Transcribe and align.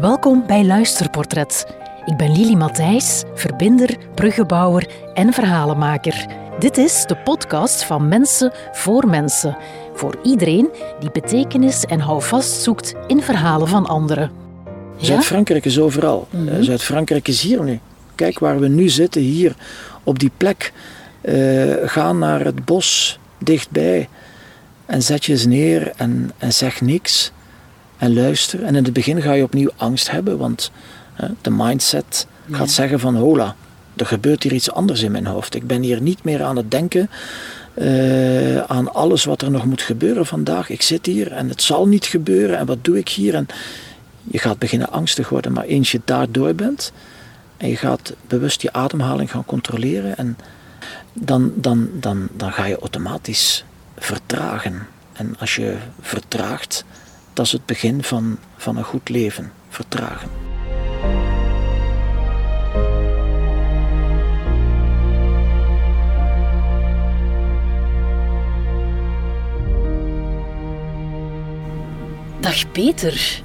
Welkom 0.00 0.46
bij 0.46 0.64
Luisterportret. 0.64 1.66
Ik 2.04 2.16
ben 2.16 2.32
Lili 2.32 2.56
Matthijs, 2.56 3.22
verbinder, 3.34 3.96
bruggenbouwer 4.14 4.90
en 5.14 5.32
verhalenmaker. 5.32 6.26
Dit 6.58 6.76
is 6.78 7.04
de 7.06 7.16
podcast 7.16 7.84
van 7.84 8.08
Mensen 8.08 8.52
voor 8.72 9.06
Mensen. 9.06 9.56
Voor 9.94 10.18
iedereen 10.22 10.68
die 11.00 11.10
betekenis 11.10 11.84
en 11.84 12.00
houvast 12.00 12.62
zoekt 12.62 12.94
in 13.06 13.22
verhalen 13.22 13.68
van 13.68 13.86
anderen. 13.86 14.30
Zuid-Frankrijk 14.96 15.64
is 15.64 15.78
overal. 15.78 16.28
Mm 16.30 16.62
Zuid-Frankrijk 16.62 17.28
is 17.28 17.42
hier 17.42 17.62
nu. 17.62 17.80
Kijk 18.14 18.38
waar 18.38 18.60
we 18.60 18.68
nu 18.68 18.88
zitten, 18.88 19.20
hier 19.20 19.54
op 20.04 20.18
die 20.18 20.32
plek. 20.36 20.72
Uh, 21.22 21.74
ga 21.84 22.12
naar 22.12 22.44
het 22.44 22.64
bos 22.64 23.18
dichtbij 23.38 24.08
en 24.86 25.02
zet 25.02 25.24
je 25.24 25.32
eens 25.32 25.46
neer 25.46 25.92
en, 25.96 26.30
en 26.38 26.52
zeg 26.52 26.80
niks 26.80 27.32
en 28.00 28.14
luister. 28.14 28.62
En 28.62 28.74
in 28.74 28.84
het 28.84 28.92
begin 28.92 29.22
ga 29.22 29.32
je 29.32 29.42
opnieuw 29.42 29.70
angst 29.76 30.10
hebben, 30.10 30.38
want 30.38 30.70
de 31.40 31.50
mindset 31.50 32.26
gaat 32.50 32.70
zeggen 32.70 33.00
van 33.00 33.16
hola, 33.16 33.56
er 33.96 34.06
gebeurt 34.06 34.42
hier 34.42 34.52
iets 34.52 34.70
anders 34.70 35.02
in 35.02 35.12
mijn 35.12 35.26
hoofd. 35.26 35.54
Ik 35.54 35.66
ben 35.66 35.82
hier 35.82 36.02
niet 36.02 36.24
meer 36.24 36.42
aan 36.42 36.56
het 36.56 36.70
denken 36.70 37.10
uh, 37.74 38.60
aan 38.60 38.94
alles 38.94 39.24
wat 39.24 39.42
er 39.42 39.50
nog 39.50 39.64
moet 39.64 39.82
gebeuren 39.82 40.26
vandaag. 40.26 40.70
Ik 40.70 40.82
zit 40.82 41.06
hier 41.06 41.32
en 41.32 41.48
het 41.48 41.62
zal 41.62 41.88
niet 41.88 42.04
gebeuren 42.04 42.58
en 42.58 42.66
wat 42.66 42.84
doe 42.84 42.98
ik 42.98 43.08
hier? 43.08 43.34
En 43.34 43.46
je 44.22 44.38
gaat 44.38 44.58
beginnen 44.58 44.90
angstig 44.90 45.28
worden, 45.28 45.52
maar 45.52 45.64
eens 45.64 45.92
je 45.92 46.00
daardoor 46.04 46.54
bent 46.54 46.92
en 47.56 47.68
je 47.68 47.76
gaat 47.76 48.14
bewust 48.26 48.62
je 48.62 48.72
ademhaling 48.72 49.30
gaan 49.30 49.44
controleren 49.44 50.16
en 50.16 50.36
dan, 51.12 51.52
dan, 51.54 51.88
dan, 51.92 52.28
dan 52.32 52.52
ga 52.52 52.64
je 52.64 52.78
automatisch 52.78 53.64
vertragen. 53.98 54.86
En 55.12 55.34
als 55.38 55.54
je 55.54 55.76
vertraagt, 56.00 56.84
dat 57.40 57.48
is 57.48 57.54
het 57.54 57.66
begin 57.66 58.02
van, 58.02 58.38
van 58.56 58.76
een 58.76 58.84
goed 58.84 59.08
leven. 59.08 59.52
Vertragen. 59.68 60.28
Dag 72.40 72.72
Peter. 72.72 73.42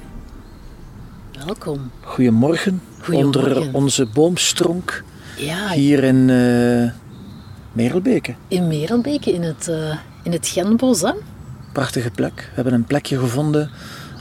Welkom. 1.44 1.90
Goedemorgen. 2.00 2.82
Goedemorgen. 3.02 3.56
Onder 3.56 3.74
onze 3.74 4.06
boomstronk. 4.06 5.04
Ja. 5.36 5.70
Hier 5.70 6.04
in 6.04 6.28
uh, 6.28 6.90
Merelbeke. 7.72 8.34
In 8.48 8.68
Merelbeke, 8.68 9.32
in 9.32 9.42
het, 9.42 9.66
uh, 9.70 9.96
in 10.22 10.32
het 10.32 10.48
Genbos, 10.48 11.00
hè? 11.00 11.12
Prachtige 11.76 12.10
plek. 12.10 12.34
We 12.34 12.54
hebben 12.54 12.72
een 12.72 12.84
plekje 12.84 13.18
gevonden 13.18 13.70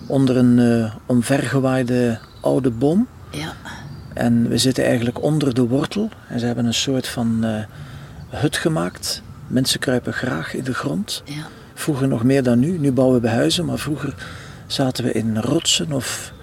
onder 0.08 0.38
een 0.38 0.58
uh, 0.58 0.96
omvergewaaide 1.06 2.20
oude 2.42 2.70
boom. 2.70 3.08
Ja. 3.32 3.54
En 4.14 4.50
we 4.50 4.58
zitten 4.58 4.86
eigenlijk 4.86 5.24
onder 5.24 5.54
de 5.54 5.68
wortel. 5.68 6.10
En 6.28 6.40
ze 6.40 6.46
hebben 6.46 6.66
een 6.66 6.74
soort 6.74 7.08
van 7.08 7.46
hut 8.30 8.58
gemaakt. 8.58 9.22
Mensen 9.48 9.80
kruipen 9.80 10.14
graag 10.14 10.54
in 10.54 10.64
de 10.64 10.74
grond. 10.74 11.22
Ja. 11.26 11.48
Vroeger 11.74 12.08
nog 12.08 12.24
meer 12.24 12.44
dan 12.44 12.60
nu. 12.60 12.78
Nu 12.78 12.92
bouwen 12.92 13.22
we 13.22 13.30
huizen, 13.30 13.66
maar 13.66 13.80
vroeger 13.80 14.16
zaten 14.68 15.04
we 15.04 15.12
in 15.12 15.38
rotsen 15.38 15.92
of 15.92 16.34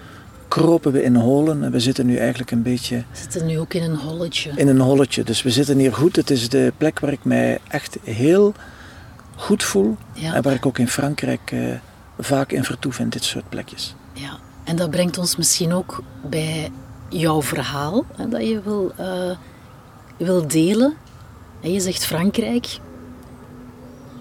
kropen 0.47 0.91
we 0.91 1.03
in 1.03 1.15
holen. 1.15 1.63
En 1.63 1.71
we 1.71 1.79
zitten 1.79 2.05
nu 2.05 2.17
eigenlijk 2.17 2.51
een 2.51 2.63
beetje... 2.63 2.95
We 2.95 3.17
zitten 3.17 3.45
nu 3.45 3.59
ook 3.59 3.73
in 3.73 3.83
een 3.83 3.95
holletje. 3.95 4.51
In 4.55 4.67
een 4.67 4.79
holletje. 4.79 5.23
Dus 5.23 5.41
we 5.41 5.49
zitten 5.49 5.77
hier 5.77 5.93
goed. 5.93 6.15
Het 6.15 6.29
is 6.29 6.49
de 6.49 6.73
plek 6.77 6.99
waar 6.99 7.11
ik 7.11 7.23
mij 7.23 7.59
echt 7.67 7.97
heel 8.03 8.53
goed 9.43 9.63
voel. 9.63 9.97
Ja. 10.13 10.33
En 10.33 10.41
waar 10.41 10.53
ik 10.53 10.65
ook 10.65 10.77
in 10.77 10.87
Frankrijk 10.87 11.51
uh, 11.51 11.73
vaak 12.19 12.51
in 12.51 12.63
vertoef 12.63 12.99
in 12.99 13.09
dit 13.09 13.23
soort 13.23 13.49
plekjes. 13.49 13.95
Ja, 14.13 14.37
en 14.63 14.75
dat 14.75 14.89
brengt 14.89 15.17
ons 15.17 15.35
misschien 15.35 15.73
ook 15.73 16.03
bij 16.29 16.71
jouw 17.09 17.41
verhaal. 17.41 18.05
Hè, 18.15 18.27
dat 18.27 18.47
je 18.47 18.61
wil, 18.63 18.91
uh, 18.99 19.35
wil 20.17 20.47
delen. 20.47 20.93
En 21.61 21.71
je 21.71 21.79
zegt 21.79 22.05
Frankrijk. 22.05 22.79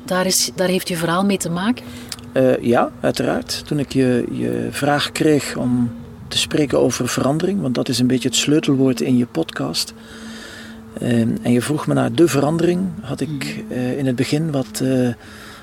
Daar, 0.05 0.27
is, 0.27 0.51
daar 0.55 0.69
heeft 0.69 0.89
je 0.89 0.97
verhaal 0.97 1.25
mee 1.25 1.39
te 1.39 1.51
maken? 1.51 1.85
Uh, 2.35 2.59
ja, 2.59 2.91
uiteraard. 3.01 3.67
Toen 3.67 3.79
ik 3.79 3.93
je, 3.93 4.27
je 4.31 4.69
vraag 4.71 5.13
kreeg 5.13 5.57
om 5.57 5.91
te 6.29 6.39
spreken 6.39 6.81
over 6.81 7.09
verandering, 7.09 7.61
want 7.61 7.75
dat 7.75 7.89
is 7.89 7.99
een 7.99 8.07
beetje 8.07 8.29
het 8.29 8.37
sleutelwoord 8.37 9.01
in 9.01 9.17
je 9.17 9.27
podcast. 9.27 9.95
Uh, 11.01 11.21
en 11.21 11.53
je 11.53 11.63
vroeg 11.63 11.87
me 11.87 11.95
naar 11.95 12.13
de 12.13 12.29
verandering, 12.29 12.81
had 13.01 13.21
ik 13.21 13.65
uh, 13.71 13.99
in 13.99 14.07
het 14.07 14.17
begin 14.17 14.51
wat, 14.51 14.83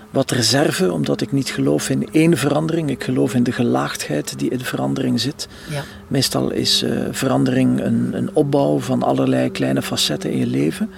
wat 0.09 0.31
reserve, 0.31 0.93
omdat 0.93 1.21
ik 1.21 1.31
niet 1.31 1.49
geloof 1.49 1.89
in 1.89 2.09
één 2.11 2.37
verandering. 2.37 2.89
Ik 2.89 3.03
geloof 3.03 3.33
in 3.33 3.43
de 3.43 3.51
gelaagdheid 3.51 4.39
die 4.39 4.49
in 4.49 4.59
verandering 4.59 5.19
zit. 5.19 5.47
Ja. 5.69 5.83
Meestal 6.07 6.51
is 6.51 6.85
verandering 7.11 7.81
een, 7.81 8.09
een 8.13 8.29
opbouw 8.33 8.79
van 8.79 9.03
allerlei 9.03 9.51
kleine 9.51 9.81
facetten 9.81 10.31
in 10.31 10.37
je 10.37 10.47
leven. 10.47 10.89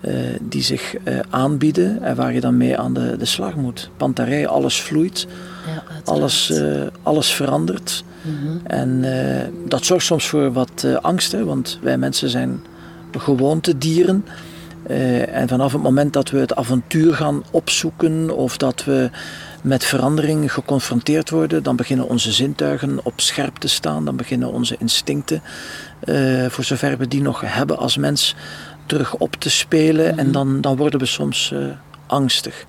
Uh, 0.00 0.14
die 0.40 0.62
zich 0.62 0.94
uh, 1.04 1.18
aanbieden 1.30 2.02
en 2.02 2.16
waar 2.16 2.32
je 2.32 2.40
dan 2.40 2.56
mee 2.56 2.78
aan 2.78 2.94
de, 2.94 3.16
de 3.16 3.24
slag 3.24 3.54
moet. 3.54 3.90
Pantarij, 3.96 4.46
alles 4.46 4.80
vloeit, 4.80 5.26
ja, 5.66 5.82
alles, 6.04 6.50
uh, 6.50 6.86
alles 7.02 7.32
verandert. 7.32 8.04
Mm 8.22 8.38
-hmm. 8.42 8.60
En 8.66 9.04
dat 9.68 9.84
zorgt 9.84 10.04
soms 10.04 10.28
voor 10.28 10.52
wat 10.52 10.86
angst, 11.00 11.32
hè, 11.32 11.44
want 11.44 11.78
wij 11.82 11.98
mensen 11.98 12.28
zijn 12.28 12.60
gewoontedieren. 13.12 14.24
en 15.32 15.48
vanaf 15.48 15.72
het 15.72 15.82
moment 15.82 16.12
dat 16.12 16.30
we 16.30 16.38
het 16.38 16.54
avontuur 16.54 17.14
gaan 17.14 17.42
opzoeken 17.50 18.36
of 18.36 18.56
dat 18.56 18.84
we 18.84 19.10
met 19.62 19.84
verandering 19.84 20.52
geconfronteerd 20.52 21.30
worden, 21.30 21.62
dan 21.62 21.76
beginnen 21.76 22.08
onze 22.08 22.32
zintuigen 22.32 23.00
op 23.02 23.20
scherp 23.20 23.56
te 23.56 23.68
staan, 23.68 24.04
dan 24.04 24.16
beginnen 24.16 24.52
onze 24.52 24.76
instincten, 24.78 25.42
voor 26.48 26.64
zover 26.64 26.98
we 26.98 27.08
die 27.08 27.22
nog 27.22 27.40
hebben 27.44 27.78
als 27.78 27.96
mens, 27.96 28.34
terug 28.88 29.14
op 29.14 29.34
te 29.34 29.50
spelen 29.50 30.18
en 30.18 30.32
dan, 30.32 30.60
dan 30.60 30.76
worden 30.76 31.00
we 31.00 31.06
soms 31.06 31.50
uh, 31.54 31.66
angstig. 32.06 32.66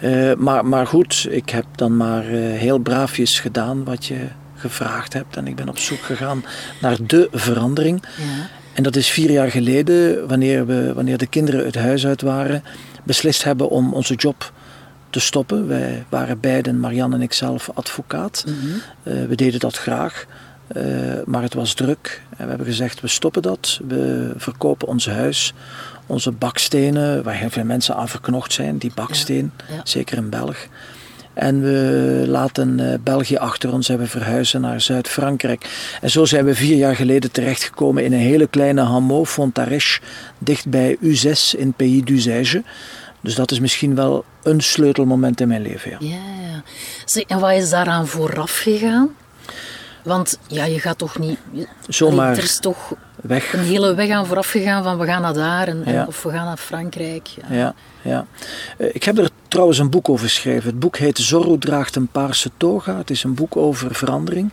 Uh, 0.00 0.34
maar, 0.34 0.66
maar 0.66 0.86
goed, 0.86 1.26
ik 1.30 1.50
heb 1.50 1.64
dan 1.74 1.96
maar 1.96 2.30
uh, 2.30 2.58
heel 2.58 2.78
braafjes 2.78 3.40
gedaan 3.40 3.84
wat 3.84 4.06
je 4.06 4.26
gevraagd 4.54 5.12
hebt 5.12 5.36
en 5.36 5.46
ik 5.46 5.56
ben 5.56 5.68
op 5.68 5.78
zoek 5.78 6.00
gegaan 6.00 6.44
naar 6.80 6.96
de 7.06 7.28
verandering. 7.32 8.02
Ja. 8.16 8.48
En 8.72 8.82
dat 8.82 8.96
is 8.96 9.08
vier 9.08 9.30
jaar 9.30 9.50
geleden, 9.50 10.28
wanneer, 10.28 10.66
we, 10.66 10.92
wanneer 10.94 11.18
de 11.18 11.26
kinderen 11.26 11.64
het 11.64 11.74
huis 11.74 12.06
uit 12.06 12.22
waren, 12.22 12.62
beslist 13.04 13.44
hebben 13.44 13.68
om 13.68 13.92
onze 13.92 14.14
job 14.14 14.52
te 15.10 15.20
stoppen. 15.20 15.66
Wij 15.68 16.04
waren 16.08 16.40
beiden, 16.40 16.80
Marianne 16.80 17.16
en 17.16 17.22
ik 17.22 17.32
zelf, 17.32 17.70
advocaat. 17.74 18.44
Mm 18.46 18.54
-hmm. 18.54 19.28
we 19.28 19.34
deden 19.34 19.60
dat 19.60 19.76
graag. 19.76 20.26
Uh, 20.76 20.82
maar 21.24 21.42
het 21.42 21.54
was 21.54 21.74
druk 21.74 22.22
en 22.30 22.42
we 22.42 22.48
hebben 22.48 22.66
gezegd: 22.66 23.00
we 23.00 23.08
stoppen 23.08 23.42
dat. 23.42 23.80
We 23.88 24.32
verkopen 24.36 24.88
ons 24.88 25.06
huis, 25.06 25.54
onze 26.06 26.30
bakstenen, 26.30 27.22
waar 27.22 27.34
heel 27.34 27.50
veel 27.50 27.64
mensen 27.64 27.96
aan 27.96 28.08
verknocht 28.08 28.52
zijn, 28.52 28.78
die 28.78 28.92
baksteen, 28.94 29.52
ja, 29.68 29.74
ja. 29.74 29.80
zeker 29.84 30.16
in 30.16 30.28
Belg. 30.28 30.66
En 31.34 31.62
we 31.62 32.24
laten 32.26 32.78
uh, 32.78 32.94
België 33.02 33.36
achter 33.36 33.72
ons 33.72 33.88
en 33.88 33.98
we 33.98 34.06
verhuizen 34.06 34.60
naar 34.60 34.80
Zuid-Frankrijk. 34.80 35.70
En 36.00 36.10
zo 36.10 36.24
zijn 36.24 36.44
we 36.44 36.54
vier 36.54 36.76
jaar 36.76 36.96
geleden 36.96 37.30
terechtgekomen 37.30 38.04
in 38.04 38.12
een 38.12 38.18
hele 38.18 38.46
kleine 38.46 38.82
hameau, 38.82 39.26
Fontarèche, 39.26 40.00
dicht 40.38 40.68
bij 40.68 40.96
U6 41.02 41.58
in 41.58 41.72
Pays 41.72 42.04
d'Uzège. 42.04 42.62
Dus 43.20 43.34
dat 43.34 43.50
is 43.50 43.60
misschien 43.60 43.94
wel 43.94 44.24
een 44.42 44.60
sleutelmoment 44.60 45.40
in 45.40 45.48
mijn 45.48 45.62
leven. 45.62 45.90
Ja. 45.90 45.96
Ja, 46.00 46.14
ja. 46.16 46.62
Zeg, 47.04 47.22
en 47.22 47.40
wat 47.40 47.52
is 47.52 47.70
daaraan 47.70 48.06
vooraf 48.06 48.58
gegaan? 48.58 49.08
Want 50.04 50.38
ja, 50.46 50.64
je 50.64 50.80
gaat 50.80 50.98
toch 50.98 51.18
niet... 51.18 51.38
Zomaar 51.88 52.36
er 52.36 52.42
is 52.42 52.58
toch 52.58 52.94
weg. 53.22 53.52
een 53.52 53.58
hele 53.60 53.94
weg 53.94 54.10
aan 54.10 54.26
vooraf 54.26 54.50
gegaan 54.50 54.82
van 54.82 54.98
we 54.98 55.06
gaan 55.06 55.22
naar 55.22 55.34
daar 55.34 55.68
en, 55.68 55.82
Ja. 55.84 55.92
en 55.92 56.06
of 56.06 56.22
we 56.22 56.30
gaan 56.30 56.44
naar 56.44 56.56
Frankrijk. 56.56 57.28
Ja. 57.28 57.56
Ja, 57.56 57.74
ja. 58.02 58.26
Eh, 58.78 58.88
Ik 58.92 59.04
heb 59.04 59.18
er 59.18 59.30
trouwens 59.48 59.78
een 59.78 59.90
boek 59.90 60.08
over 60.08 60.24
geschreven. 60.26 60.70
Het 60.70 60.78
boek 60.78 60.96
heet 60.96 61.18
Zorro 61.18 61.58
draagt 61.58 61.96
een 61.96 62.08
paarse 62.08 62.50
toga. 62.56 62.96
Het 62.96 63.10
is 63.10 63.24
een 63.24 63.34
boek 63.34 63.56
over 63.56 63.94
verandering. 63.94 64.50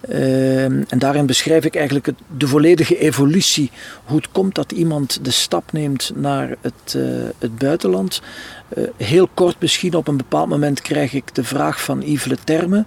Ehm, 0.00 0.82
en 0.88 0.98
daarin 0.98 1.26
beschrijf 1.26 1.64
ik 1.64 1.74
eigenlijk 1.74 2.06
het, 2.06 2.14
de 2.36 2.46
volledige 2.48 2.98
evolutie. 2.98 3.70
Hoe 4.04 4.16
het 4.16 4.28
komt 4.32 4.54
dat 4.54 4.72
iemand 4.72 5.24
de 5.24 5.30
stap 5.30 5.72
neemt 5.72 6.12
naar 6.14 6.48
het, 6.60 6.94
eh, 6.94 7.02
het 7.38 7.58
buitenland. 7.58 8.20
Heel 8.96 9.28
kort 9.34 9.56
misschien, 9.60 9.94
op 9.94 10.08
een 10.08 10.16
bepaald 10.16 10.48
moment 10.48 10.80
krijg 10.80 11.12
ik 11.12 11.34
de 11.34 11.44
vraag 11.44 11.80
van 11.82 12.00
Yves 12.02 12.24
Le 12.24 12.36
Terme, 12.44 12.84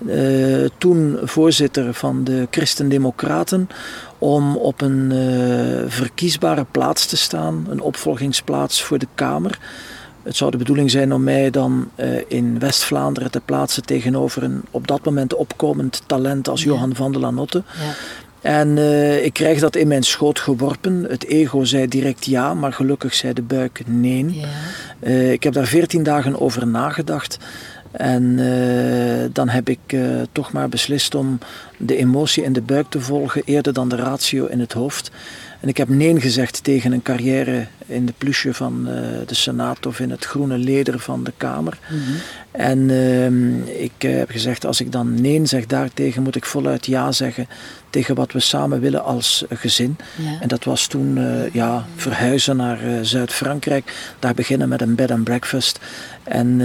Mhm. 0.00 0.68
toen 0.78 1.18
voorzitter 1.22 1.94
van 1.94 2.24
de 2.24 2.46
Christen-Democraten, 2.50 3.68
om 4.18 4.56
op 4.56 4.80
een 4.80 5.12
eh, 5.12 5.90
verkiesbare 5.90 6.66
plaats 6.70 7.06
te 7.06 7.16
staan, 7.16 7.66
een 7.68 7.80
opvolgingsplaats 7.80 8.82
voor 8.82 8.98
de 8.98 9.08
Kamer. 9.14 9.58
Het 10.22 10.36
zou 10.36 10.50
de 10.50 10.56
bedoeling 10.56 10.90
zijn 10.90 11.12
om 11.12 11.22
mij 11.22 11.50
dan 11.50 11.90
eh, 11.94 12.08
in 12.28 12.58
West-Vlaanderen 12.58 13.30
te 13.30 13.40
plaatsen 13.40 13.84
tegenover 13.84 14.42
een 14.42 14.62
op 14.70 14.86
dat 14.86 15.04
moment 15.04 15.34
opkomend 15.34 16.02
talent 16.06 16.48
als 16.48 16.62
Ja. 16.62 16.66
Johan 16.66 16.94
van 16.94 17.12
der 17.12 17.20
Lanotte. 17.20 17.62
Ja. 17.80 17.94
En 18.40 18.78
eh, 18.78 19.24
ik 19.24 19.32
krijg 19.32 19.60
dat 19.60 19.76
in 19.76 19.88
mijn 19.88 20.02
schoot 20.02 20.40
geworpen. 20.40 21.04
Het 21.08 21.26
ego 21.26 21.64
zei 21.64 21.88
direct 21.88 22.24
ja, 22.26 22.54
maar 22.54 22.72
gelukkig 22.72 23.14
zei 23.14 23.32
de 23.32 23.42
buik 23.42 23.82
nee. 23.86 24.40
Ja. 25.00 25.08
Ik 25.08 25.42
heb 25.42 25.52
daar 25.52 25.66
veertien 25.66 26.02
dagen 26.02 26.40
over 26.40 26.66
nagedacht. 26.66 27.38
En 27.90 28.38
eh, 28.38 29.28
dan 29.32 29.48
heb 29.48 29.68
ik 29.68 29.78
eh, 29.86 30.00
toch 30.32 30.52
maar 30.52 30.68
beslist 30.68 31.14
om 31.14 31.38
de 31.76 31.96
emotie 31.96 32.44
in 32.44 32.52
de 32.52 32.60
buik 32.60 32.86
te 32.88 33.00
volgen 33.00 33.42
eerder 33.44 33.72
dan 33.72 33.88
de 33.88 33.96
ratio 33.96 34.46
in 34.46 34.60
het 34.60 34.72
hoofd. 34.72 35.10
En 35.60 35.68
ik 35.68 35.76
heb 35.76 35.88
nee 35.88 36.20
gezegd 36.20 36.64
tegen 36.64 36.92
een 36.92 37.02
carrière 37.02 37.66
in 37.86 38.06
de 38.06 38.12
plusje 38.18 38.54
van 38.54 38.84
uh, 38.88 38.94
de 39.26 39.34
Senaat 39.34 39.86
of 39.86 40.00
in 40.00 40.10
het 40.10 40.24
groene 40.24 40.58
leder 40.58 40.98
van 40.98 41.24
de 41.24 41.32
Kamer. 41.36 41.78
Mm 41.90 41.98
-hmm. 41.98 42.14
En 42.50 42.78
uh, 42.78 43.82
ik 43.82 43.92
heb 43.98 44.30
gezegd, 44.30 44.66
als 44.66 44.80
ik 44.80 44.92
dan 44.92 45.20
nee 45.20 45.46
zeg 45.46 45.66
daartegen, 45.66 46.22
moet 46.22 46.36
ik 46.36 46.44
voluit 46.44 46.86
ja 46.86 47.12
zeggen 47.12 47.48
tegen 47.90 48.14
wat 48.14 48.32
we 48.32 48.40
samen 48.40 48.80
willen 48.80 49.04
als 49.04 49.44
gezin. 49.48 49.96
Ja. 50.16 50.40
En 50.40 50.48
dat 50.48 50.64
was 50.64 50.86
toen 50.86 51.18
ja, 51.52 51.86
verhuizen 51.96 52.56
naar 52.56 52.78
Zuid-Frankrijk. 53.02 54.14
Daar 54.18 54.34
beginnen 54.34 54.68
met 54.68 54.80
een 54.80 54.94
bed 54.94 55.10
and 55.10 55.24
breakfast. 55.24 55.80
En, 56.28 56.60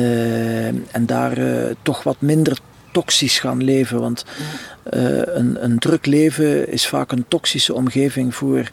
en 0.91 1.05
daar 1.05 1.37
toch 1.81 2.03
wat 2.03 2.15
minder 2.19 2.57
toxisch 2.93 3.39
gaan 3.39 3.63
leven. 3.63 3.99
Want 3.99 4.25
uh, 4.93 5.21
een, 5.25 5.63
een 5.63 5.79
druk 5.79 6.05
leven 6.05 6.71
is 6.71 6.87
vaak 6.87 7.11
een 7.11 7.25
toxische 7.27 7.73
omgeving 7.73 8.35
voor 8.35 8.71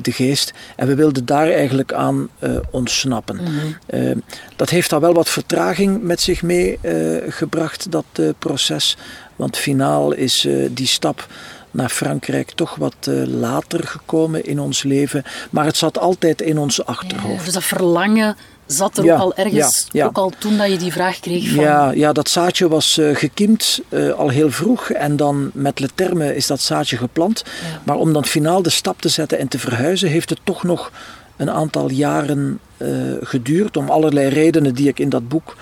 de 0.00 0.12
geest. 0.12 0.52
En 0.76 0.86
we 0.86 0.94
wilden 0.94 1.24
daar 1.24 1.50
eigenlijk 1.50 1.92
aan 1.92 2.28
uh, 2.38 2.56
ontsnappen. 2.70 3.36
Mm 3.36 3.46
-hmm. 3.86 4.22
dat 4.56 4.70
heeft 4.70 4.92
al 4.92 5.00
wel 5.00 5.14
wat 5.14 5.28
vertraging 5.28 6.02
met 6.02 6.20
zich 6.20 6.42
meegebracht, 6.42 7.90
dat 7.90 8.04
proces. 8.38 8.96
Want 9.36 9.56
finaal 9.56 10.12
is 10.12 10.48
die 10.70 10.86
stap 10.86 11.26
naar 11.70 11.88
Frankrijk 11.88 12.50
toch 12.50 12.74
wat 12.74 13.10
later 13.26 13.86
gekomen 13.86 14.44
in 14.44 14.60
ons 14.60 14.82
leven. 14.82 15.22
Maar 15.50 15.64
het 15.64 15.76
zat 15.76 15.98
altijd 15.98 16.40
in 16.40 16.58
ons 16.58 16.84
achterhoofd. 16.84 17.38
Ja, 17.38 17.44
dus 17.44 17.54
dat 17.54 17.64
verlangen 17.64 18.36
zat 18.72 18.98
er 18.98 19.04
ja, 19.04 19.14
ook 19.14 19.20
al 19.20 19.34
ergens, 19.34 19.86
ja, 19.90 20.02
ja. 20.02 20.06
ook 20.06 20.16
al 20.16 20.32
toen 20.38 20.56
dat 20.56 20.70
je 20.70 20.76
die 20.76 20.92
vraag 20.92 21.20
kreeg 21.20 21.48
van... 21.48 21.64
Ja, 21.64 21.90
ja 21.90 22.12
dat 22.12 22.28
zaadje 22.28 22.68
was 22.68 22.98
uh, 22.98 23.16
gekiemd 23.16 23.80
uh, 23.88 24.12
al 24.12 24.28
heel 24.28 24.50
vroeg 24.50 24.90
en 24.90 25.16
dan 25.16 25.50
met 25.54 25.80
Le 25.80 25.88
Terme 25.94 26.36
is 26.36 26.46
dat 26.46 26.60
zaadje 26.60 26.96
geplant. 26.96 27.44
Maar 27.84 27.96
om 27.96 28.12
dan 28.12 28.24
finaal 28.24 28.62
de 28.62 28.70
stap 28.70 29.00
te 29.00 29.08
zetten 29.08 29.38
en 29.38 29.48
te 29.48 29.58
verhuizen 29.58 30.08
heeft 30.08 30.30
het 30.30 30.40
toch 30.44 30.62
nog 30.62 30.92
een 31.36 31.50
aantal 31.50 31.90
jaren 31.90 32.60
uh, 32.76 32.88
geduurd. 33.20 33.76
Om 33.76 33.90
allerlei 33.90 34.28
redenen 34.28 34.74
die 34.74 34.88
ik 34.88 34.98
in 34.98 35.08
dat 35.08 35.28
boek 35.28 35.56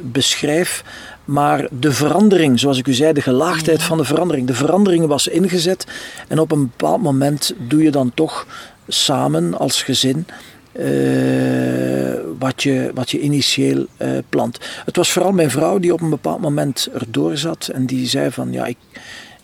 beschrijf. 0.00 0.84
Maar 1.24 1.66
de 1.70 1.92
verandering, 1.92 2.60
zoals 2.60 2.78
ik 2.78 2.86
u 2.86 2.92
zei, 2.92 3.12
de 3.12 3.22
gelaagdheid 3.22 3.82
van 3.82 3.96
de 3.96 4.04
verandering. 4.04 4.46
De 4.46 4.54
verandering 4.54 5.06
was 5.06 5.26
ingezet 5.26 5.86
en 6.28 6.38
op 6.38 6.52
een 6.52 6.62
bepaald 6.62 7.02
moment 7.02 7.54
doe 7.58 7.82
je 7.82 7.90
dan 7.90 8.12
toch 8.14 8.46
samen 8.88 9.58
als 9.58 9.82
gezin 9.82 10.26
uh, 10.72 12.14
wat, 12.38 12.62
je, 12.62 12.90
wat 12.94 13.10
je 13.10 13.20
initieel 13.20 13.86
uh, 13.98 14.18
plant. 14.28 14.58
Het 14.84 14.96
was 14.96 15.12
vooral 15.12 15.32
mijn 15.32 15.50
vrouw 15.50 15.78
die 15.78 15.92
op 15.92 16.00
een 16.00 16.10
bepaald 16.10 16.40
moment 16.40 16.88
erdoor 16.94 17.36
zat 17.36 17.68
en 17.72 17.86
die 17.86 18.06
zei 18.06 18.30
van 18.30 18.52
ja, 18.52 18.66
ik, 18.66 18.76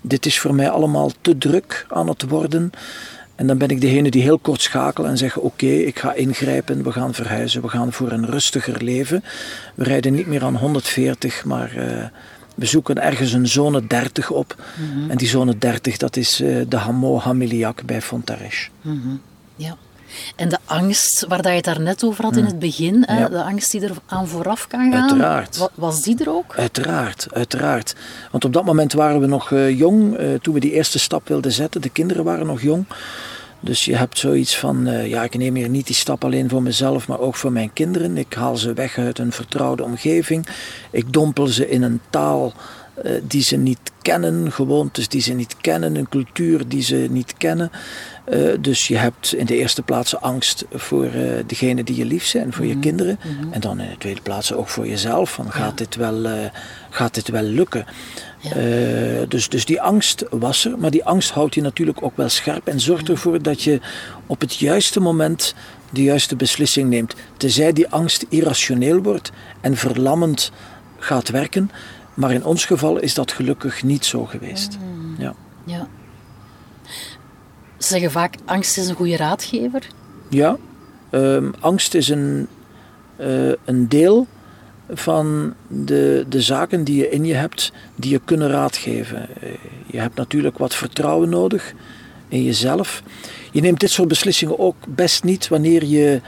dit 0.00 0.26
is 0.26 0.38
voor 0.38 0.55
mij 0.55 0.70
allemaal 0.70 1.11
te 1.20 1.38
druk 1.38 1.87
aan 1.88 2.08
het 2.08 2.28
worden. 2.28 2.70
En 3.34 3.46
dan 3.46 3.58
ben 3.58 3.69
ik 3.69 3.81
degene 3.81 4.11
die 4.11 4.23
heel 4.23 4.38
kort 4.38 4.62
schakelt 4.62 5.06
en 5.06 5.19
zegt: 5.19 5.38
Oké, 5.38 5.67
ik 5.67 5.99
ga 5.99 6.12
ingrijpen, 6.14 6.82
we 6.82 6.93
gaan 6.93 7.14
verhuizen, 7.14 7.62
we 7.62 7.69
gaan 7.69 7.93
voor 7.93 8.12
een 8.12 8.26
rustiger 8.26 8.82
leven. 8.82 9.25
We 9.75 9.84
rijden 9.84 10.14
niet 10.14 10.26
meer 10.26 10.44
aan 10.44 10.56
140, 10.56 11.44
maar 11.44 11.72
uh, 11.76 12.05
we 12.55 12.67
zoeken 12.67 13.02
ergens 13.02 13.32
een 13.32 13.49
zone 13.49 13.87
30 13.87 14.31
op. 14.31 14.56
Mm 14.76 14.93
-hmm. 14.93 15.11
En 15.11 15.17
die 15.17 15.29
zone 15.29 15.58
30, 15.58 15.96
dat 15.96 16.17
is 16.17 16.40
uh, 16.40 16.64
de 16.69 16.76
Hameau 16.76 17.19
Hamiliac 17.19 17.82
bij 17.84 18.02
Fontarèche. 18.02 18.69
Mm 18.81 19.00
-hmm. 19.02 19.20
Ja. 19.56 19.76
En 20.37 20.49
de 20.49 20.59
angst 20.65 21.25
waar 21.29 21.43
dat 21.43 21.51
je 21.51 21.57
het 21.57 21.65
daarnet 21.65 22.05
over 22.05 22.25
had 22.25 22.37
in 22.37 22.45
het 22.45 22.59
begin, 22.59 23.03
hè, 23.07 23.29
de 23.29 23.43
angst 23.43 23.71
die 23.71 23.81
er 23.81 23.93
aan 24.07 24.29
vooraf 24.29 24.67
kan 24.67 24.93
gaan, 24.93 25.01
uiteraard. 25.03 25.69
was 25.75 26.03
die 26.03 26.21
er 26.21 26.31
ook? 26.31 26.55
Uiteraard, 26.57 27.27
uiteraard. 27.33 27.95
Want 28.31 28.45
op 28.45 28.53
dat 28.53 28.65
moment 28.65 28.93
waren 28.93 29.21
we 29.21 29.27
nog 29.27 29.51
uh, 29.51 29.79
jong, 29.79 30.21
uh, 30.21 30.35
toen 30.35 30.55
we 30.55 30.61
die 30.61 30.73
eerste 30.73 30.99
stap 30.99 31.29
wilden 31.29 31.53
zetten. 31.53 31.81
De 31.81 31.89
kinderen 31.89 32.25
waren 32.25 32.47
nog 32.47 32.63
jong. 32.63 32.85
Dus 33.61 33.85
je 33.85 33.97
hebt 33.97 34.19
zoiets 34.19 34.59
van, 34.59 34.89
uh, 34.89 35.07
ja, 35.07 35.23
ik 35.23 35.39
neem 35.39 35.55
hier 35.55 35.69
niet 35.69 35.87
die 35.87 35.95
stap 35.95 36.25
alleen 36.25 36.49
voor 36.49 36.63
mezelf, 36.63 37.09
maar 37.09 37.21
ook 37.21 37.35
voor 37.35 37.53
mijn 37.53 37.73
kinderen. 37.73 38.17
Ik 38.17 38.35
haal 38.35 38.57
ze 38.57 38.73
weg 38.73 38.99
uit 38.99 39.19
een 39.19 39.33
vertrouwde 39.33 39.83
omgeving. 39.83 40.47
Ik 40.91 41.13
dompel 41.13 41.47
ze 41.47 41.69
in 41.69 41.83
een 41.83 42.01
taal 42.11 42.53
die 43.23 43.43
ze 43.43 43.57
niet 43.57 43.93
kennen, 44.03 44.53
gewoontes 44.53 45.09
die 45.09 45.21
ze 45.21 45.33
niet 45.33 45.57
kennen, 45.61 45.97
een 45.97 46.09
cultuur 46.09 46.69
die 46.69 46.83
ze 46.83 47.07
niet 47.11 47.35
kennen. 47.37 47.71
Uh, 48.28 48.52
dus 48.61 48.88
je 48.88 48.96
hebt 48.96 49.34
in 49.34 49.46
de 49.46 49.56
eerste 49.56 49.82
plaats 49.82 50.17
angst 50.17 50.64
voor 50.73 51.05
uh, 51.05 51.32
degene 51.46 51.84
die 51.84 51.96
je 51.96 52.05
lief 52.05 52.26
zijn, 52.26 52.52
voor 52.52 52.64
mm 52.64 52.70
-hmm. 52.70 52.81
je 52.81 52.87
kinderen. 52.88 53.19
Mm 53.25 53.38
-hmm. 53.40 53.52
En 53.52 53.61
dan 53.61 53.81
in 53.81 53.88
de 53.90 53.99
tweede 53.99 54.20
plaats 54.20 54.52
ook 54.52 54.69
voor 54.69 54.87
jezelf. 54.87 55.31
Van, 55.32 55.52
gaat, 55.52 55.78
ja. 55.78 55.84
dit 55.84 55.96
wel, 55.96 56.25
uh, 56.25 56.32
gaat 56.90 57.14
dit 57.14 57.28
wel 57.28 57.43
lukken? 57.43 57.87
Ja. 58.40 58.55
dus, 59.28 59.49
dus 59.49 59.64
die 59.64 59.81
angst 59.81 60.25
was 60.31 60.64
er. 60.64 60.78
Maar 60.78 60.90
die 60.90 61.05
angst 61.05 61.31
houdt 61.31 61.55
je 61.55 61.61
natuurlijk 61.61 62.02
ook 62.02 62.17
wel 62.17 62.28
scherp. 62.28 62.67
En 62.67 62.81
zorgt 62.81 63.08
ervoor 63.08 63.43
dat 63.43 63.62
je 63.62 63.81
op 64.26 64.40
het 64.40 64.56
juiste 64.56 65.00
moment 65.00 65.55
de 65.90 66.02
juiste 66.02 66.37
beslissing 66.37 66.88
neemt. 66.88 67.14
Tenzij 67.37 67.72
die 67.72 67.88
angst 67.88 68.26
irrationeel 68.29 69.02
wordt 69.02 69.32
en 69.61 69.76
verlammend 69.76 70.52
gaat 70.99 71.29
werken. 71.29 71.70
Maar 72.14 72.32
in 72.32 72.44
ons 72.44 72.64
geval 72.64 72.99
is 72.99 73.14
dat 73.14 73.32
gelukkig 73.32 73.82
niet 73.82 74.05
zo 74.05 74.25
geweest. 74.25 74.79
Mm. 74.79 75.14
Ja. 75.19 75.34
ja. 75.64 75.88
Ze 77.78 77.88
zeggen 77.88 78.11
vaak, 78.11 78.34
angst 78.44 78.78
is 78.78 78.88
een 78.88 78.94
goede 78.94 79.17
raadgever. 79.17 79.82
Ja, 80.28 80.56
um, 81.11 81.55
angst 81.61 81.94
is 81.94 82.08
een, 82.08 82.46
uh, 83.20 83.52
een 83.64 83.88
deel 83.88 84.26
van 84.90 85.55
de, 85.69 86.25
de 86.28 86.40
zaken 86.40 86.84
die 86.84 86.96
je 86.96 87.11
in 87.11 87.25
je 87.25 87.34
hebt, 87.34 87.73
die 87.94 88.11
je 88.11 88.20
kunnen 88.25 88.49
raadgeven. 88.49 89.28
Je 89.87 89.99
hebt 89.99 90.17
natuurlijk 90.17 90.58
wat 90.58 90.75
vertrouwen 90.75 91.28
nodig 91.28 91.75
in 92.28 92.43
jezelf. 92.43 93.02
Je 93.52 93.61
neemt 93.61 93.81
dit 93.81 93.90
soort 93.90 94.08
beslissingen 94.08 94.58
ook 94.58 94.76
best 94.88 95.25
niet 95.25 95.49
wanneer 95.49 95.84
je 95.84 96.20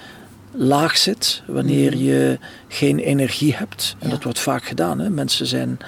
laag 0.50 0.96
zit, 0.96 1.42
wanneer 1.46 1.96
je 1.96 2.38
geen 2.68 2.98
energie 2.98 3.54
hebt. 3.54 3.96
En 3.98 4.06
ja. 4.06 4.14
dat 4.14 4.22
wordt 4.22 4.38
vaak 4.38 4.64
gedaan. 4.64 4.98
Hè? 4.98 5.10
Mensen 5.10 5.46
zijn 5.46 5.78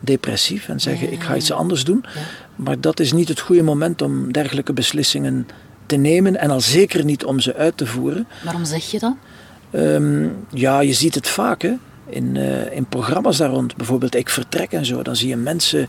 depressief 0.00 0.68
en 0.68 0.80
zeggen 0.80 1.06
ja, 1.06 1.12
ik 1.12 1.22
ga 1.22 1.36
iets 1.36 1.52
anders 1.52 1.84
doen. 1.84 2.04
Maar 2.56 2.80
dat 2.80 3.00
is 3.00 3.12
niet 3.12 3.28
het 3.28 3.40
goede 3.40 3.62
moment 3.62 4.02
om 4.02 4.32
dergelijke 4.32 4.72
beslissingen 4.72 5.46
te 5.86 5.96
nemen 5.96 6.36
en 6.36 6.50
al 6.50 6.60
zeker 6.60 7.04
niet 7.04 7.24
om 7.24 7.40
ze 7.40 7.54
uit 7.54 7.76
te 7.76 7.86
voeren. 7.86 8.26
Waarom 8.44 8.64
zeg 8.64 8.90
je 8.90 8.98
dat? 8.98 9.14
Um, 9.74 10.36
ja, 10.50 10.80
je 10.80 10.92
ziet 10.92 11.14
het 11.14 11.28
vaak 11.28 11.62
hè? 11.62 11.72
In, 12.06 12.34
uh, 12.34 12.72
in 12.72 12.86
programma's 12.86 13.36
daar 13.36 13.50
rond. 13.50 13.76
Bijvoorbeeld 13.76 14.14
Ik 14.14 14.28
Vertrek 14.28 14.72
en 14.72 14.86
zo. 14.86 15.02
Dan 15.02 15.16
zie 15.16 15.28
je 15.28 15.36
mensen 15.36 15.88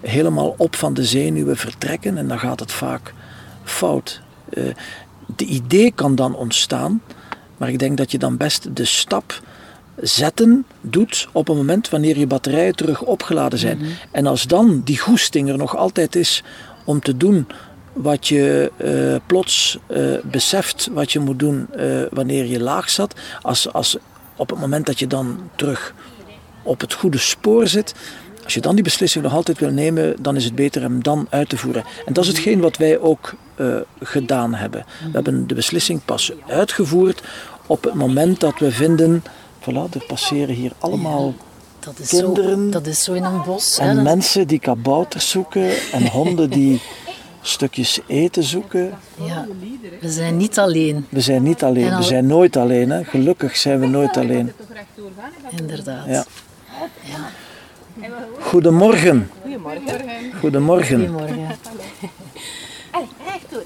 helemaal 0.00 0.54
op 0.56 0.76
van 0.76 0.94
de 0.94 1.04
zenuwen 1.04 1.56
vertrekken 1.56 2.18
en 2.18 2.28
dan 2.28 2.38
gaat 2.38 2.60
het 2.60 2.72
vaak 2.72 3.14
fout. 3.64 4.20
Uh, 4.50 4.64
de 5.36 5.44
idee 5.44 5.92
kan 5.94 6.14
dan 6.14 6.36
ontstaan, 6.36 7.02
maar 7.56 7.68
ik 7.68 7.78
denk 7.78 7.96
dat 7.96 8.10
je 8.10 8.18
dan 8.18 8.36
best 8.36 8.76
de 8.76 8.84
stap 8.84 9.42
zetten 9.96 10.66
doet 10.80 11.28
op 11.32 11.48
een 11.48 11.56
moment 11.56 11.88
wanneer 11.88 12.18
je 12.18 12.26
batterijen 12.26 12.76
terug 12.76 13.02
opgeladen 13.02 13.58
zijn. 13.58 13.76
Mm-hmm. 13.76 13.94
En 14.10 14.26
als 14.26 14.42
dan 14.42 14.80
die 14.84 14.98
goesting 14.98 15.48
er 15.48 15.56
nog 15.56 15.76
altijd 15.76 16.16
is 16.16 16.42
om 16.84 17.00
te 17.00 17.16
doen 17.16 17.46
wat 17.92 18.28
je 18.28 18.72
uh, 18.76 19.16
plots 19.26 19.78
uh, 19.88 20.14
beseft 20.22 20.88
wat 20.92 21.12
je 21.12 21.18
moet 21.18 21.38
doen 21.38 21.66
uh, 21.76 22.02
wanneer 22.10 22.46
je 22.46 22.60
laag 22.60 22.90
zat, 22.90 23.14
als, 23.42 23.72
als 23.72 23.96
op 24.36 24.50
het 24.50 24.58
moment 24.58 24.86
dat 24.86 24.98
je 24.98 25.06
dan 25.06 25.50
terug 25.56 25.94
op 26.62 26.80
het 26.80 26.92
goede 26.92 27.18
spoor 27.18 27.66
zit, 27.66 27.94
als 28.44 28.54
je 28.54 28.60
dan 28.60 28.74
die 28.74 28.84
beslissing 28.84 29.24
nog 29.24 29.32
altijd 29.32 29.58
wil 29.58 29.70
nemen, 29.70 30.16
dan 30.22 30.36
is 30.36 30.44
het 30.44 30.54
beter 30.54 30.82
hem 30.82 31.02
dan 31.02 31.26
uit 31.30 31.48
te 31.48 31.56
voeren. 31.56 31.84
En 32.06 32.12
dat 32.12 32.24
is 32.24 32.30
hetgeen 32.30 32.60
wat 32.60 32.76
wij 32.76 32.98
ook 32.98 33.34
gedaan 34.02 34.54
hebben. 34.54 34.84
We 35.04 35.10
hebben 35.12 35.46
de 35.46 35.54
beslissing 35.54 36.04
pas 36.04 36.32
uitgevoerd 36.48 37.22
op 37.66 37.84
het 37.84 37.94
moment 37.94 38.40
dat 38.40 38.58
we 38.58 38.70
vinden 38.72 39.22
Voilà, 39.64 39.88
er 39.92 40.04
passeren 40.06 40.54
hier 40.54 40.72
allemaal 40.78 41.26
ja, 41.26 41.44
dat 41.78 41.98
is 41.98 42.08
kinderen. 42.08 42.64
Zo, 42.64 42.70
dat 42.70 42.86
is 42.86 43.04
zo 43.04 43.12
in 43.12 43.24
een 43.24 43.42
bos. 43.42 43.78
En 43.78 43.96
hè, 43.96 44.02
mensen 44.02 44.46
die 44.46 44.58
kabouters 44.58 45.30
zoeken 45.30 45.70
en 45.92 46.08
honden 46.18 46.50
die 46.50 46.80
stukjes 47.40 48.00
eten 48.06 48.42
zoeken. 48.42 48.98
Ja, 49.24 49.46
we 50.00 50.10
zijn 50.10 50.36
niet 50.36 50.58
alleen. 50.58 51.06
We 51.08 51.20
zijn 51.20 51.42
niet 51.42 51.62
alleen. 51.62 51.92
Al... 51.92 51.98
We 51.98 52.04
zijn 52.04 52.26
nooit 52.26 52.56
alleen. 52.56 52.90
Hè. 52.90 53.04
Gelukkig 53.04 53.56
zijn 53.56 53.80
we 53.80 53.86
nooit 53.86 54.16
alleen. 54.16 54.52
Inderdaad. 55.56 56.06
Ja. 56.06 56.24
ja. 57.00 57.30
Goedemorgen. 58.40 59.30
Goedemorgen. 59.42 60.32
Goedemorgen. 60.40 60.98
Goedemorgen. 60.98 61.56
rechtdoor, 63.26 63.62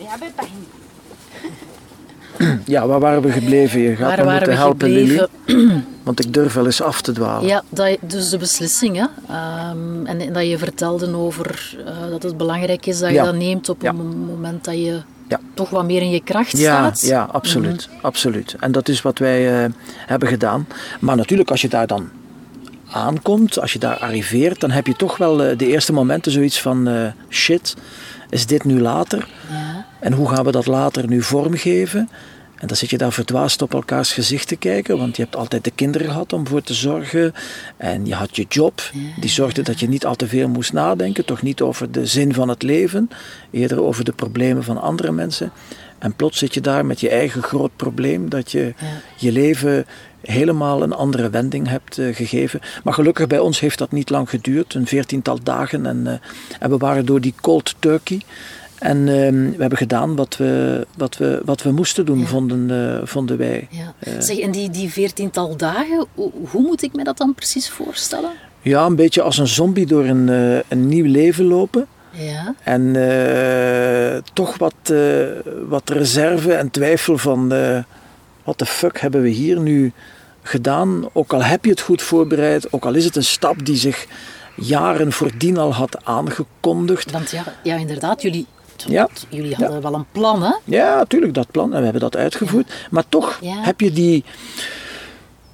ja, 2.64 2.86
waar 2.86 3.00
waren 3.00 3.22
we 3.22 3.30
gebleven? 3.30 3.80
Je 3.80 3.96
gaat 3.96 4.24
me 4.24 4.32
moeten 4.32 4.56
helpen, 4.56 4.90
Lily. 4.90 5.26
Want 6.02 6.24
ik 6.24 6.34
durf 6.34 6.52
wel 6.52 6.66
eens 6.66 6.82
af 6.82 7.00
te 7.00 7.12
dwalen. 7.12 7.48
Ja, 7.48 7.62
dat, 7.68 7.96
dus 8.00 8.28
de 8.28 8.38
beslissing. 8.38 8.96
Hè? 8.96 9.02
Um, 9.70 10.06
en, 10.06 10.20
en, 10.20 10.32
dat 10.32 10.48
je 10.48 10.58
vertelde 10.58 11.16
over 11.16 11.76
uh, 11.78 12.10
dat 12.10 12.22
het 12.22 12.36
belangrijk 12.36 12.86
is 12.86 12.98
dat 12.98 13.08
je 13.08 13.14
ja. 13.14 13.24
dat 13.24 13.34
neemt 13.34 13.68
op 13.68 13.82
ja. 13.82 13.90
een 13.90 14.18
moment 14.18 14.64
dat 14.64 14.74
je 14.74 15.00
ja. 15.28 15.40
toch 15.54 15.70
wat 15.70 15.84
meer 15.84 16.02
in 16.02 16.10
je 16.10 16.22
kracht 16.22 16.58
ja, 16.58 16.58
staat. 16.58 17.00
Ja, 17.00 17.28
absoluut, 17.32 17.86
mm 17.88 17.94
-hmm. 17.94 18.04
absoluut. 18.04 18.56
En 18.60 18.72
dat 18.72 18.88
is 18.88 19.02
wat 19.02 19.18
wij 19.18 19.64
uh, 19.64 19.70
hebben 20.06 20.28
gedaan. 20.28 20.66
Maar 21.00 21.16
natuurlijk, 21.16 21.50
als 21.50 21.60
je 21.60 21.68
daar 21.68 21.86
dan 21.86 22.08
aankomt, 22.90 23.58
als 23.58 23.72
je 23.72 23.78
daar 23.78 23.98
arriveert, 23.98 24.60
dan 24.60 24.70
heb 24.70 24.86
je 24.86 24.96
toch 24.96 25.16
wel 25.16 25.36
de 25.36 25.66
eerste 25.66 25.92
momenten 25.92 26.32
zoiets 26.32 26.60
van 26.60 27.12
shit, 27.28 27.76
is 28.30 28.46
dit 28.46 28.64
nu 28.64 28.80
later? 28.80 29.28
Ja. 29.50 29.86
En 30.00 30.12
hoe 30.12 30.28
gaan 30.28 30.44
we 30.44 30.50
dat 30.50 30.66
later 30.66 31.08
nu 31.08 31.22
vormgeven? 31.22 32.08
En 32.58 32.66
dan 32.66 32.76
zit 32.76 32.90
je 32.90 32.98
daar 32.98 33.12
verdwaasd 33.12 33.62
op 33.62 33.74
elkaars 33.74 34.12
gezicht 34.12 34.48
te 34.48 34.56
kijken, 34.56 34.98
want 34.98 35.16
je 35.16 35.22
hebt 35.22 35.36
altijd 35.36 35.64
de 35.64 35.70
kinderen 35.70 36.06
gehad 36.06 36.32
om 36.32 36.46
voor 36.46 36.62
te 36.62 36.74
zorgen. 36.74 37.34
En 37.76 38.06
je 38.06 38.14
had 38.14 38.36
je 38.36 38.46
job, 38.48 38.90
die 39.20 39.30
zorgde 39.30 39.62
dat 39.62 39.80
je 39.80 39.88
niet 39.88 40.06
al 40.06 40.14
te 40.14 40.28
veel 40.28 40.48
moest 40.48 40.72
nadenken, 40.72 41.24
toch 41.24 41.42
niet 41.42 41.60
over 41.60 41.92
de 41.92 42.06
zin 42.06 42.34
van 42.34 42.48
het 42.48 42.62
leven, 42.62 43.10
eerder 43.50 43.82
over 43.82 44.04
de 44.04 44.12
problemen 44.12 44.64
van 44.64 44.80
andere 44.80 45.12
mensen. 45.12 45.52
En 45.98 46.14
plots 46.14 46.38
zit 46.38 46.54
je 46.54 46.60
daar 46.60 46.86
met 46.86 47.00
je 47.00 47.08
eigen 47.08 47.42
groot 47.42 47.76
probleem, 47.76 48.28
dat 48.28 48.52
je 48.52 48.74
je 49.16 49.32
leven 49.32 49.86
helemaal 50.20 50.82
een 50.82 50.92
andere 50.92 51.30
wending 51.30 51.68
hebt 51.68 51.98
uh, 51.98 52.14
gegeven. 52.14 52.60
Maar 52.84 52.94
gelukkig 52.94 53.26
bij 53.26 53.38
ons 53.38 53.60
heeft 53.60 53.78
dat 53.78 53.92
niet 53.92 54.10
lang 54.10 54.30
geduurd, 54.30 54.74
een 54.74 54.86
veertiental 54.86 55.38
dagen. 55.42 55.86
En, 55.86 56.02
uh, 56.06 56.12
en 56.60 56.70
we 56.70 56.76
waren 56.76 57.06
door 57.06 57.20
die 57.20 57.34
cold 57.40 57.74
turkey 57.78 58.20
en 58.78 58.98
uh, 58.98 59.06
we 59.56 59.56
hebben 59.58 59.78
gedaan 59.78 60.16
wat 60.16 60.36
we, 60.36 60.86
wat 60.96 61.16
we, 61.16 61.40
wat 61.44 61.62
we 61.62 61.70
moesten 61.70 62.06
doen, 62.06 62.26
vonden, 62.26 62.68
uh, 62.68 63.06
vonden 63.06 63.38
wij. 63.38 63.68
Ja. 63.70 63.94
Uh, 64.08 64.20
zeg, 64.20 64.38
en 64.38 64.50
die, 64.50 64.70
die 64.70 64.90
veertiental 64.90 65.56
dagen, 65.56 66.06
hoe, 66.14 66.62
moet 66.62 66.82
ik 66.82 66.94
me 66.94 67.04
dat 67.04 67.18
dan 67.18 67.34
precies 67.34 67.70
voorstellen? 67.70 68.30
Ja, 68.62 68.86
een 68.86 68.96
beetje 68.96 69.22
als 69.22 69.38
een 69.38 69.48
zombie 69.48 69.86
door 69.86 70.04
een, 70.04 70.28
uh, 70.28 70.58
een 70.68 70.88
nieuw 70.88 71.06
leven 71.06 71.44
lopen. 71.44 71.86
Ja. 72.10 72.54
En 72.62 72.92
toch 74.32 74.58
wat, 74.58 74.92
wat 75.68 75.90
reserve 75.90 76.52
en 76.52 76.70
twijfel 76.70 77.18
van 77.18 77.52
wat 78.48 78.58
de 78.58 78.66
fuck 78.66 79.00
hebben 79.00 79.22
we 79.22 79.28
hier 79.28 79.60
nu 79.60 79.92
gedaan. 80.42 81.08
Ook 81.12 81.32
al 81.32 81.44
heb 81.44 81.64
je 81.64 81.70
het 81.70 81.80
goed 81.80 82.02
voorbereid, 82.02 82.72
ook 82.72 82.84
al 82.84 82.94
is 82.94 83.04
het 83.04 83.16
een 83.16 83.24
stap 83.24 83.64
die 83.64 83.76
zich 83.76 84.06
jaren 84.54 85.12
voordien 85.12 85.58
al 85.58 85.74
had 85.74 86.04
aangekondigd. 86.04 87.10
Want 87.10 87.30
ja, 87.30 87.44
ja 87.62 87.76
inderdaad, 87.76 88.22
jullie 88.22 88.46
ja. 88.86 89.08
Jullie 89.28 89.54
hadden 89.54 89.82
wel 89.82 89.94
een 89.94 90.06
plan, 90.12 90.42
hè? 90.42 90.52
Ja, 90.64 90.96
natuurlijk, 90.96 91.34
dat 91.34 91.50
plan. 91.50 91.72
En 91.72 91.78
we 91.78 91.84
hebben 91.84 92.00
dat 92.00 92.16
uitgevoerd. 92.16 92.72
Maar 92.90 93.04
toch 93.08 93.40
heb 93.42 93.80
je 93.80 93.92
die, 93.92 94.24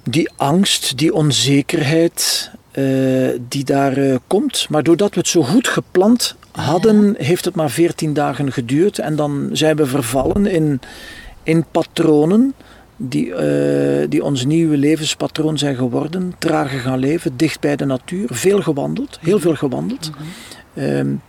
die 0.03 0.31
angst, 0.35 0.97
die 0.97 1.13
onzekerheid 1.13 2.51
eh, 2.71 2.83
die 3.47 3.63
daar 3.63 3.97
uh, 3.97 4.15
komt. 4.27 4.65
Maar 4.69 4.83
doordat 4.83 5.13
we 5.13 5.19
het 5.19 5.29
zo 5.29 5.43
goed 5.43 5.67
gepland 5.67 6.35
hadden, 6.51 7.15
heeft 7.17 7.45
het 7.45 7.55
maar 7.55 7.69
veertien 7.69 8.13
dagen 8.13 8.51
geduurd. 8.51 8.99
En 8.99 9.15
dan 9.15 9.49
zijn 9.51 9.75
we 9.75 9.85
vervallen 9.85 10.45
in, 10.45 10.79
in 11.43 11.65
patronen 11.71 12.53
die, 12.95 13.25
uh, 13.25 14.05
die 14.09 14.23
ons 14.23 14.45
nieuwe 14.45 14.77
levenspatroon 14.77 15.57
zijn 15.57 15.75
geworden. 15.75 16.33
Trager 16.37 16.79
gaan 16.79 16.99
leven, 16.99 17.37
dicht 17.37 17.59
bij 17.59 17.75
de 17.75 17.85
natuur. 17.85 18.27
Veel 18.31 18.61
gewandeld, 18.61 19.17
heel 19.21 19.39
veel 19.39 19.55
gewandeld. 19.55 20.11
Mm 20.73 21.21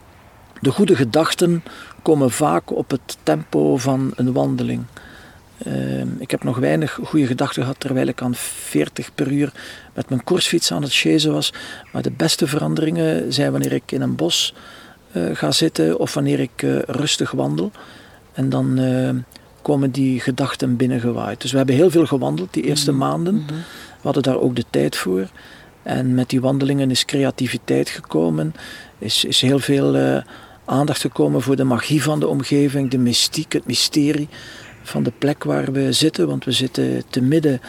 de 0.61 0.71
goede 0.71 0.95
gedachten 0.95 1.63
komen 2.01 2.31
vaak 2.31 2.71
op 2.71 2.89
het 2.89 3.17
tempo 3.23 3.77
van 3.77 4.11
een 4.15 4.33
wandeling. 4.33 4.83
Ehm, 5.57 6.07
ik 6.19 6.31
heb 6.31 6.43
nog 6.43 6.57
weinig 6.57 6.99
goede 7.03 7.25
gedachten 7.25 7.61
gehad 7.61 7.79
terwijl 7.79 8.07
ik 8.07 8.21
aan 8.21 8.35
40 8.35 9.15
per 9.15 9.31
uur 9.31 9.51
met 9.93 10.09
mijn 10.09 10.23
koersfiets 10.23 10.71
aan 10.71 10.81
het 10.81 10.93
chasen 10.93 11.31
was. 11.31 11.53
Maar 11.91 12.01
de 12.01 12.11
beste 12.11 12.47
veranderingen 12.47 13.33
zijn 13.33 13.51
wanneer 13.51 13.73
ik 13.73 13.91
in 13.91 14.01
een 14.01 14.15
bos 14.15 14.53
uh, 15.13 15.35
ga 15.35 15.51
zitten 15.51 15.99
of 15.99 16.13
wanneer 16.13 16.39
ik 16.39 16.61
uh, 16.61 16.79
rustig 16.85 17.31
wandel. 17.31 17.71
En 18.33 18.49
dan 18.49 18.79
komen 19.67 19.91
die 19.91 20.19
gedachten 20.19 20.75
binnengewaaid. 20.75 21.41
Dus 21.41 21.51
we 21.51 21.57
hebben 21.57 21.75
heel 21.75 21.89
veel 21.89 22.05
gewandeld 22.05 22.53
die 22.53 22.63
eerste 22.63 22.91
mm 22.91 22.97
maanden. 22.97 23.35
Mhm. 23.35 23.47
We 23.47 24.03
hadden 24.03 24.23
daar 24.23 24.39
ook 24.39 24.55
de 24.55 24.65
tijd 24.69 24.95
voor. 24.95 25.27
En 25.83 26.13
met 26.13 26.29
die 26.29 26.41
wandelingen 26.41 26.91
is 26.91 27.05
creativiteit 27.05 27.89
gekomen, 27.89 28.53
is, 28.99 29.25
is 29.25 29.41
heel 29.41 29.59
veel 29.59 30.21
aandacht 30.65 31.01
gekomen 31.01 31.41
voor 31.41 31.55
de 31.55 31.63
magie 31.63 32.03
van 32.03 32.19
de 32.19 32.27
omgeving, 32.27 32.89
de 32.89 32.97
mystiek, 32.97 33.53
het 33.53 33.65
mysterie 33.65 34.27
van 34.83 35.03
de 35.03 35.11
plek 35.17 35.43
waar 35.43 35.71
we 35.71 35.91
zitten. 35.91 36.27
Want 36.27 36.45
we 36.45 36.51
zitten 36.51 37.03
te 37.09 37.21
midden 37.21 37.61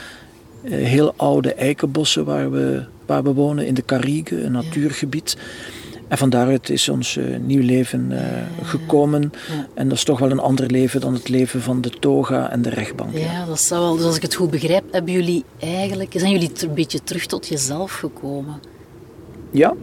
uh, 0.63 0.71
heel 0.87 1.15
oude 1.17 1.55
eikenbossen 1.55 2.25
waar 2.25 2.51
we, 2.51 2.85
waar 3.07 3.23
we 3.23 3.33
wonen 3.33 3.67
in 3.67 3.75
de 3.75 3.85
Carigue, 3.85 4.43
een 4.43 4.53
natuurgebied. 4.53 5.37
En 6.09 6.19
van 6.19 6.31
daaruit 6.31 6.71
is 6.71 6.89
ons 6.89 7.17
uh, 7.17 7.39
nieuw 7.39 7.63
leven 7.63 8.09
uh, 8.11 8.21
gekomen. 8.63 9.33
Ja. 9.49 9.67
En 9.75 9.89
dat 9.89 9.97
is 9.97 10.05
toch 10.05 10.19
wel 10.19 10.31
een 10.31 10.39
ander 10.39 10.71
leven 10.71 11.01
dan 11.01 11.15
het 11.15 11.29
leven 11.29 11.63
van 11.63 11.81
de 11.81 11.91
toga 11.91 12.51
en 12.51 12.63
de 12.63 12.69
rechtbank. 12.69 13.13
Ja, 13.13 13.33
ja. 13.33 13.45
dat 13.47 13.61
zou 13.61 13.81
wel. 13.81 13.97
Dus 13.97 14.05
als 14.05 14.17
ik 14.17 14.23
het 14.23 14.35
goed 14.35 14.51
begrijp, 14.51 14.85
hebben 14.91 15.13
jullie 15.13 15.45
eigenlijk, 15.59 16.13
zijn 16.17 16.33
jullie 16.33 16.51
een 16.61 16.75
beetje 16.75 17.03
terug 17.05 17.27
tot 17.27 17.49
jezelf 17.49 17.93
gekomen? 17.93 18.61
Ja, 19.51 19.75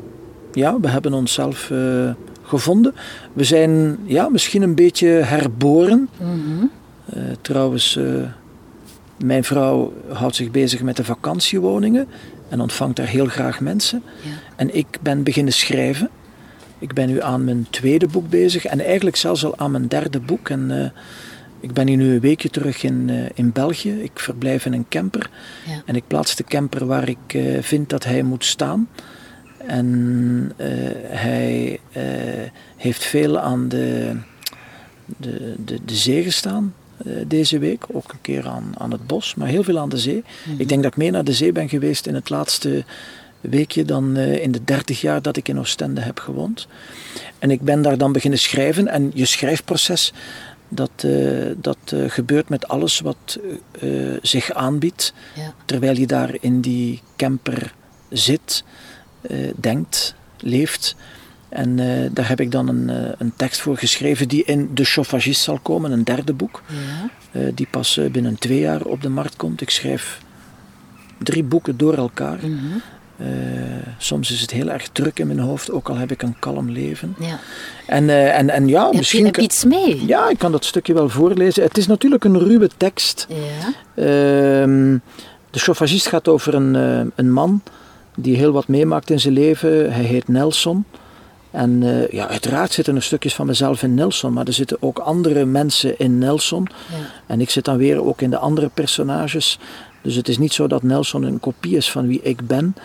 ja 0.53 0.79
we 0.79 0.88
hebben 0.88 1.13
onszelf 1.13 1.70
uh, 1.70 2.13
gevonden. 2.41 2.96
We 3.34 3.44
zijn 3.44 3.98
ja, 4.03 4.29
misschien 4.29 4.62
een 4.62 4.75
beetje 4.75 5.08
herboren. 5.08 6.10
Mm 6.22 6.72
trouwens, 7.41 8.00
mijn 9.17 9.44
vrouw 9.44 9.94
houdt 10.08 10.36
zich 10.36 10.51
bezig 10.51 10.82
met 10.82 10.96
de 10.96 11.03
vakantiewoningen 11.03 12.08
en 12.55 12.62
ontvangt 12.62 12.95
daar 12.95 13.07
heel 13.07 13.25
graag 13.25 13.59
mensen. 13.59 14.03
Ja. 14.21 14.29
En 14.55 14.75
ik 14.75 14.88
ben 15.01 15.24
beginnen 15.24 15.53
schrijven. 15.53 16.09
Ik 16.79 16.93
ben 16.93 17.07
nu 17.07 17.21
aan 17.21 17.43
mijn 17.43 17.67
tweede 17.69 18.07
boek 18.07 18.29
bezig 18.29 18.65
en 18.65 18.79
eigenlijk 18.79 19.15
zelfs 19.15 19.45
al 19.45 19.57
aan 19.57 19.71
mijn 19.71 19.88
derde 19.88 20.19
boek. 20.19 20.50
En, 20.50 20.69
uh, 20.69 20.85
ik 21.59 21.74
ben 21.74 21.88
hier 21.88 21.97
nu 21.97 22.13
een 22.13 22.19
weekje 22.19 22.50
terug 22.50 22.83
in, 22.83 23.07
uh, 23.07 23.25
in 23.33 23.51
België. 23.51 23.91
Ik 23.91 24.19
verblijf 24.19 24.65
in 24.65 24.74
een 24.74 24.85
camper. 24.89 25.29
Ja. 25.65 25.81
En 25.85 25.95
ik 25.95 26.07
plaats 26.07 26.35
de 26.35 26.43
camper 26.43 26.85
waar 26.85 27.09
ik 27.09 27.33
uh, 27.35 27.62
vind 27.62 27.89
dat 27.89 28.03
hij 28.03 28.24
moet 28.24 28.45
staan. 28.45 28.89
En 29.67 30.51
hij 31.07 31.79
heeft 32.75 33.03
veel 33.03 33.39
aan 33.39 33.67
de, 33.67 34.15
de, 35.17 35.55
de, 35.65 35.79
de 35.85 35.95
zee 35.95 36.24
gestaan 36.24 36.74
deze 37.27 37.59
week. 37.59 37.85
Ook 37.91 38.12
een 38.12 38.21
keer 38.21 38.47
aan, 38.47 38.74
aan 38.77 38.91
het 38.91 39.07
bos, 39.07 39.35
maar 39.35 39.47
heel 39.47 39.63
veel 39.63 39.79
aan 39.79 39.89
de 39.89 39.97
zee. 39.97 40.24
Mm-hmm. 40.43 40.62
Ik 40.62 40.69
denk 40.69 40.83
dat 40.83 40.91
ik 40.91 40.97
meer 40.97 41.12
naar 41.12 41.24
de 41.24 41.33
zee 41.33 41.51
ben 41.51 41.69
geweest 41.69 42.07
in 42.07 42.15
het 42.15 42.29
laatste 42.29 42.83
weekje 43.41 43.85
dan 43.85 44.17
in 44.17 44.51
de 44.51 44.63
dertig 44.63 45.01
jaar 45.01 45.21
dat 45.21 45.38
ik 45.38 45.47
in 45.47 45.59
Oostende 45.59 46.01
heb 46.01 46.19
gewoond. 46.19 46.67
En 47.39 47.51
ik 47.51 47.62
ben 47.62 47.81
daar 47.81 47.97
dan 47.97 48.12
beginnen 48.12 48.39
schrijven. 48.39 48.88
En 48.88 49.12
je 49.13 49.25
schrijfproces, 49.25 50.13
dat, 50.69 51.05
dat 51.57 51.95
gebeurt 52.07 52.50
met 52.50 52.67
alles 52.67 53.00
wat 53.00 53.39
zich 54.21 54.51
aanbiedt. 54.51 55.13
Ja. 55.35 55.53
Terwijl 55.65 55.97
je 55.97 56.07
daar 56.07 56.38
in 56.39 56.62
die 56.62 57.01
camper 57.15 57.74
zit 58.09 58.63
denkt, 59.55 60.15
leeft. 60.39 60.95
En 61.55 61.77
uh, 61.77 62.09
daar 62.12 62.27
heb 62.27 62.39
ik 62.39 62.51
dan 62.51 62.67
een, 62.67 62.89
uh, 62.89 63.09
een, 63.17 63.33
tekst 63.35 63.62
voor 63.62 63.77
geschreven 63.77 64.27
die 64.27 64.43
in 64.43 64.69
De 64.74 64.83
Chauffagist 64.83 65.41
zal 65.41 65.59
komen, 65.62 65.91
een 65.91 66.03
derde 66.03 66.33
boek. 66.33 66.62
Ja. 67.31 67.51
die 67.53 67.67
pas 67.69 68.00
binnen 68.12 68.39
twee 68.39 68.59
jaar 68.59 68.81
op 68.81 69.01
de 69.01 69.09
markt 69.09 69.35
komt. 69.35 69.62
Ik 69.62 69.69
schrijf 69.69 70.19
drie 71.17 71.43
boeken 71.43 71.77
door 71.77 71.93
elkaar. 71.93 72.39
Mm 72.41 72.59
-hmm. 72.59 72.81
soms 73.97 74.31
is 74.31 74.41
het 74.41 74.51
heel 74.51 74.69
erg 74.69 74.88
druk 74.88 75.19
in 75.19 75.27
mijn 75.27 75.39
hoofd, 75.39 75.71
ook 75.71 75.89
al 75.89 75.95
heb 75.95 76.12
ik 76.12 76.21
een 76.21 76.35
kalm 76.39 76.69
leven. 76.69 77.15
Ja. 77.19 77.39
En, 77.88 78.09
en, 78.33 78.50
en 78.50 78.67
ja, 78.67 78.85
heb 78.85 78.93
misschien. 78.93 79.19
Je, 79.19 79.25
heb 79.25 79.35
je 79.35 79.41
iets 79.41 79.63
mee? 79.63 80.05
Ja, 80.05 80.29
ik 80.29 80.38
kan 80.38 80.51
dat 80.51 80.65
stukje 80.65 80.93
wel 80.93 81.09
voorlezen. 81.09 81.63
Het 81.63 81.77
is 81.77 81.88
natuurlijk 81.88 82.24
een 82.24 82.39
ruwe 82.39 82.69
tekst. 82.77 83.27
Ja. 83.29 83.35
Ehm, 84.03 84.97
de 85.50 85.59
Chauffagist 85.59 86.07
gaat 86.07 86.27
over 86.27 86.53
een, 86.53 86.74
een 87.15 87.31
man 87.31 87.62
die 88.15 88.35
heel 88.35 88.51
wat 88.51 88.67
meemaakt 88.67 89.09
in 89.09 89.19
zijn 89.19 89.33
leven. 89.33 89.93
Hij 89.93 90.03
heet 90.03 90.27
Nelson. 90.27 90.85
En 91.55 91.81
uh, 91.81 92.07
ja, 92.07 92.27
uiteraard 92.27 92.74
zitten 92.74 92.95
er 92.95 93.03
stukjes 93.03 93.35
van 93.35 93.45
mezelf 93.45 93.83
in 93.83 93.93
Nelson, 93.93 94.33
maar 94.33 94.47
er 94.47 94.53
zitten 94.53 94.77
ook 94.79 95.00
andere 95.00 95.45
mensen 95.45 96.00
in 96.00 96.17
Nelson. 96.17 96.67
Ja. 96.89 96.95
En 97.25 97.41
ik 97.41 97.50
zit 97.50 97.65
dan 97.65 97.77
weer 97.77 98.03
ook 98.03 98.21
in 98.21 98.29
de 98.29 98.38
andere 98.38 98.69
personages. 98.74 99.59
Dus 100.01 100.15
het 100.15 100.27
is 100.27 100.38
niet 100.38 100.53
zo 100.53 100.67
dat 100.67 100.83
Nelson 100.83 101.24
een 101.24 101.39
kopie 101.39 101.77
is 101.77 101.91
van 101.91 102.07
wie 102.07 102.21
ik 102.21 102.47
ben. 102.47 102.75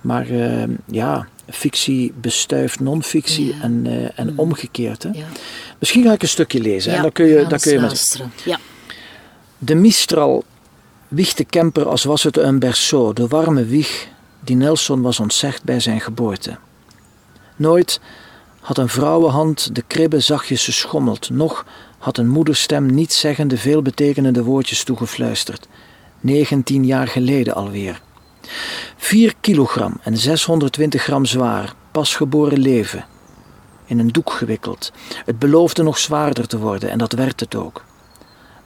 Maar 0.00 0.30
uh, 0.30 0.62
ja, 0.86 1.26
fictie 1.48 2.12
bestuift 2.20 2.80
non-fictie 2.80 3.46
ja. 3.46 3.62
en, 3.62 3.84
uh, 3.86 4.18
en 4.18 4.32
mm. 4.32 4.38
omgekeerd. 4.38 5.02
Hè. 5.02 5.10
Ja. 5.12 5.26
Misschien 5.78 6.04
ga 6.04 6.12
ik 6.12 6.22
een 6.22 6.28
stukje 6.28 6.60
lezen. 6.60 6.92
en 6.92 7.02
dan 7.02 7.12
kun 7.12 7.26
je, 7.26 7.46
dan 7.46 7.58
kun 7.58 7.72
je 7.72 7.80
met... 7.80 8.22
De 9.58 9.74
Mistral 9.74 10.44
wiegt 11.08 11.36
de 11.36 11.46
camper 11.46 11.88
als 11.88 12.04
was 12.04 12.22
het 12.22 12.36
een 12.36 12.58
berceau, 12.58 13.14
de 13.14 13.26
warme 13.26 13.64
wieg 13.64 14.08
die 14.40 14.56
Nelson 14.56 15.02
was 15.02 15.20
ontzegd 15.20 15.64
bij 15.64 15.80
zijn 15.80 16.00
geboorte. 16.00 16.58
Nooit 17.58 18.00
had 18.60 18.78
een 18.78 18.88
vrouwenhand 18.88 19.74
de 19.74 19.82
kribbe 19.86 20.20
zachtjes 20.20 20.64
geschommeld, 20.64 21.30
noch 21.30 21.64
had 21.98 22.18
een 22.18 22.28
moederstem 22.28 22.94
niet 22.94 23.12
zeggende 23.12 23.56
veelbetekenende 23.56 24.42
woordjes 24.42 24.84
toegefluisterd. 24.84 25.68
Negentien 26.20 26.86
jaar 26.86 27.08
geleden 27.08 27.54
alweer. 27.54 28.00
Vier 28.96 29.34
kilogram 29.40 30.00
en 30.02 30.16
620 30.16 31.02
gram 31.02 31.24
zwaar, 31.24 31.74
pasgeboren 31.92 32.58
leven. 32.58 33.06
In 33.84 33.98
een 33.98 34.08
doek 34.08 34.32
gewikkeld. 34.32 34.92
Het 35.24 35.38
beloofde 35.38 35.82
nog 35.82 35.98
zwaarder 35.98 36.46
te 36.46 36.58
worden 36.58 36.90
en 36.90 36.98
dat 36.98 37.12
werd 37.12 37.40
het 37.40 37.54
ook. 37.54 37.84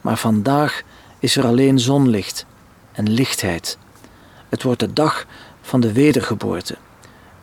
Maar 0.01 0.17
vandaag 0.17 0.81
is 1.19 1.35
er 1.35 1.45
alleen 1.45 1.79
zonlicht 1.79 2.45
en 2.91 3.09
lichtheid. 3.09 3.77
Het 4.49 4.63
wordt 4.63 4.79
de 4.79 4.93
dag 4.93 5.25
van 5.61 5.79
de 5.79 5.91
wedergeboorte. 5.91 6.77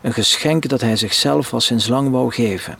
Een 0.00 0.12
geschenk 0.12 0.68
dat 0.68 0.80
hij 0.80 0.96
zichzelf 0.96 1.52
al 1.52 1.60
sinds 1.60 1.88
lang 1.88 2.10
wou 2.10 2.32
geven. 2.32 2.78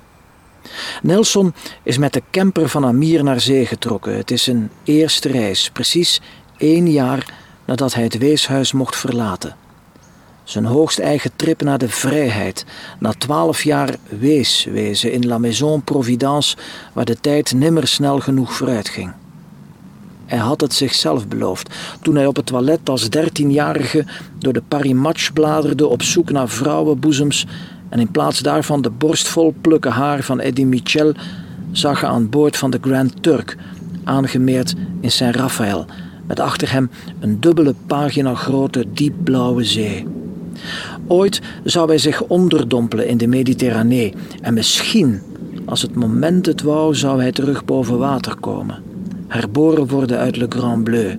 Nelson 1.03 1.55
is 1.83 1.99
met 1.99 2.13
de 2.13 2.23
camper 2.31 2.69
van 2.69 2.85
Amir 2.85 3.25
naar 3.25 3.41
zee 3.41 3.67
getrokken. 3.67 4.17
Het 4.17 4.31
is 4.31 4.47
een 4.47 4.71
eerste 4.85 5.29
reis, 5.29 5.71
precies 5.71 6.21
één 6.57 6.91
jaar 6.91 7.35
nadat 7.65 7.95
hij 7.95 8.03
het 8.03 8.19
weeshuis 8.19 8.73
mocht 8.73 8.97
verlaten. 8.97 9.57
Zijn 10.45 10.65
hoogst 10.65 10.99
eigen 10.99 11.31
trip 11.37 11.63
naar 11.63 11.79
de 11.79 11.89
vrijheid, 11.89 12.65
na 12.99 13.13
twaalf 13.13 13.63
jaar 13.63 13.97
weeswezen 14.09 15.13
in 15.13 15.27
La 15.27 15.39
Maison 15.39 15.83
Providence, 15.83 16.57
waar 16.93 17.05
de 17.05 17.21
tijd 17.21 17.53
nimmer 17.53 17.89
snel 17.89 18.21
genoeg 18.21 18.53
vooruit 18.53 18.89
ging. 18.89 19.13
Hij 20.31 20.39
had 20.39 20.61
het 20.61 20.75
zichzelf 20.75 21.29
beloofd 21.29 21.75
toen 22.03 22.15
hij 22.15 22.27
op 22.27 22.37
het 22.37 22.47
toilet 22.47 22.89
als 22.89 23.11
dertienjarige 23.11 24.05
door 24.39 24.53
de 24.53 24.63
Paris 24.69 24.93
Match 24.93 25.33
bladerde 25.33 25.87
op 25.87 26.03
zoek 26.03 26.31
naar 26.31 26.49
vrouwenboezems 26.49 27.47
en 27.89 27.99
in 27.99 28.11
plaats 28.11 28.39
daarvan 28.39 28.83
de 28.83 28.91
borstvol 28.91 29.55
plukken 29.61 29.91
haar 29.91 30.23
van 30.23 30.41
Eddie 30.41 30.67
Michel 30.67 31.13
zag 31.73 32.01
hij 32.01 32.11
aan 32.11 32.29
boord 32.29 32.57
van 32.57 32.71
de 32.71 32.79
Grand 32.81 33.23
Turk, 33.23 33.57
aangemeerd 34.05 34.75
in 35.01 35.11
Saint 35.11 35.37
Raphaël, 35.37 35.87
met 36.27 36.41
achter 36.41 36.73
hem 36.73 36.91
een 37.21 37.41
dubbele 37.41 37.75
pagina 37.87 38.35
grote 38.35 38.85
diepblauwe 38.93 39.65
zee. 39.65 40.07
Ooit 41.07 41.41
zou 41.65 41.89
hij 41.89 41.99
zich 41.99 42.23
onderdompelen 42.23 43.09
in 43.09 43.17
de 43.17 43.27
Mediterranee 43.27 44.15
en 44.41 44.55
misschien, 44.55 45.23
als 45.65 45.83
het 45.83 45.95
moment 45.95 46.47
het 46.47 46.63
wou, 46.63 46.95
zou 46.95 47.21
hij 47.21 47.33
terug 47.33 47.65
boven 47.65 47.99
water 47.99 48.37
komen, 48.37 48.90
herboren 49.31 49.87
worden 49.87 50.19
uit 50.19 50.37
Le 50.37 50.47
Grand 50.49 50.85
Bleu. 50.85 51.17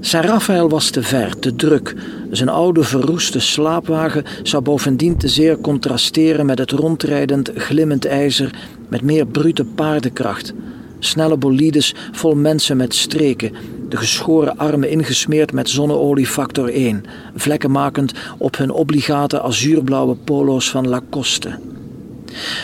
Saint 0.00 0.24
Raphaël 0.24 0.68
was 0.68 0.90
te 0.90 1.02
ver, 1.02 1.38
te 1.38 1.56
druk. 1.56 1.94
Zijn 2.30 2.48
oude 2.48 2.82
verroeste 2.82 3.40
slaapwagen 3.40 4.24
zou 4.42 4.62
bovendien 4.62 5.16
te 5.16 5.28
zeer 5.28 5.58
contrasteren 5.58 6.46
met 6.46 6.58
het 6.58 6.70
rondrijdend, 6.70 7.50
glimmend 7.54 8.04
ijzer 8.04 8.54
met 8.88 9.02
meer 9.02 9.26
brute 9.26 9.64
paardenkracht. 9.64 10.52
Snelle 10.98 11.36
bolides 11.36 11.94
vol 12.12 12.34
mensen 12.34 12.76
met 12.76 12.94
streken, 12.94 13.52
de 13.88 13.96
geschoren 13.96 14.56
armen 14.56 14.90
ingesmeerd 14.90 15.52
met 15.52 15.68
zonneolie 15.68 16.26
factor 16.26 16.68
1, 16.68 17.04
vlekken 17.36 17.70
makend 17.70 18.12
op 18.38 18.56
hun 18.56 18.70
obligate 18.70 19.42
azuurblauwe 19.42 20.14
polo's 20.14 20.70
van 20.70 20.88
Lacoste. 20.88 21.58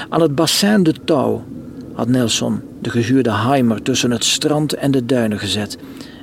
Aan 0.08 0.20
het 0.20 0.34
bassin 0.34 0.82
de 0.82 0.94
Touw 1.04 1.44
had 1.94 2.08
Nelson 2.08 2.62
de 2.80 2.90
gehuurde 2.90 3.32
Heimer 3.32 3.82
tussen 3.82 4.10
het 4.10 4.24
strand 4.24 4.72
en 4.72 4.90
de 4.90 5.06
duinen 5.06 5.38
gezet 5.38 5.78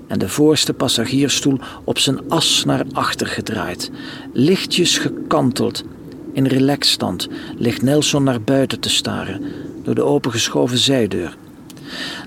en 0.07 0.19
de 0.19 0.29
voorste 0.29 0.73
passagiersstoel 0.73 1.59
op 1.83 1.99
zijn 1.99 2.29
as 2.29 2.65
naar 2.65 2.85
achter 2.91 3.27
gedraaid. 3.27 3.91
Lichtjes 4.33 4.97
gekanteld. 4.97 5.83
In 6.33 6.45
relaxstand 6.45 7.27
ligt 7.57 7.81
Nelson 7.81 8.23
naar 8.23 8.41
buiten 8.41 8.79
te 8.79 8.89
staren 8.89 9.41
door 9.83 9.95
de 9.95 10.03
opengeschoven 10.03 10.77
zijdeur. 10.77 11.37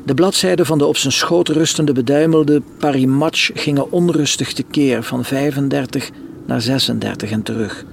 De 0.05 0.15
bladzijden 0.15 0.67
van 0.67 0.79
de 0.79 0.87
op 0.87 0.97
zijn 0.97 1.13
schoot 1.13 1.49
rustende 1.49 1.93
beduimelde 1.93 2.63
Parimatch 2.79 3.51
gingen 3.55 3.93
onrustig 3.93 4.53
tekeer 4.53 5.03
van 5.03 5.25
35 5.25 6.11
naar 6.47 6.61
36 6.61 7.31
en 7.31 7.43
terug. 7.43 7.85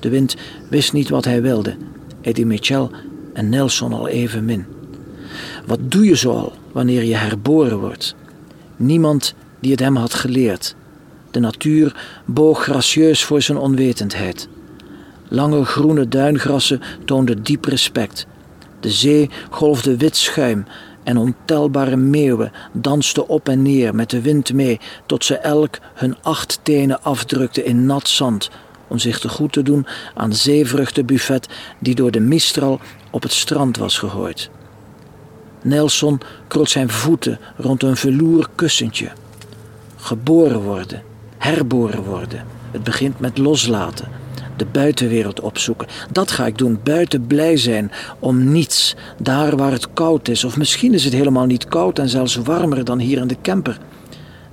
De 0.00 0.08
wind 0.08 0.36
wist 0.70 0.92
niet 0.92 1.08
wat 1.08 1.24
hij 1.24 1.42
wilde. 1.42 1.76
Eddie 2.20 2.46
Mitchell 2.46 2.88
en 3.32 3.48
Nelson 3.48 3.92
al 3.92 4.08
even 4.08 4.44
min. 4.44 4.75
Wat 5.66 5.78
doe 5.82 6.04
je 6.04 6.14
zoal 6.14 6.52
wanneer 6.72 7.04
je 7.04 7.14
herboren 7.14 7.78
wordt? 7.78 8.14
Niemand 8.76 9.34
die 9.60 9.70
het 9.70 9.80
hem 9.80 9.96
had 9.96 10.14
geleerd. 10.14 10.74
De 11.30 11.40
natuur 11.40 11.96
boog 12.24 12.62
gracieus 12.62 13.24
voor 13.24 13.42
zijn 13.42 13.58
onwetendheid. 13.58 14.48
Lange 15.28 15.64
groene 15.64 16.08
duingrassen 16.08 16.80
toonden 17.04 17.42
diep 17.42 17.64
respect. 17.64 18.26
De 18.80 18.90
zee 18.90 19.30
golfde 19.50 19.96
wit 19.96 20.16
schuim 20.16 20.66
en 21.02 21.16
ontelbare 21.16 21.96
meeuwen 21.96 22.52
dansten 22.72 23.28
op 23.28 23.48
en 23.48 23.62
neer 23.62 23.94
met 23.94 24.10
de 24.10 24.20
wind 24.20 24.52
mee, 24.52 24.80
tot 25.06 25.24
ze 25.24 25.36
elk 25.36 25.78
hun 25.94 26.16
acht 26.22 26.60
tenen 26.62 27.02
afdrukten 27.02 27.64
in 27.64 27.86
nat 27.86 28.08
zand, 28.08 28.50
om 28.88 28.98
zich 28.98 29.18
te 29.18 29.28
goed 29.28 29.52
te 29.52 29.62
doen 29.62 29.86
aan 30.14 30.34
zeevruchtenbuffet 30.34 31.48
die 31.78 31.94
door 31.94 32.10
de 32.10 32.20
mistral 32.20 32.80
op 33.10 33.22
het 33.22 33.32
strand 33.32 33.76
was 33.76 33.98
gegooid. 33.98 34.50
Nelson 35.66 36.20
kroot 36.48 36.70
zijn 36.70 36.88
voeten 36.88 37.38
rond 37.56 37.82
een 37.82 37.96
velour 37.96 38.48
kussentje. 38.54 39.08
Geboren 39.96 40.60
worden, 40.60 41.02
herboren 41.38 42.02
worden. 42.02 42.44
Het 42.70 42.84
begint 42.84 43.20
met 43.20 43.38
loslaten, 43.38 44.08
de 44.56 44.66
buitenwereld 44.66 45.40
opzoeken. 45.40 45.86
Dat 46.12 46.30
ga 46.30 46.46
ik 46.46 46.58
doen, 46.58 46.80
buiten 46.84 47.26
blij 47.26 47.56
zijn 47.56 47.90
om 48.18 48.52
niets, 48.52 48.96
daar 49.18 49.56
waar 49.56 49.72
het 49.72 49.92
koud 49.92 50.28
is. 50.28 50.44
Of 50.44 50.56
misschien 50.56 50.94
is 50.94 51.04
het 51.04 51.12
helemaal 51.12 51.46
niet 51.46 51.68
koud 51.68 51.98
en 51.98 52.08
zelfs 52.08 52.36
warmer 52.36 52.84
dan 52.84 52.98
hier 52.98 53.18
in 53.18 53.26
de 53.26 53.36
camper. 53.42 53.78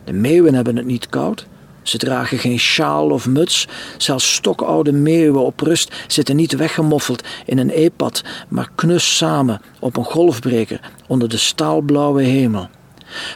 De 0.03 0.13
meeuwen 0.13 0.53
hebben 0.53 0.75
het 0.75 0.85
niet 0.85 1.09
koud. 1.09 1.47
Ze 1.83 1.97
dragen 1.97 2.37
geen 2.37 2.59
sjaal 2.59 3.09
of 3.09 3.27
muts. 3.27 3.67
Zelfs 3.97 4.33
stokoude 4.33 4.91
meeuwen 4.91 5.45
op 5.45 5.59
rust 5.59 5.95
zitten 6.07 6.35
niet 6.35 6.55
weggemoffeld 6.55 7.23
in 7.45 7.57
een 7.57 7.69
epad, 7.69 8.23
maar 8.47 8.69
knus 8.75 9.17
samen 9.17 9.61
op 9.79 9.97
een 9.97 10.05
golfbreker 10.05 10.79
onder 11.07 11.29
de 11.29 11.37
staalblauwe 11.37 12.23
hemel. 12.23 12.69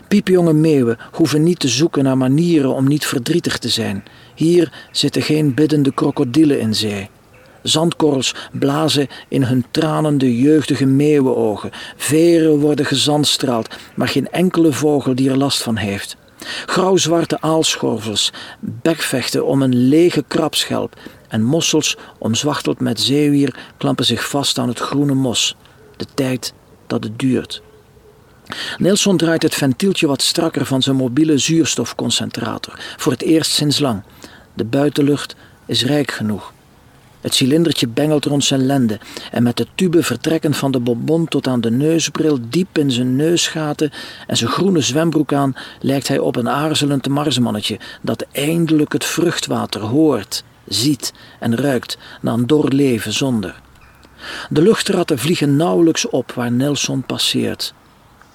Piepjonge 0.08 0.54
meeuwen 0.54 0.98
hoeven 1.12 1.44
niet 1.44 1.60
te 1.60 1.68
zoeken 1.68 2.04
naar 2.04 2.18
manieren 2.18 2.74
om 2.74 2.88
niet 2.88 3.06
verdrietig 3.06 3.58
te 3.58 3.70
zijn. 3.70 4.04
Hier 4.36 4.72
zitten 4.92 5.22
geen 5.22 5.54
biddende 5.54 5.94
krokodillen 5.94 6.60
in 6.60 6.76
zee. 6.76 7.10
Zandkorrels 7.64 8.36
blazen 8.52 9.08
in 9.28 9.44
hun 9.44 9.66
tranende 9.72 10.38
jeugdige 10.38 10.86
meeuwenogen. 10.86 11.72
Veren 11.96 12.60
worden 12.60 12.86
gezandstraald, 12.86 13.76
maar 13.96 14.08
geen 14.08 14.30
enkele 14.30 14.74
vogel 14.74 15.16
die 15.16 15.30
er 15.30 15.38
last 15.38 15.64
van 15.64 15.76
heeft. 15.76 16.18
Grauwzwarte 16.66 17.42
aalschorvels 17.42 18.34
bekvechten 18.60 19.46
om 19.46 19.62
een 19.62 19.76
lege 19.76 20.24
krabschelp 20.28 21.00
en 21.28 21.44
mossels 21.44 21.98
omzwachteld 22.18 22.80
met 22.80 23.00
zeewier 23.00 23.56
klampen 23.78 24.06
zich 24.06 24.30
vast 24.30 24.58
aan 24.58 24.68
het 24.68 24.80
groene 24.80 25.14
mos. 25.14 25.56
De 25.98 26.06
tijd 26.14 26.54
dat 26.88 27.04
het 27.04 27.20
duurt. 27.20 27.62
Nelson 28.78 29.18
draait 29.18 29.44
het 29.44 29.56
ventieltje 29.56 30.08
wat 30.08 30.22
strakker 30.22 30.66
van 30.66 30.82
zijn 30.82 30.96
mobiele 30.96 31.38
zuurstofconcentrator. 31.38 32.80
Voor 32.98 33.12
het 33.12 33.22
eerst 33.22 33.52
sinds 33.52 33.80
lang. 33.80 34.04
De 34.54 34.66
buitenlucht 34.66 35.36
is 35.66 35.84
rijk 35.84 36.12
genoeg. 36.12 36.54
Het 37.28 37.36
cilindertje 37.36 37.88
bengelt 37.88 38.26
rond 38.26 38.44
zijn 38.44 38.66
lende 38.66 39.00
en 39.32 39.44
met 39.44 39.58
de 39.58 39.68
tube 39.76 40.04
vertrekken 40.04 40.54
van 40.54 40.72
de 40.72 40.80
bonbon 40.80 41.28
tot 41.28 41.48
aan 41.48 41.62
de 41.62 41.72
neusbril 41.72 42.40
diep 42.50 42.78
in 42.78 42.92
zijn 42.92 43.16
neusgaten 43.16 43.92
en 44.28 44.38
zijn 44.38 44.50
groene 44.50 44.82
zwembroek 44.82 45.34
aan 45.34 45.56
lijkt 45.82 46.08
hij 46.08 46.20
op 46.20 46.36
een 46.36 46.50
aarzelend 46.50 47.08
marsmannetje 47.08 47.80
dat 48.02 48.26
eindelijk 48.32 48.94
het 48.94 49.06
vruchtwater 49.06 49.82
hoort, 49.82 50.44
ziet 50.68 51.14
en 51.40 51.56
ruikt 51.56 51.98
na 52.22 52.34
een 52.34 52.48
doorleven 52.48 53.14
zonder. 53.14 53.62
De 54.50 54.62
luchtratten 54.62 55.20
vliegen 55.20 55.56
nauwelijks 55.56 56.10
op 56.10 56.32
waar 56.32 56.52
Nelson 56.52 57.04
passeert. 57.04 57.74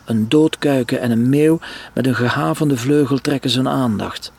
Een 0.04 0.28
doodkuiken 0.28 1.00
en 1.00 1.10
een 1.10 1.28
meeuw 1.28 1.58
met 1.94 2.06
een 2.06 2.14
gehavende 2.14 2.76
vleugel 2.76 3.18
trekken 3.18 3.50
zijn 3.50 3.68
aandacht. 3.68 4.32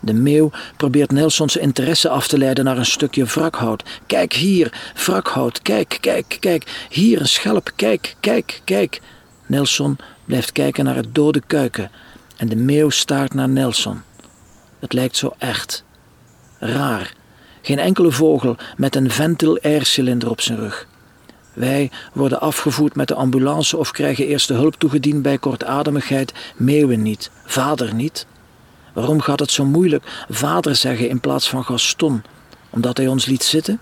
De 0.00 0.12
meeuw 0.12 0.50
probeert 0.76 1.12
Nelsons 1.12 1.56
interesse 1.56 2.08
af 2.08 2.28
te 2.28 2.38
leiden 2.38 2.64
naar 2.64 2.78
een 2.78 2.86
stukje 2.86 3.24
wrakhout. 3.24 3.82
Kijk 4.06 4.32
hier, 4.32 4.92
wrakhout, 4.94 5.62
kijk, 5.62 5.98
kijk, 6.00 6.36
kijk. 6.40 6.86
Hier 6.90 7.20
een 7.20 7.28
schelp, 7.28 7.72
kijk, 7.76 8.14
kijk, 8.20 8.60
kijk. 8.64 9.00
Nelson 9.46 9.98
blijft 10.24 10.52
kijken 10.52 10.84
naar 10.84 10.96
het 10.96 11.14
dode 11.14 11.42
kuiken 11.46 11.90
en 12.36 12.48
de 12.48 12.56
meeuw 12.56 12.90
staart 12.90 13.34
naar 13.34 13.48
Nelson. 13.48 14.02
Het 14.78 14.92
lijkt 14.92 15.16
zo 15.16 15.34
echt. 15.38 15.84
Raar. 16.58 17.14
Geen 17.62 17.78
enkele 17.78 18.10
vogel 18.12 18.56
met 18.76 18.96
een 18.96 19.10
ventil 19.10 19.58
aircilinder 19.62 20.30
op 20.30 20.40
zijn 20.40 20.58
rug. 20.58 20.86
Wij 21.52 21.90
worden 22.12 22.40
afgevoerd 22.40 22.96
met 22.96 23.08
de 23.08 23.14
ambulance 23.14 23.76
of 23.76 23.90
krijgen 23.90 24.26
eerste 24.26 24.52
hulp 24.54 24.74
toegediend 24.74 25.22
bij 25.22 25.38
kortademigheid. 25.38 26.32
Meeuwen 26.56 27.02
niet, 27.02 27.30
vader 27.44 27.94
niet. 27.94 28.26
Waarom 28.96 29.20
gaat 29.20 29.40
het 29.40 29.50
zo 29.50 29.64
moeilijk 29.64 30.04
vader 30.28 30.76
zeggen 30.76 31.08
in 31.08 31.20
plaats 31.20 31.48
van 31.48 31.64
Gaston? 31.64 32.22
Omdat 32.70 32.96
hij 32.96 33.06
ons 33.06 33.26
liet 33.26 33.42
zitten? 33.42 33.80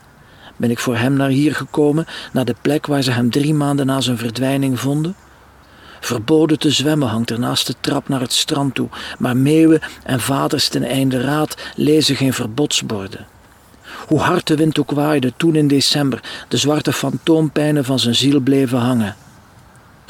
Ben 0.56 0.70
ik 0.70 0.78
voor 0.78 0.96
hem 0.96 1.12
naar 1.12 1.28
hier 1.28 1.54
gekomen, 1.54 2.06
naar 2.32 2.44
de 2.44 2.54
plek 2.62 2.86
waar 2.86 3.02
ze 3.02 3.10
hem 3.10 3.30
drie 3.30 3.54
maanden 3.54 3.86
na 3.86 4.00
zijn 4.00 4.18
verdwijning 4.18 4.80
vonden? 4.80 5.14
Verboden 6.00 6.58
te 6.58 6.70
zwemmen 6.70 7.08
hangt 7.08 7.30
er 7.30 7.38
naast 7.38 7.66
de 7.66 7.74
trap 7.80 8.08
naar 8.08 8.20
het 8.20 8.32
strand 8.32 8.74
toe, 8.74 8.88
maar 9.18 9.36
meeuwen 9.36 9.80
en 10.02 10.20
vaders 10.20 10.68
ten 10.68 10.82
einde 10.82 11.20
raad 11.20 11.56
lezen 11.76 12.16
geen 12.16 12.32
verbodsborden. 12.32 13.26
Hoe 14.06 14.20
hard 14.20 14.46
de 14.46 14.56
wind 14.56 14.78
ook 14.78 14.90
waaide 14.90 15.32
toen 15.36 15.54
in 15.54 15.68
december, 15.68 16.20
de 16.48 16.56
zwarte 16.56 16.92
fantoompijnen 16.92 17.84
van 17.84 17.98
zijn 17.98 18.14
ziel 18.14 18.40
bleven 18.40 18.78
hangen. 18.78 19.16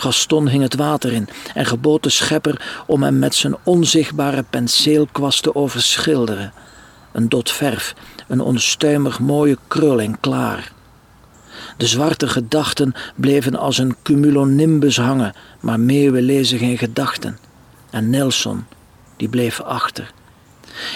Gaston 0.05 0.49
hing 0.49 0.63
het 0.63 0.75
water 0.75 1.13
in 1.13 1.29
en 1.55 1.67
gebood 1.67 2.03
de 2.03 2.11
schepper 2.11 2.83
om 2.87 3.03
hem 3.03 3.19
met 3.19 3.35
zijn 3.35 3.57
onzichtbare 3.63 4.45
penseelkwast 4.51 5.43
te 5.43 5.55
overschilderen. 5.55 6.53
Een 7.13 7.29
dot 7.29 7.51
verf 7.51 7.95
een 8.29 8.41
onstuimig 8.41 9.21
mooie 9.21 9.59
krul 9.69 10.01
en 10.01 10.21
klaar. 10.21 10.73
De 11.77 11.87
zwarte 11.87 12.29
gedachten 12.29 12.95
bleven 13.17 13.57
als 13.57 13.79
een 13.79 13.97
cumulonimbus 14.03 14.97
hangen, 14.97 15.35
maar 15.61 15.81
meeuwen 15.81 16.23
lezen 16.23 16.59
geen 16.59 16.79
gedachten. 16.79 17.39
En 17.91 18.11
Nelson, 18.11 18.65
die 19.17 19.29
bleef 19.29 19.61
achter. 19.61 20.13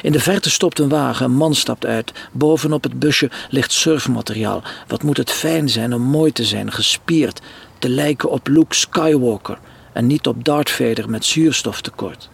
In 0.02 0.12
de 0.12 0.20
verte 0.20 0.50
stopt 0.50 0.78
een 0.78 0.88
wagen, 0.88 1.24
een 1.24 1.36
man 1.36 1.54
stapt 1.54 1.86
uit. 1.86 2.12
Bovenop 2.32 2.82
het 2.82 2.98
busje 2.98 3.30
ligt 3.50 3.72
surfmateriaal. 3.72 4.62
Wat 4.86 5.02
moet 5.02 5.16
het 5.16 5.30
fijn 5.30 5.68
zijn 5.68 5.94
om 5.94 6.02
mooi 6.02 6.32
te 6.32 6.44
zijn, 6.44 6.72
gespierd, 6.72 7.40
te 7.78 7.88
lijken 7.88 8.30
op 8.30 8.48
Luke 8.48 8.74
Skywalker 8.74 9.58
en 9.92 10.06
niet 10.06 10.26
op 10.26 10.44
Darth 10.44 10.70
Vader 10.70 11.10
met 11.10 11.24
zuurstoftekort. 11.24 12.30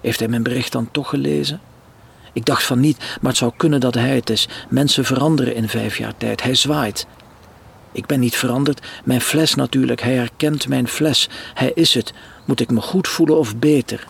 Heeft 0.00 0.18
hij 0.18 0.28
mijn 0.28 0.42
bericht 0.42 0.72
dan 0.72 0.88
toch 0.90 1.08
gelezen? 1.08 1.60
Ik 2.32 2.44
dacht 2.44 2.64
van 2.64 2.80
niet, 2.80 2.98
maar 3.20 3.30
het 3.30 3.36
zou 3.36 3.52
kunnen 3.56 3.80
dat 3.80 3.94
hij 3.94 4.14
het 4.14 4.30
is. 4.30 4.48
Mensen 4.68 5.04
veranderen 5.04 5.54
in 5.54 5.68
vijf 5.68 5.98
jaar 5.98 6.16
tijd. 6.16 6.42
Hij 6.42 6.54
zwaait. 6.54 7.06
Ik 7.92 8.06
ben 8.06 8.20
niet 8.20 8.36
veranderd. 8.36 8.86
Mijn 9.04 9.20
fles 9.20 9.54
natuurlijk. 9.54 10.00
Hij 10.00 10.14
herkent 10.14 10.68
mijn 10.68 10.88
fles. 10.88 11.28
Hij 11.54 11.72
is 11.74 11.94
het. 11.94 12.12
Moet 12.44 12.60
ik 12.60 12.70
me 12.70 12.80
goed 12.80 13.08
voelen 13.08 13.38
of 13.38 13.56
beter? 13.56 14.06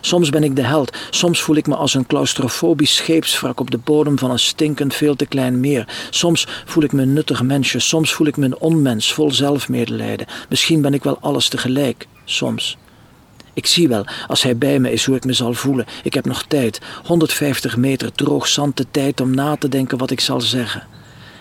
Soms 0.00 0.30
ben 0.30 0.42
ik 0.42 0.56
de 0.56 0.62
held, 0.62 0.96
soms 1.10 1.42
voel 1.42 1.56
ik 1.56 1.66
me 1.66 1.74
als 1.74 1.94
een 1.94 2.06
claustrofobisch 2.06 2.96
scheepswrak 2.96 3.60
op 3.60 3.70
de 3.70 3.78
bodem 3.78 4.18
van 4.18 4.30
een 4.30 4.38
stinkend 4.38 4.94
veel 4.94 5.16
te 5.16 5.26
klein 5.26 5.60
meer. 5.60 5.88
Soms 6.10 6.46
voel 6.64 6.82
ik 6.82 6.92
me 6.92 7.02
een 7.02 7.12
nuttig 7.12 7.42
mensje, 7.42 7.78
soms 7.78 8.12
voel 8.12 8.26
ik 8.26 8.36
me 8.36 8.44
een 8.44 8.58
onmens 8.58 9.12
vol 9.12 9.32
zelfmedelijden. 9.32 10.26
Misschien 10.48 10.80
ben 10.80 10.94
ik 10.94 11.04
wel 11.04 11.18
alles 11.20 11.48
tegelijk, 11.48 12.06
soms. 12.24 12.76
Ik 13.52 13.66
zie 13.66 13.88
wel, 13.88 14.06
als 14.26 14.42
hij 14.42 14.56
bij 14.56 14.78
me 14.78 14.92
is, 14.92 15.04
hoe 15.04 15.16
ik 15.16 15.24
me 15.24 15.32
zal 15.32 15.54
voelen. 15.54 15.86
Ik 16.02 16.14
heb 16.14 16.24
nog 16.24 16.42
tijd, 16.42 16.80
150 17.04 17.76
meter 17.76 18.12
droog 18.12 18.48
zand 18.48 18.76
de 18.76 18.86
tijd 18.90 19.20
om 19.20 19.34
na 19.34 19.56
te 19.56 19.68
denken 19.68 19.98
wat 19.98 20.10
ik 20.10 20.20
zal 20.20 20.40
zeggen. 20.40 20.86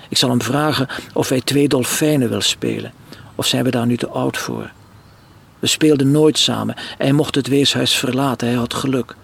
Ik 0.10 0.18
zal 0.18 0.30
hem 0.30 0.42
vragen 0.42 0.88
of 1.14 1.30
hij 1.30 1.42
twee 1.42 1.68
dolfijnen 1.68 2.30
wil 2.30 2.42
spelen. 2.42 2.94
Of 3.36 3.46
zijn 3.46 3.64
we 3.64 3.72
daar 3.72 3.86
nu 3.86 3.98
te 3.98 4.08
oud 4.08 4.38
voor? 4.38 4.72
We 5.60 5.68
speelden 5.68 6.12
nooit 6.12 6.38
samen. 6.38 6.76
Hij 6.98 7.12
mocht 7.12 7.36
het 7.36 7.48
weeshuis 7.48 7.96
verlaten, 7.96 8.48
hij 8.48 8.58
had 8.58 8.74
geluk. 8.74 9.16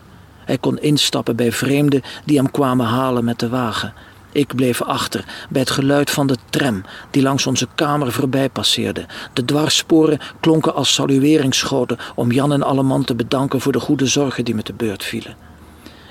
Hij 0.45 0.57
kon 0.57 0.79
instappen 0.79 1.35
bij 1.35 1.51
vreemden 1.51 2.01
die 2.25 2.37
hem 2.37 2.51
kwamen 2.51 2.85
halen 2.85 3.23
met 3.23 3.39
de 3.39 3.49
wagen. 3.49 3.93
Ik 4.31 4.55
bleef 4.55 4.81
achter 4.81 5.25
bij 5.49 5.61
het 5.61 5.69
geluid 5.69 6.09
van 6.09 6.27
de 6.27 6.37
tram 6.49 6.83
die 7.11 7.21
langs 7.21 7.47
onze 7.47 7.67
kamer 7.75 8.11
voorbij 8.11 8.49
passeerde. 8.49 9.05
De 9.33 9.45
dwarssporen 9.45 10.19
klonken 10.39 10.75
als 10.75 10.93
salueringsschoten 10.93 11.97
om 12.15 12.31
Jan 12.31 12.53
en 12.53 12.63
Alleman 12.63 13.03
te 13.03 13.15
bedanken 13.15 13.61
voor 13.61 13.71
de 13.71 13.79
goede 13.79 14.05
zorgen 14.05 14.45
die 14.45 14.55
me 14.55 14.63
te 14.63 14.73
beurt 14.73 15.03
vielen. 15.03 15.35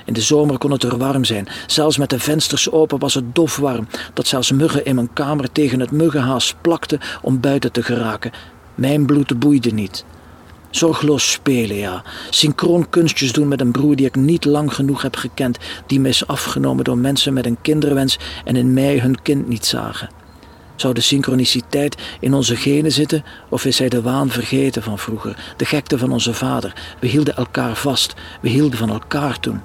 In 0.05 0.13
de 0.13 0.21
zomer 0.21 0.59
kon 0.59 0.71
het 0.71 0.83
er 0.83 0.99
warm 0.99 1.25
zijn. 1.25 1.49
Zelfs 1.67 1.99
met 1.99 2.11
de 2.11 2.19
vensters 2.19 2.71
open 2.71 2.99
was 2.99 3.15
het 3.15 3.35
dof 3.35 3.57
warm, 3.57 3.89
dat 4.15 4.27
zelfs 4.27 4.53
muggen 4.53 4.85
in 4.85 4.95
mijn 4.95 5.13
kamer 5.13 5.53
tegen 5.53 5.81
het 5.81 5.91
muggenhaas 5.91 6.55
plakten 6.61 7.01
om 7.23 7.41
buiten 7.41 7.73
te 7.73 7.83
geraken. 7.83 8.33
Mijn 8.75 9.07
bloed 9.07 9.39
boeide 9.39 9.71
niet. 9.71 10.05
Zorgeloos 10.73 11.31
spelen, 11.31 11.77
ja. 11.77 12.03
Synchroon 12.31 12.89
kunstjes 12.89 13.33
doen 13.33 13.49
met 13.49 13.61
een 13.61 13.73
broer 13.73 13.97
die 13.97 14.07
ik 14.07 14.15
niet 14.15 14.45
lang 14.45 14.75
genoeg 14.75 15.03
heb 15.03 15.17
gekend, 15.17 15.59
die 15.87 16.01
me 16.01 16.09
is 16.09 16.27
afgenomen 16.27 16.85
door 16.85 16.99
mensen 16.99 17.33
met 17.33 17.47
een 17.47 17.59
kinderwens 17.63 18.19
en 18.45 18.57
in 18.57 18.73
mij 18.73 18.99
hun 18.99 19.23
kind 19.23 19.49
niet 19.49 19.67
zagen. 19.67 20.09
Zou 20.77 20.95
de 20.95 21.01
synchroniciteit 21.01 21.97
in 22.21 22.35
onze 22.35 22.57
genen 22.57 22.93
zitten, 22.93 23.25
of 23.49 23.65
is 23.65 23.79
hij 23.79 23.89
de 23.89 24.03
waan 24.03 24.31
vergeten 24.31 24.83
van 24.83 24.99
vroeger, 24.99 25.55
de 25.57 25.65
gekte 25.65 25.99
van 25.99 26.13
onze 26.13 26.35
vader? 26.35 26.73
We 27.01 27.07
hielden 27.07 27.37
elkaar 27.37 27.77
vast, 27.77 28.15
we 28.41 28.49
hielden 28.49 28.79
van 28.79 28.91
elkaar 28.91 29.41
toen. 29.41 29.61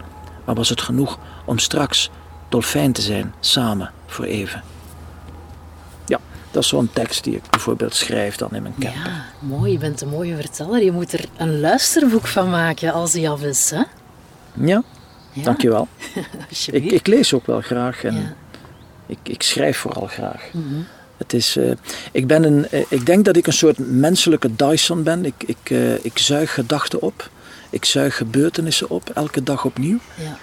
Maar 0.46 0.56
was 0.56 0.70
het 0.70 0.82
genoeg 0.82 1.20
om 1.46 1.60
straks 1.60 2.10
dolfijn 2.50 2.92
te 2.92 3.02
zijn, 3.02 3.34
samen, 3.40 3.92
voor 4.06 4.26
even? 4.26 4.77
Dat 6.52 6.64
is 6.64 6.70
zo'n 6.70 6.90
tekst 6.94 7.24
die 7.24 7.36
ik 7.36 7.50
bijvoorbeeld 7.50 7.96
schrijf 7.96 8.36
dan 8.36 8.50
in 8.52 8.62
mijn 8.62 8.76
camper. 8.80 9.12
Ja, 9.12 9.26
mooi. 9.40 9.72
Je 9.72 9.78
bent 9.78 10.02
een 10.02 10.10
mooie 10.10 10.36
verteller. 10.36 10.84
Je 10.84 10.92
moet 10.92 11.14
er 11.14 11.26
een 11.38 11.60
luisterboek 11.60 12.28
van 12.28 12.50
maken 12.50 12.94
als 12.94 13.12
die 13.12 13.30
af 13.30 13.42
is, 13.42 13.70
hè? 13.70 13.84
Ja, 14.54 14.84
ja. 15.32 15.44
dankjewel. 15.44 15.88
ik, 16.72 16.84
ik 16.84 17.08
lees 17.08 17.34
ook 17.34 17.46
wel 17.46 17.62
graag 17.62 18.04
en 18.04 18.36
ik, 19.06 19.18
ik 19.24 19.44
schrijf 19.44 19.78
vooral 19.78 20.08
graag. 20.08 20.50
Mhm. 20.54 20.82
Het 21.18 21.34
is, 21.34 21.58
uh, 21.58 21.72
ik, 22.12 22.28
ben 22.28 22.44
een, 22.44 22.68
uh, 22.72 22.86
ik 22.90 23.06
denk 23.06 23.26
dat 23.26 23.36
ik 23.36 23.48
een 23.48 23.54
soort 23.54 23.78
menselijke 23.78 24.56
Dyson 24.56 25.04
ben. 25.04 25.26
Ik, 25.26 25.44
ik, 25.46 25.70
uh, 25.70 26.06
ik 26.06 26.18
zuig 26.18 26.54
gedachten 26.54 27.02
op. 27.02 27.30
Ik 27.70 27.86
zuig 27.86 28.18
gebeurtenissen 28.18 28.90
op, 28.90 29.10
elke 29.10 29.44
dag 29.44 29.66
opnieuw. 29.66 30.00
Ja. 30.16 30.38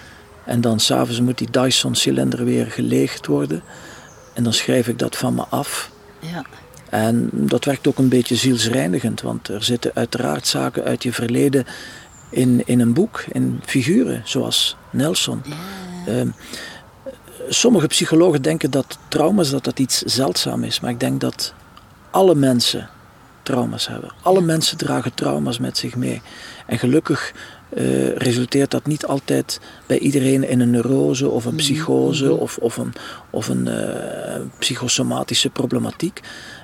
En 0.45 0.61
dan 0.61 0.81
s'avonds 0.81 1.21
moet 1.21 1.39
die 1.39 1.51
Dyson-cilinder 1.51 2.45
weer 2.45 2.71
geleegd 2.71 3.27
worden. 3.27 3.63
En 4.33 4.43
dan 4.43 4.53
schrijf 4.53 4.89
ik 4.89 4.99
dat 4.99 5.17
van 5.17 5.35
me 5.35 5.43
af. 5.43 5.91
Ja. 6.33 6.45
En 6.91 7.29
dat 7.33 7.65
werkt 7.65 7.87
ook 7.87 7.99
een 7.99 8.09
beetje 8.09 8.37
zielsreinigend, 8.37 9.21
want 9.21 9.49
er 9.49 9.65
zitten 9.65 9.91
uiteraard 9.95 10.47
zaken 10.47 10.85
uit 10.85 11.03
je 11.03 11.13
verleden 11.13 11.67
in, 12.31 12.63
in 12.67 12.81
een 12.81 12.93
boek, 12.93 13.25
in 13.33 13.61
figuren, 13.65 14.23
zoals 14.25 14.77
Nelson. 14.91 15.43
Ehm, 16.07 16.29
sommige 17.49 17.87
psychologen 17.87 18.43
denken 18.43 18.71
dat 18.71 18.99
trauma's 19.09 19.51
dat 19.51 19.65
dat 19.65 19.79
iets 19.79 19.99
zeldzaam 19.99 20.65
is, 20.65 20.81
maar 20.81 20.91
ik 20.91 21.01
denk 21.01 21.21
dat 21.21 21.55
alle 22.11 22.35
mensen 22.35 22.89
trauma's 23.43 23.87
hebben. 23.87 24.13
Alle 24.23 24.41
mensen 24.41 24.77
dragen 24.77 25.15
trauma's 25.15 25.59
met 25.59 25.79
zich 25.79 25.97
mee. 25.97 26.23
En 26.67 26.79
gelukkig 26.79 27.33
uh, 27.75 28.17
resulteert 28.17 28.71
dat 28.71 28.87
niet 28.87 29.07
altijd 29.07 29.61
bij 29.87 29.99
iedereen 29.99 30.49
in 30.49 30.61
een 30.61 30.71
neurose 30.71 31.29
of 31.29 31.45
een 31.45 31.57
psychose 31.57 32.25
mm-hmm. 32.25 32.39
of, 32.39 32.59
of 32.59 32.77
een, 32.77 32.93
of 33.31 33.49
een 33.49 33.67
uh, 33.69 34.47
psychosomatische 34.59 35.51
problematiek. 35.51 36.21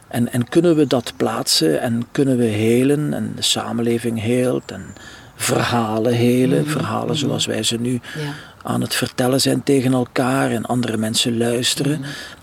En, 0.09 0.33
en 0.33 0.49
kunnen 0.49 0.77
we 0.77 0.87
dat 0.87 1.13
plaatsen 1.17 1.81
en 1.81 2.07
kunnen 2.13 2.37
we 2.37 2.45
helen 2.45 3.15
en 3.15 3.33
de 3.37 3.43
samenleving 3.43 4.21
heelt 4.21 4.71
en 4.71 4.95
verhalen 5.35 6.15
helen, 6.15 6.59
mm-hmm. 6.59 6.73
verhalen 6.73 7.17
zoals 7.17 7.47
wij 7.47 7.63
ze 7.63 7.77
nu 7.77 7.93
ja. 7.93 8.33
aan 8.63 8.81
het 8.81 8.95
vertellen 8.95 9.41
zijn 9.41 9.63
tegen 9.63 9.93
elkaar 9.93 10.51
en 10.51 10.65
andere 10.65 10.97
mensen 10.97 11.39
luisteren 11.39 12.01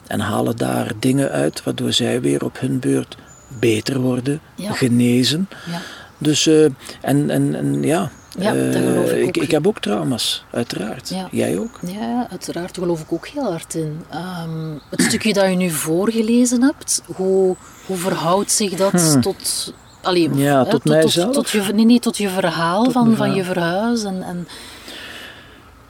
en 0.07 0.19
halen 0.19 0.57
daar 0.57 0.91
dingen 0.99 1.31
uit 1.31 1.63
waardoor 1.63 1.93
zij 1.93 2.21
weer 2.21 2.43
op 2.43 2.59
hun 2.59 2.79
beurt 2.79 3.17
beter 3.59 3.99
worden, 3.99 4.39
ja. 4.55 4.73
genezen. 4.73 5.49
Ja. 5.71 5.81
Dus, 6.17 6.47
uh, 6.47 6.63
en, 7.01 7.29
en, 7.29 7.55
en 7.55 7.83
ja, 7.83 8.11
ja, 8.37 8.53
dat 8.53 8.75
geloof 8.75 9.11
ik, 9.11 9.27
ik, 9.27 9.37
ik, 9.37 9.51
heb 9.51 9.67
ook 9.67 9.79
trauma's, 9.79 10.45
uiteraard. 10.51 11.13
Jij 11.31 11.57
ook? 11.57 11.79
Ja, 11.85 12.27
uiteraard 12.29 12.77
geloof 12.77 13.01
ik 13.01 13.13
ook 13.13 13.27
heel 13.27 13.51
hard 13.51 13.75
in. 13.75 14.01
Um, 14.43 14.79
het 14.89 15.01
stukje 15.01 15.33
dat 15.33 15.49
je 15.49 15.55
nu 15.55 15.69
voorgelezen 15.69 16.61
hebt, 16.61 17.01
hoe, 17.05 17.55
hoe 17.85 17.97
verhoudt 17.97 18.51
zich 18.51 18.73
dat 18.73 18.91
hmm. 18.91 19.21
tot... 19.21 19.73
Allee, 20.01 20.29
ja, 20.33 20.63
tot, 20.63 20.71
tot 20.71 20.85
mijzelf? 20.85 21.33
Tot, 21.33 21.51
tot, 21.51 21.65
je, 21.65 21.73
nee, 21.73 21.85
nee, 21.85 21.99
tot 21.99 22.17
je 22.17 22.29
verhaal 22.29 22.83
tot 22.83 22.93
van, 22.93 23.15
van 23.15 23.33
je 23.33 23.43
verhuis. 23.43 24.03
En, 24.03 24.23
en... 24.23 24.47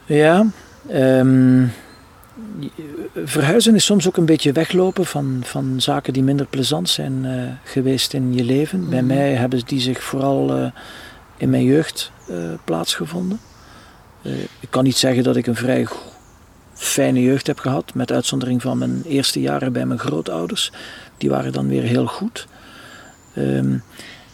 Ja, 0.05 0.45
um, 0.91 1.71
verhuizen 3.25 3.75
is 3.75 3.85
soms 3.85 4.07
ook 4.07 4.17
een 4.17 4.25
beetje 4.25 4.51
weglopen 4.51 5.05
van, 5.05 5.41
van 5.43 5.75
zaken 5.77 6.13
die 6.13 6.23
minder 6.23 6.45
plezant 6.45 6.89
zijn 6.89 7.23
uh, 7.23 7.31
geweest 7.63 8.13
in 8.13 8.33
je 8.33 8.43
leven. 8.43 8.79
Mm. 8.79 8.89
Bij 8.89 9.01
mhm. 9.01 9.13
mij 9.15 9.33
hebben 9.33 9.61
die 9.65 9.79
zich 9.79 10.03
vooral... 10.03 10.57
Uh, 10.57 10.65
in 11.37 11.49
mijn 11.49 11.63
jeugd 11.63 12.11
plaatsgevonden. 12.63 13.39
Uh, 14.21 14.33
ik 14.59 14.67
kan 14.69 14.83
niet 14.83 14.97
zeggen 14.97 15.23
dat 15.23 15.35
ik 15.35 15.47
een 15.47 15.55
vrij 15.55 15.87
fijne 16.73 17.21
jeugd 17.21 17.47
heb 17.47 17.59
gehad, 17.59 17.93
met 17.93 18.11
uitzondering 18.11 18.61
van 18.61 18.77
mijn 18.77 19.03
eerste 19.05 19.41
jaren 19.41 19.71
bij 19.71 19.85
mijn 19.85 19.99
grootouders. 19.99 20.71
Die 21.17 21.29
waren 21.29 21.51
dan 21.51 21.67
weer 21.67 21.83
heel 21.83 22.07
goed. 22.07 22.47
Um, 23.37 23.83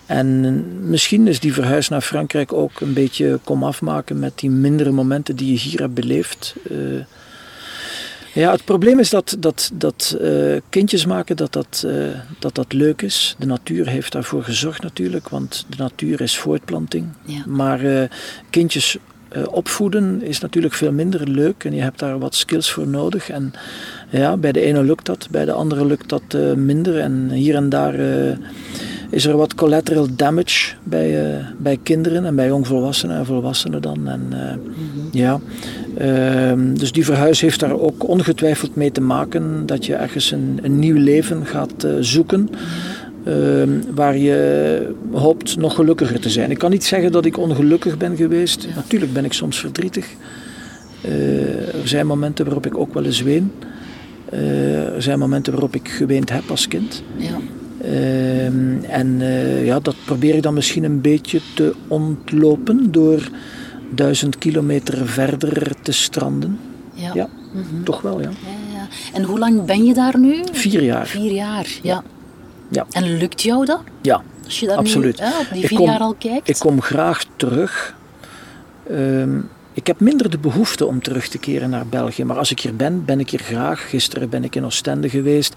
en 0.06 0.90
misschien 0.90 1.28
is 1.28 1.40
die 1.40 1.54
verhuis 1.54 1.90
naar 1.90 2.02
Frankrijk 2.02 2.54
ook 2.54 2.80
een 2.80 2.94
beetje 2.94 3.40
kom 3.44 3.64
afmaken 3.64 4.20
met 4.20 4.40
die 4.40 4.50
mindere 4.50 4.92
momenten 4.92 5.36
die 5.36 5.52
je 5.52 5.60
hier 5.60 5.80
hebt 5.80 5.94
beleefd. 5.94 6.56
Uh, 6.72 7.04
ja, 8.34 8.52
het 8.52 8.66
probleem 8.66 9.00
is 9.00 9.10
dat, 9.10 9.36
dat, 9.40 9.72
dat 9.74 10.18
uh, 10.22 10.58
kindjes 10.70 11.06
maken, 11.06 11.36
dat 11.36 11.54
dat, 11.54 11.84
uh, 11.86 12.08
dat 12.40 12.56
dat 12.56 12.74
leuk 12.74 13.02
is. 13.02 13.36
De 13.40 13.46
natuur 13.46 13.88
heeft 13.88 14.12
daarvoor 14.12 14.44
gezorgd 14.44 14.82
natuurlijk, 14.82 15.30
want 15.30 15.66
de 15.70 15.78
natuur 15.78 16.22
is 16.22 16.38
voortplanting. 16.38 17.08
Ja. 17.26 17.44
Maar 17.46 17.84
uh, 17.84 18.04
kindjes 18.50 18.98
opvoeden 19.50 20.22
is 20.24 20.40
natuurlijk 20.40 20.74
veel 20.74 20.92
minder 20.92 21.30
leuk 21.30 21.64
en 21.64 21.74
je 21.74 21.82
hebt 21.82 22.00
daar 22.00 22.20
wat 22.20 22.36
skills 22.36 22.72
voor 22.72 22.88
nodig. 22.88 23.30
En 23.30 23.54
ja, 24.10 24.38
bij 24.38 24.52
de 24.52 24.62
ene 24.62 24.84
lukt 24.84 25.06
dat, 25.06 25.28
bij 25.32 25.46
de 25.46 25.52
andere 25.52 25.86
lukt 25.86 26.10
dat 26.10 26.56
minder. 26.56 27.00
En 27.00 27.30
hier 27.30 27.56
en 27.56 27.70
daar 27.70 27.96
is 29.10 29.26
er 29.26 29.38
wat 29.38 29.56
collateral 29.56 30.08
damage 30.16 30.74
bij, 30.84 31.42
bij 31.58 31.80
kinderen 31.84 32.26
en 32.26 32.36
bij 32.36 32.48
jongvolwassenen 32.48 33.18
en 33.18 33.26
volwassenen 33.26 33.82
dan. 33.82 34.08
En, 34.08 34.22
mm-hmm. 34.28 35.10
ja. 35.12 35.40
Uh, 36.02 36.76
dus 36.78 36.92
die 36.92 37.06
verhuis 37.06 37.42
heeft 37.42 37.60
daar 37.60 37.80
ook 37.80 38.08
ongetwijfeld 38.08 38.76
mee 38.76 38.92
te 38.92 39.02
maken 39.02 39.66
dat 39.66 39.86
je 39.86 39.96
ergens 39.96 40.32
een, 40.32 40.60
een 40.62 40.80
nieuw 40.80 40.98
leven 40.98 41.46
gaat 41.46 41.88
zoeken. 42.00 42.50
Ehm, 43.26 43.70
waar 43.96 44.18
je 44.18 44.96
hoopt 45.12 45.58
nog 45.58 45.76
gelukkiger 45.76 46.20
te 46.20 46.30
zijn. 46.30 46.52
Ik 46.52 46.58
kan 46.58 46.72
niet 46.72 46.84
zeggen 46.84 47.12
dat 47.12 47.26
ik 47.26 47.38
ongelukkig 47.38 47.98
ben 47.98 48.16
geweest. 48.16 48.64
Ja. 48.64 48.76
Natuurlijk 48.76 49.14
ben 49.14 49.26
ik 49.26 49.34
soms 49.34 49.60
verdrietig. 49.60 50.08
Eh, 51.02 51.74
er 51.82 51.88
zijn 51.88 52.08
momenten 52.08 52.46
waarop 52.46 52.66
ik 52.66 52.78
ook 52.78 52.94
wel 52.94 53.04
eens 53.06 53.22
ween. 53.22 53.52
Eh, 54.30 54.96
er 54.96 55.02
zijn 55.02 55.20
momenten 55.20 55.54
waarop 55.54 55.76
ik 55.76 55.88
geweend 55.90 56.30
heb 56.30 56.50
als 56.50 56.68
kind. 56.68 57.04
Ja. 57.18 57.38
Ehm, 57.82 58.84
en 58.84 59.22
eh, 59.22 59.66
ja, 59.66 59.80
dat 59.80 59.96
probeer 60.06 60.36
ik 60.36 60.42
dan 60.42 60.54
misschien 60.54 60.84
een 60.84 61.02
beetje 61.02 61.40
te 61.56 61.74
ontlopen 61.88 62.92
door 62.92 63.30
duizend 63.96 64.38
kilometer 64.38 65.08
verder 65.08 65.72
te 65.82 65.92
stranden. 65.92 66.60
Ja. 66.94 67.12
Ja, 67.14 67.30
Mhm. 67.54 67.84
toch 67.84 68.02
wel, 68.02 68.22
ja. 68.22 68.30
Ja, 68.30 68.78
ja. 68.78 68.88
En 69.14 69.24
hoe 69.24 69.40
lang 69.40 69.66
ben 69.66 69.84
je 69.86 69.94
daar 69.94 70.20
nu? 70.20 70.36
Vier 70.52 70.84
jaar. 70.84 71.08
Vier 71.08 71.32
jaar, 71.32 71.68
ja. 71.82 72.04
Ja. 72.74 72.86
En 72.92 73.18
lukt 73.18 73.42
jou 73.42 73.66
dat? 73.66 73.82
Ja, 74.02 74.22
Als 74.46 74.60
je 74.60 74.68
daar 74.68 74.78
Absoluut. 74.78 75.20
nu 75.20 75.26
hè, 75.26 75.40
op 75.40 75.46
die 75.54 75.68
vier 75.68 75.78
kom- 75.78 75.88
jaar 75.88 76.00
al 76.00 76.14
kijkt? 76.20 76.50
ik 76.50 76.56
kom 76.60 76.82
graag 76.82 77.24
terug. 77.36 77.96
Ehm, 78.90 79.38
ik 79.74 79.88
heb 79.88 80.00
minder 80.00 80.30
de 80.30 80.38
behoefte 80.38 80.86
om 80.86 81.02
terug 81.02 81.28
te 81.28 81.38
keren 81.38 81.70
naar 81.70 81.88
België. 81.88 82.24
Maar 82.24 82.38
als 82.38 82.52
ik 82.52 82.60
hier 82.60 82.76
ben, 82.76 83.06
ben 83.06 83.20
ik 83.20 83.30
hier 83.30 83.40
graag. 83.40 83.90
Gisteren 83.90 84.30
ben 84.30 84.44
ik 84.44 84.56
in 84.56 84.66
Oostende 84.66 85.10
geweest. 85.10 85.54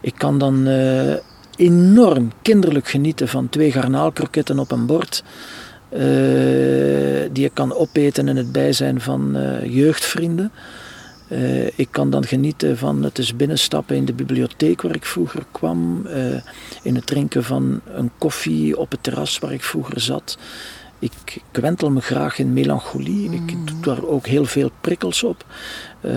Ik 0.00 0.14
kan 0.16 0.38
dan 0.38 0.66
eh, 0.66 1.14
enorm 1.56 2.32
kinderlijk 2.42 2.88
genieten 2.88 3.28
van 3.28 3.48
twee 3.48 3.72
garnaalkroketten 3.72 4.58
op 4.58 4.70
een 4.70 4.86
bord. 4.86 5.22
eh, 5.88 6.00
die 7.32 7.44
ik 7.44 7.50
kan 7.54 7.74
opeten 7.74 8.28
in 8.28 8.36
het 8.36 8.52
bijzijn 8.52 9.00
van 9.00 9.36
eh, 9.36 9.74
jeugdvrienden. 9.74 10.50
Eh, 11.28 11.66
ik 11.66 11.88
kan 11.90 12.10
dan 12.10 12.24
genieten 12.24 12.78
van 12.78 13.02
het 13.02 13.18
eens 13.18 13.36
binnenstappen 13.36 13.96
in 13.96 14.04
de 14.04 14.12
bibliotheek 14.12 14.82
waar 14.82 14.94
ik 14.94 15.04
vroeger 15.04 15.44
kwam. 15.50 16.06
eh, 16.06 16.40
in 16.82 16.94
het 16.94 17.06
drinken 17.06 17.44
van 17.44 17.80
een 17.84 18.10
koffie 18.18 18.78
op 18.78 18.90
het 18.90 19.02
terras 19.02 19.38
waar 19.38 19.52
ik 19.52 19.62
vroeger 19.62 20.00
zat. 20.00 20.38
Ik 20.98 21.42
kwentel 21.50 21.90
me 21.90 22.00
graag 22.00 22.38
in 22.38 22.52
melancholie. 22.52 23.30
Ik 23.30 23.66
doe 23.66 23.80
daar 23.80 24.04
ook 24.04 24.26
heel 24.26 24.44
veel 24.44 24.70
prikkels 24.80 25.22
op. 25.22 25.44
Eh, 26.00 26.12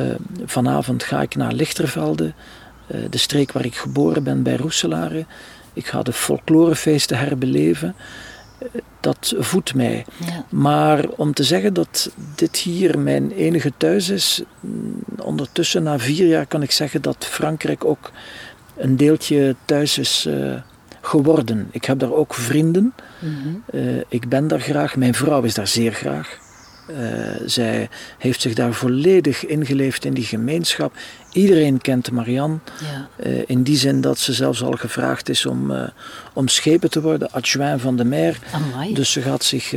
vanavond 0.45 1.03
ga 1.03 1.21
ik 1.21 1.35
naar 1.35 1.53
Lichtervelde, 1.53 2.33
de 3.09 3.17
streek 3.17 3.51
waar 3.51 3.65
ik 3.65 3.75
geboren 3.75 4.23
ben 4.23 4.43
bij 4.43 4.55
Roeselare. 4.55 5.25
Ik 5.73 5.87
ga 5.87 6.01
de 6.01 6.13
folklorefeesten 6.13 7.17
herbeleven. 7.17 7.95
Dat 8.99 9.33
voedt 9.37 9.75
mij. 9.75 10.05
Ja. 10.25 10.45
Maar 10.49 11.07
om 11.09 11.33
te 11.33 11.43
zeggen 11.43 11.73
dat 11.73 12.11
dit 12.35 12.57
hier 12.57 12.99
mijn 12.99 13.31
enige 13.31 13.71
thuis 13.77 14.09
is, 14.09 14.43
mm, 14.59 15.03
ondertussen 15.17 15.83
na 15.83 15.99
vier 15.99 16.27
jaar 16.27 16.45
kan 16.45 16.61
ik 16.61 16.71
zeggen 16.71 17.01
dat 17.01 17.25
Frankrijk 17.25 17.85
ook 17.85 18.11
een 18.77 18.97
deeltje 18.97 19.55
thuis 19.65 19.97
is 19.97 20.25
eh, 20.25 20.55
geworden. 21.01 21.67
Ik 21.71 21.85
heb 21.85 21.99
daar 21.99 22.13
ook 22.13 22.33
vrienden. 22.33 22.93
Mhm. 23.19 23.55
Eh, 23.65 23.97
ik 24.07 24.29
ben 24.29 24.47
daar 24.47 24.61
graag. 24.61 24.95
Mijn 24.95 25.13
vrouw 25.13 25.41
is 25.41 25.53
daar 25.53 25.67
zeer 25.67 25.93
graag. 25.93 26.39
Eh, 26.87 26.97
zij 27.45 27.89
heeft 28.17 28.41
zich 28.41 28.53
daar 28.53 28.73
volledig 28.73 29.45
ingeleefd 29.45 30.05
in 30.05 30.13
die 30.13 30.23
gemeenschap. 30.23 30.93
Iedereen 31.31 31.81
kent 31.81 32.11
Marianne. 32.11 32.57
Ja. 32.79 33.09
Eh, 33.15 33.41
in 33.45 33.63
die 33.63 33.77
zin 33.77 34.01
dat 34.01 34.19
ze 34.19 34.33
zelfs 34.33 34.63
al 34.63 34.71
gevraagd 34.71 35.29
is 35.29 35.45
om, 35.45 35.71
eh, 35.71 35.87
om 36.33 36.47
schepen 36.47 36.89
te 36.89 37.01
worden, 37.01 37.31
adjoint 37.31 37.81
van 37.81 37.97
de 37.97 38.05
maire. 38.05 38.37
Amai. 38.51 38.93
Dus 38.93 39.11
ze 39.11 39.21
gaat 39.21 39.43
zich 39.43 39.73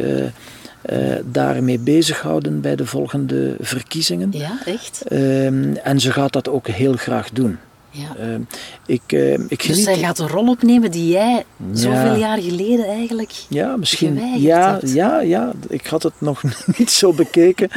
eh, 0.85 1.15
daarmee 1.25 1.79
bezighouden 1.79 2.61
bij 2.61 2.77
de 2.77 2.87
volgende 2.87 3.57
verkiezingen. 3.61 4.29
Ja, 4.33 4.59
echt? 4.65 5.03
Ehm, 5.03 5.75
en 5.75 6.01
ze 6.01 6.13
gaat 6.13 6.33
dat 6.33 6.49
ook 6.49 6.69
heel 6.69 6.93
graag 6.93 7.31
doen. 7.31 7.59
Ja. 7.95 8.17
Ehm, 8.19 8.41
ik, 8.87 9.03
eh, 9.07 9.33
ik 9.33 9.67
Dus 9.67 9.83
zij 9.83 9.99
gaat 9.99 10.19
een 10.19 10.29
rol 10.29 10.49
opnemen 10.49 10.91
die 10.91 11.09
jij 11.09 11.45
zoveel 11.73 12.15
jaar 12.15 12.39
geleden 12.39 12.87
eigenlijk... 12.87 13.33
Ja, 13.49 13.77
misschien. 13.77 14.21
Ja, 14.41 14.79
ja, 14.83 15.21
ja, 15.21 15.53
ik 15.69 15.87
had 15.87 16.03
het 16.03 16.13
nog 16.19 16.43
niet 16.79 16.91
zo 16.91 17.13
bekeken. 17.13 17.69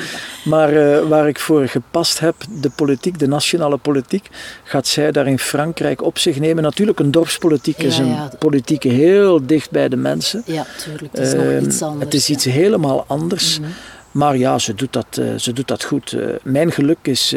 Maar 0.45 0.73
eh, 0.73 1.07
waar 1.07 1.27
ik 1.27 1.39
voor 1.39 1.67
gepast 1.67 2.19
heb, 2.19 2.35
de 2.61 2.69
politiek, 2.69 3.19
de 3.19 3.27
nationale 3.27 3.77
politiek, 3.77 4.27
gaat 4.63 4.87
zij 4.87 5.11
daar 5.11 5.27
in 5.27 5.39
Frankrijk 5.39 6.03
op 6.03 6.17
zich 6.17 6.39
nemen. 6.39 6.63
Natuurlijk, 6.63 6.99
een 6.99 7.11
dorpspolitiek 7.11 7.77
is 7.77 7.97
een 7.97 8.15
politiek 8.39 8.83
heel 8.83 9.45
dicht 9.45 9.71
bij 9.71 9.89
de 9.89 9.97
mensen. 9.97 10.41
Ja, 10.45 10.65
tuurlijk. 10.83 11.17
Het 11.17 11.27
is 11.27 11.33
nog 11.33 11.43
Ehm, 11.43 11.65
iets 11.65 11.81
anders. 11.81 12.03
Het 12.03 12.13
is 12.13 12.29
iets 12.29 12.45
helemaal 12.45 13.03
anders. 13.07 13.59
Mhm. 13.59 13.69
Maar 14.11 14.37
ja, 14.37 14.59
ze 14.59 14.73
doet 14.73 14.93
dat, 14.93 15.17
eh, 15.17 15.25
ze 15.37 15.53
doet 15.53 15.67
dat 15.67 15.83
goed. 15.83 16.13
Eh, 16.13 16.27
mijn 16.43 16.71
geluk 16.71 16.97
is, 17.01 17.33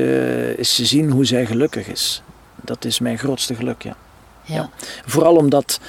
is 0.57 0.75
te 0.75 0.85
zien 0.85 1.11
hoe 1.11 1.25
zij 1.25 1.47
gelukkig 1.47 1.89
is. 1.89 2.23
Dat 2.71 2.85
is 2.85 2.99
mijn 2.99 3.19
grootste 3.19 3.55
geluk, 3.55 3.83
ja. 3.83 3.97
Ja. 4.45 4.71
Vooral 5.07 5.37
omdat 5.37 5.81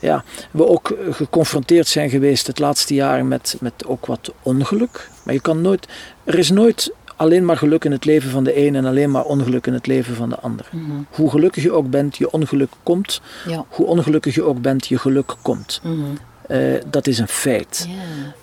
ja, 0.00 0.24
we 0.50 0.66
ook 0.66 0.90
eh, 0.90 1.14
geconfronteerd 1.14 1.86
zijn 1.86 2.10
geweest 2.10 2.46
het 2.46 2.58
laatste 2.58 2.94
jaar 2.94 3.24
met, 3.24 3.56
met 3.60 3.86
ook 3.86 4.06
wat 4.06 4.32
ongeluk. 4.42 5.10
Maar 5.22 5.34
je 5.34 5.40
kan 5.40 5.60
nooit, 5.60 5.88
er 6.24 6.38
is 6.38 6.50
nooit 6.50 6.92
alleen 7.16 7.44
maar 7.44 7.56
geluk 7.56 7.84
in 7.84 7.92
het 7.92 8.04
leven 8.04 8.30
van 8.30 8.44
de 8.44 8.66
een 8.66 8.74
en 8.74 8.84
alleen 8.84 9.10
maar 9.10 9.24
ongeluk 9.24 9.66
in 9.66 9.72
het 9.72 9.86
leven 9.86 10.14
van 10.14 10.28
de 10.28 10.38
ander. 10.40 10.68
Mhm. 10.72 10.90
Hoe 11.10 11.30
gelukkig 11.30 11.62
je 11.62 11.72
ook 11.72 11.90
bent, 11.90 12.16
je 12.16 12.30
ongeluk 12.30 12.70
komt. 12.82 13.20
Ja. 13.46 13.64
Hoe 13.68 13.86
ongelukkig 13.86 14.34
je 14.34 14.42
ook 14.42 14.60
bent, 14.60 14.86
je 14.86 14.98
geluk 14.98 15.36
komt. 15.42 15.80
Mhm. 15.82 16.16
Eh, 16.50 16.58
dat 16.86 17.06
is 17.06 17.18
een 17.18 17.28
feit. 17.28 17.88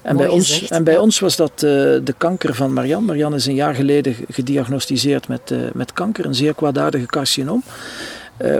En 0.01 0.17
bij, 0.17 0.27
ons, 0.27 0.67
en 0.67 0.83
bij 0.83 0.93
ja. 0.93 0.99
ons 0.99 1.19
was 1.19 1.35
dat 1.35 1.51
eh, 1.51 1.59
de 2.03 2.13
kanker 2.17 2.55
van 2.55 2.73
Marianne. 2.73 3.05
Marianne 3.05 3.35
is 3.35 3.45
een 3.45 3.55
jaar 3.55 3.75
geleden 3.75 4.15
gediagnosticeerd 4.29 5.27
met, 5.27 5.51
eh, 5.51 5.57
met 5.73 5.93
kanker, 5.93 6.25
een 6.25 6.35
zeer 6.35 6.53
kwaadaardige 6.53 7.05
carcinoom. 7.05 7.63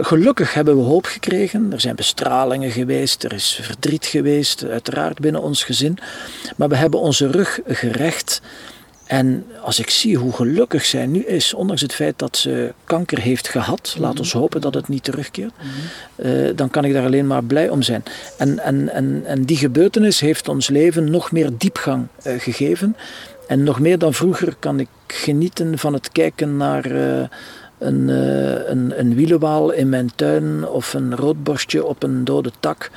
Gelukkig 0.02 0.54
hebben 0.54 0.78
we 0.78 0.84
hoop 0.84 1.06
gekregen. 1.06 1.74
Er 1.74 1.80
zijn 1.80 1.96
bestralingen 1.96 2.72
geweest, 2.72 3.24
er 3.24 3.34
is 3.34 3.60
verdriet 3.62 4.06
geweest, 4.06 4.66
uiteraard 4.66 5.20
binnen 5.20 5.42
ons 5.42 5.64
gezin. 5.64 5.98
Maar 6.56 6.70
we 6.70 6.76
hebben 6.76 7.00
onze 7.00 7.32
rug 7.32 7.60
gerecht. 7.66 8.42
En 9.08 9.46
als 9.62 9.80
ik 9.80 9.90
zie 9.90 10.18
hoe 10.18 10.34
gelukkig 10.34 10.86
zij 10.86 11.06
nu 11.06 11.24
is, 11.24 11.54
ondanks 11.54 11.82
het 11.82 11.94
feit 11.94 12.20
dat 12.20 12.38
ze 12.38 12.74
kanker 12.84 13.20
heeft 13.20 13.48
gehad, 13.48 13.96
laat 14.00 14.20
ons 14.20 14.34
hopen 14.34 14.62
dat 14.62 14.74
het 14.74 14.88
niet 14.88 15.04
terugkeert, 15.04 15.52
eh, 16.16 16.32
dan 16.56 16.70
kan 16.70 16.86
ik 16.86 16.94
daar 16.94 17.06
alleen 17.06 17.28
maar 17.28 17.44
blij 17.44 17.70
om 17.70 17.82
zijn. 17.82 18.04
En, 18.38 18.60
en, 18.60 18.90
en, 18.90 19.22
en 19.26 19.44
die 19.44 19.58
gebeurtenis 19.58 20.20
heeft 20.20 20.48
ons 20.48 20.70
leven 20.70 21.12
nog 21.12 21.32
meer 21.32 21.50
diepgang 21.58 22.08
eh, 22.24 22.40
gegeven. 22.40 22.96
En 23.48 23.64
nog 23.64 23.80
meer 23.80 23.98
dan 23.98 24.14
vroeger 24.14 24.56
kan 24.60 24.80
ik 24.80 24.88
genieten 25.08 25.78
van 25.78 25.94
het 25.94 26.12
kijken 26.12 26.58
naar 26.58 26.86
eh, 26.86 27.28
een, 27.78 28.08
een, 28.72 29.00
een 29.00 29.16
wielenwaal 29.16 29.72
in 29.72 29.90
mijn 29.90 30.12
tuin 30.16 30.68
of 30.68 30.94
een 30.94 31.16
roodborstje 31.16 31.86
op 31.86 32.04
een 32.04 32.24
dode 32.24 32.52
tak. 32.60 32.92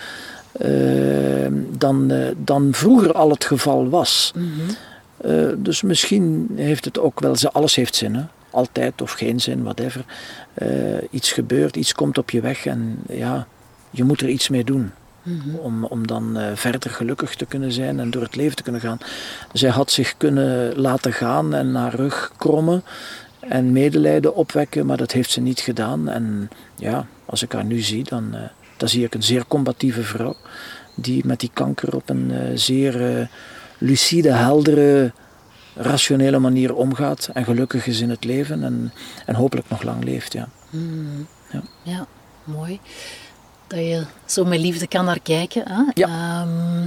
dan, 1.79 2.13
dan 2.37 2.69
vroeger 2.73 3.13
al 3.13 3.31
het 3.31 3.45
geval 3.45 3.89
was. 3.89 4.33
Mhm. 4.35 4.73
Eh, 5.21 5.49
dus 5.57 5.83
misschien 5.83 6.51
heeft 6.57 6.85
het 6.85 6.99
ook 6.99 7.21
wel, 7.21 7.37
ze- 7.37 7.51
alles 7.53 7.75
heeft 7.75 7.95
zin, 7.95 8.15
hè? 8.15 8.23
altijd 8.51 9.03
of 9.03 9.13
geen 9.13 9.41
zin, 9.41 9.63
whatever. 9.63 10.05
Eh, 10.55 10.69
iets 11.11 11.33
gebeurt, 11.33 11.77
iets 11.77 11.93
komt 11.95 12.19
op 12.19 12.31
je 12.31 12.41
weg 12.41 12.67
en 12.67 12.99
ja, 13.09 13.47
je 13.91 14.05
moet 14.05 14.21
er 14.21 14.29
iets 14.29 14.49
mee 14.49 14.65
doen. 14.65 14.91
Mhm. 15.23 15.55
Om, 15.55 15.85
om 15.85 16.07
dan 16.07 16.39
eh, 16.39 16.47
verder 16.55 16.91
gelukkig 16.91 17.35
te 17.35 17.47
kunnen 17.47 17.73
zijn 17.73 18.01
en 18.01 18.11
door 18.11 18.23
het 18.23 18.37
leven 18.37 18.57
te 18.57 18.63
kunnen 18.63 18.81
gaan. 18.81 18.99
Zij 19.53 19.71
had 19.71 19.91
zich 19.91 20.15
kunnen 20.17 20.77
laten 20.81 21.13
gaan 21.13 21.55
en 21.55 21.75
haar 21.75 21.95
rug 21.95 22.33
krommen 22.37 22.83
en 23.41 23.73
medelijden 23.73 24.35
opwekken, 24.35 24.87
maar 24.87 24.97
dat 24.97 25.13
heeft 25.13 25.31
ze 25.31 25.41
niet 25.41 25.61
gedaan. 25.61 26.09
En 26.09 26.51
ja, 26.77 27.07
als 27.25 27.43
ik 27.43 27.53
haar 27.53 27.65
nu 27.65 27.81
zie, 27.81 28.05
dan, 28.05 28.35
dan 28.77 28.89
zie 28.89 29.05
ik 29.05 29.15
een 29.15 29.23
zeer 29.23 29.45
combatieve 29.49 30.03
vrouw 30.03 30.37
die 30.97 31.27
met 31.27 31.41
die 31.41 31.51
kanker 31.53 31.95
op 31.95 32.09
een 32.09 32.33
zeer 32.59 33.29
lucide, 33.81 34.33
heldere, 34.33 35.13
rationele 35.75 36.39
manier 36.39 36.75
omgaat 36.75 37.31
en 37.33 37.45
gelukkig 37.45 37.87
is 37.87 38.01
in 38.01 38.11
het 38.11 38.25
leven 38.25 38.65
en, 38.65 38.93
en 39.27 39.35
hopelijk 39.35 39.69
nog 39.69 39.83
lang 39.83 40.05
leeft. 40.05 40.33
Ja. 40.33 40.49
Mhm. 40.71 41.23
Ja. 41.53 41.63
ja, 41.83 42.07
mooi. 42.45 42.81
Dat 43.67 43.79
je 43.79 44.05
zo 44.25 44.45
met 44.45 44.61
liefde 44.61 44.87
kan 44.87 45.05
naar 45.05 45.21
kijken. 45.21 45.63
Hè? 45.69 45.83
Ja. 45.95 46.09
Ehm, 46.09 46.87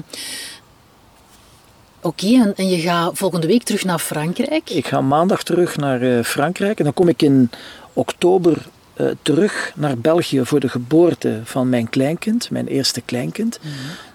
Oké, 2.01 2.27
en, 2.27 2.53
en 2.55 2.69
je 2.69 2.79
gaat 2.79 3.17
volgende 3.17 3.47
week 3.47 3.63
terug 3.63 3.83
naar 3.83 3.99
Frankrijk. 3.99 4.69
Ik 4.69 4.87
ga 4.87 5.01
maandag 5.01 5.43
terug 5.43 5.77
naar 5.77 6.01
eh, 6.01 6.23
Frankrijk 6.23 6.77
en 6.77 6.83
dan 6.83 6.93
kom 6.93 7.07
ik 7.07 7.21
in 7.21 7.49
oktober 7.93 8.65
eh, 8.93 9.07
terug 9.21 9.71
naar 9.75 9.97
België 9.97 10.45
voor 10.45 10.59
de 10.59 10.69
geboorte 10.69 11.41
van 11.43 11.69
mijn 11.69 11.89
kleinkind, 11.89 12.49
mijn 12.49 12.67
eerste 12.67 13.01
kleinkind. 13.01 13.59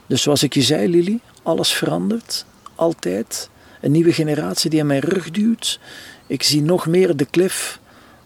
Dus 0.06 0.22
zoals 0.22 0.42
ik 0.42 0.54
je 0.54 0.62
zei, 0.62 0.88
Lili, 0.88 1.20
alles 1.42 1.72
verandert, 1.72 2.44
altijd. 2.78 3.50
Een 3.80 3.92
nieuwe 3.92 4.12
generatie 4.12 4.70
die 4.70 4.80
aan 4.80 4.86
mijn 4.86 5.00
rug 5.00 5.30
duwt. 5.30 5.78
Ik 6.26 6.42
zie 6.42 6.62
nog 6.62 6.86
meer 6.86 7.16
de 7.16 7.24
klif, 7.24 7.80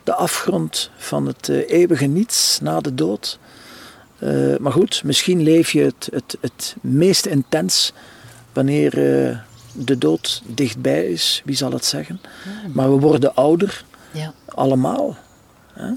de 0.04 0.14
afgrond 0.14 0.90
van 0.96 1.26
het 1.26 1.48
eh, 1.48 1.70
eeuwige 1.70 2.06
niets 2.06 2.60
na 2.60 2.80
de 2.80 2.94
dood. 2.94 3.38
Eh, 4.18 4.56
maar 4.56 4.72
goed, 4.72 5.02
misschien 5.04 5.42
leef 5.42 5.72
je 5.72 5.82
het, 5.82 6.08
het, 6.12 6.36
het 6.40 6.76
meest 6.80 7.26
intens 7.26 7.92
wanneer 8.52 8.92
eh, 8.92 9.38
de 9.72 9.98
dood 9.98 10.42
dichtbij 10.46 11.06
is. 11.06 11.42
Wie 11.44 11.56
zal 11.56 11.72
het 11.72 11.84
zeggen? 11.84 12.20
Maar 12.72 12.90
we 12.90 13.00
worden 13.00 13.34
ouder, 13.34 13.84
Ja. 14.10 14.32
allemaal. 14.48 15.16
Hè? 15.72 15.90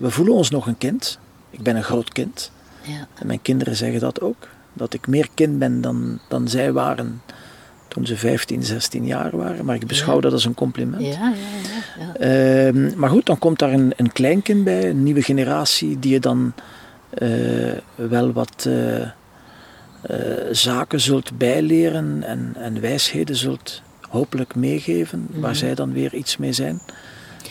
We 0.00 0.10
voelen 0.10 0.34
ons 0.34 0.50
nog 0.50 0.66
een 0.66 0.78
kind. 0.78 1.18
Ik 1.50 1.62
ben 1.62 1.76
een 1.76 1.84
groot 1.84 2.12
kind. 2.12 2.50
Ja. 2.82 3.06
En 3.18 3.26
mijn 3.26 3.42
kinderen 3.42 3.76
zeggen 3.76 4.00
dat 4.00 4.20
ook. 4.20 4.48
Dat 4.72 4.94
ik 4.94 5.06
meer 5.06 5.28
kind 5.34 5.58
ben 5.58 5.80
dan, 5.80 6.20
dan 6.28 6.48
zij 6.48 6.72
waren 6.72 7.22
toen 7.92 8.06
ze 8.06 8.16
15, 8.16 8.62
16 8.62 9.06
jaar 9.06 9.36
waren. 9.36 9.64
Maar 9.64 9.74
ik 9.74 9.86
beschouw 9.86 10.14
Ja. 10.14 10.20
dat 10.20 10.32
als 10.32 10.44
een 10.44 10.54
compliment. 10.54 11.02
Ja, 11.02 11.08
ja, 11.10 11.28
ja. 11.98 12.14
ja. 12.18 12.66
Ehm, 12.66 12.98
maar 12.98 13.10
goed, 13.10 13.26
dan 13.26 13.38
komt 13.38 13.58
daar 13.58 13.72
een, 13.72 13.92
een 13.96 14.12
kleinkind 14.12 14.64
bij, 14.64 14.88
een 14.90 15.02
nieuwe 15.02 15.22
generatie, 15.22 15.98
die 15.98 16.12
je 16.12 16.20
dan 16.20 16.52
eh, 17.10 17.28
wel 17.94 18.32
wat 18.32 18.66
eh, 18.68 19.00
eh, 19.02 19.08
zaken 20.50 21.00
zult 21.00 21.38
bijleren 21.38 22.22
en, 22.22 22.52
en 22.58 22.80
wijsheden 22.80 23.36
zult 23.36 23.82
hopelijk 24.08 24.54
meegeven, 24.54 25.26
waar 25.30 25.50
Mhm. 25.50 25.58
zij 25.58 25.74
dan 25.74 25.92
weer 25.92 26.14
iets 26.14 26.36
mee 26.36 26.52
zijn. 26.52 26.80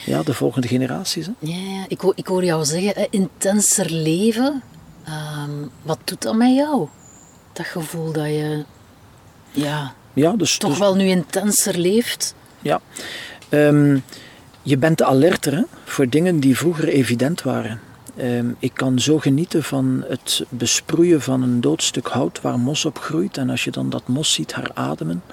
Ja, 0.06 0.24
de 0.24 0.34
volgende 0.34 0.68
generaties. 0.68 1.26
Hè? 1.26 1.32
Ja, 1.40 1.56
ja. 1.58 1.86
Ik, 1.88 2.00
hoor, 2.02 2.14
ik 2.16 2.28
hoor 2.28 2.44
jou 2.44 2.66
zeggen, 2.66 2.94
hè, 2.96 3.08
intenser 3.10 3.92
leven. 3.92 4.62
Ehm, 5.06 5.52
wat 5.82 5.98
doet 6.04 6.22
dat 6.22 6.36
met 6.36 6.56
jou? 6.56 6.88
Dat 7.54 7.66
gevoel 7.66 8.12
dat 8.12 8.26
je 8.26 8.66
ja, 9.52 9.94
Ja, 10.14 10.32
dus, 10.32 10.58
toch 10.58 10.70
dus- 10.70 10.80
wel 10.80 10.96
nu 10.96 11.06
intenser 11.06 11.78
leeft. 11.78 12.36
Ja. 12.60 12.82
Ehm, 13.50 13.98
je 14.62 14.78
bent 14.78 15.02
alerter 15.02 15.54
hè, 15.54 15.64
voor 15.86 16.10
dingen 16.10 16.40
die 16.40 16.58
vroeger 16.58 16.88
evident 16.88 17.42
waren. 17.42 17.80
Ehm, 18.16 18.46
ik 18.60 18.74
kan 18.74 19.00
zo 19.00 19.18
genieten 19.20 19.64
van 19.64 20.06
het 20.08 20.46
besproeien 20.50 21.22
van 21.22 21.42
een 21.42 21.62
doodstuk 21.62 22.08
hout 22.08 22.42
waar 22.42 22.60
mos 22.60 22.86
op 22.86 23.00
groeit. 23.00 23.38
En 23.38 23.50
als 23.50 23.64
je 23.64 23.72
dan 23.72 23.90
dat 23.90 24.08
mos 24.08 24.34
ziet 24.34 24.56
herademen, 24.56 25.24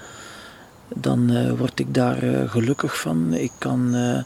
dan 0.95 1.31
eh, 1.31 1.53
word 1.53 1.81
ik 1.81 1.95
daar 1.95 2.23
eh, 2.23 2.51
gelukkig 2.51 3.01
van. 3.01 3.35
Ik 3.35 3.53
kan 3.59 3.95
eh, 3.95 4.23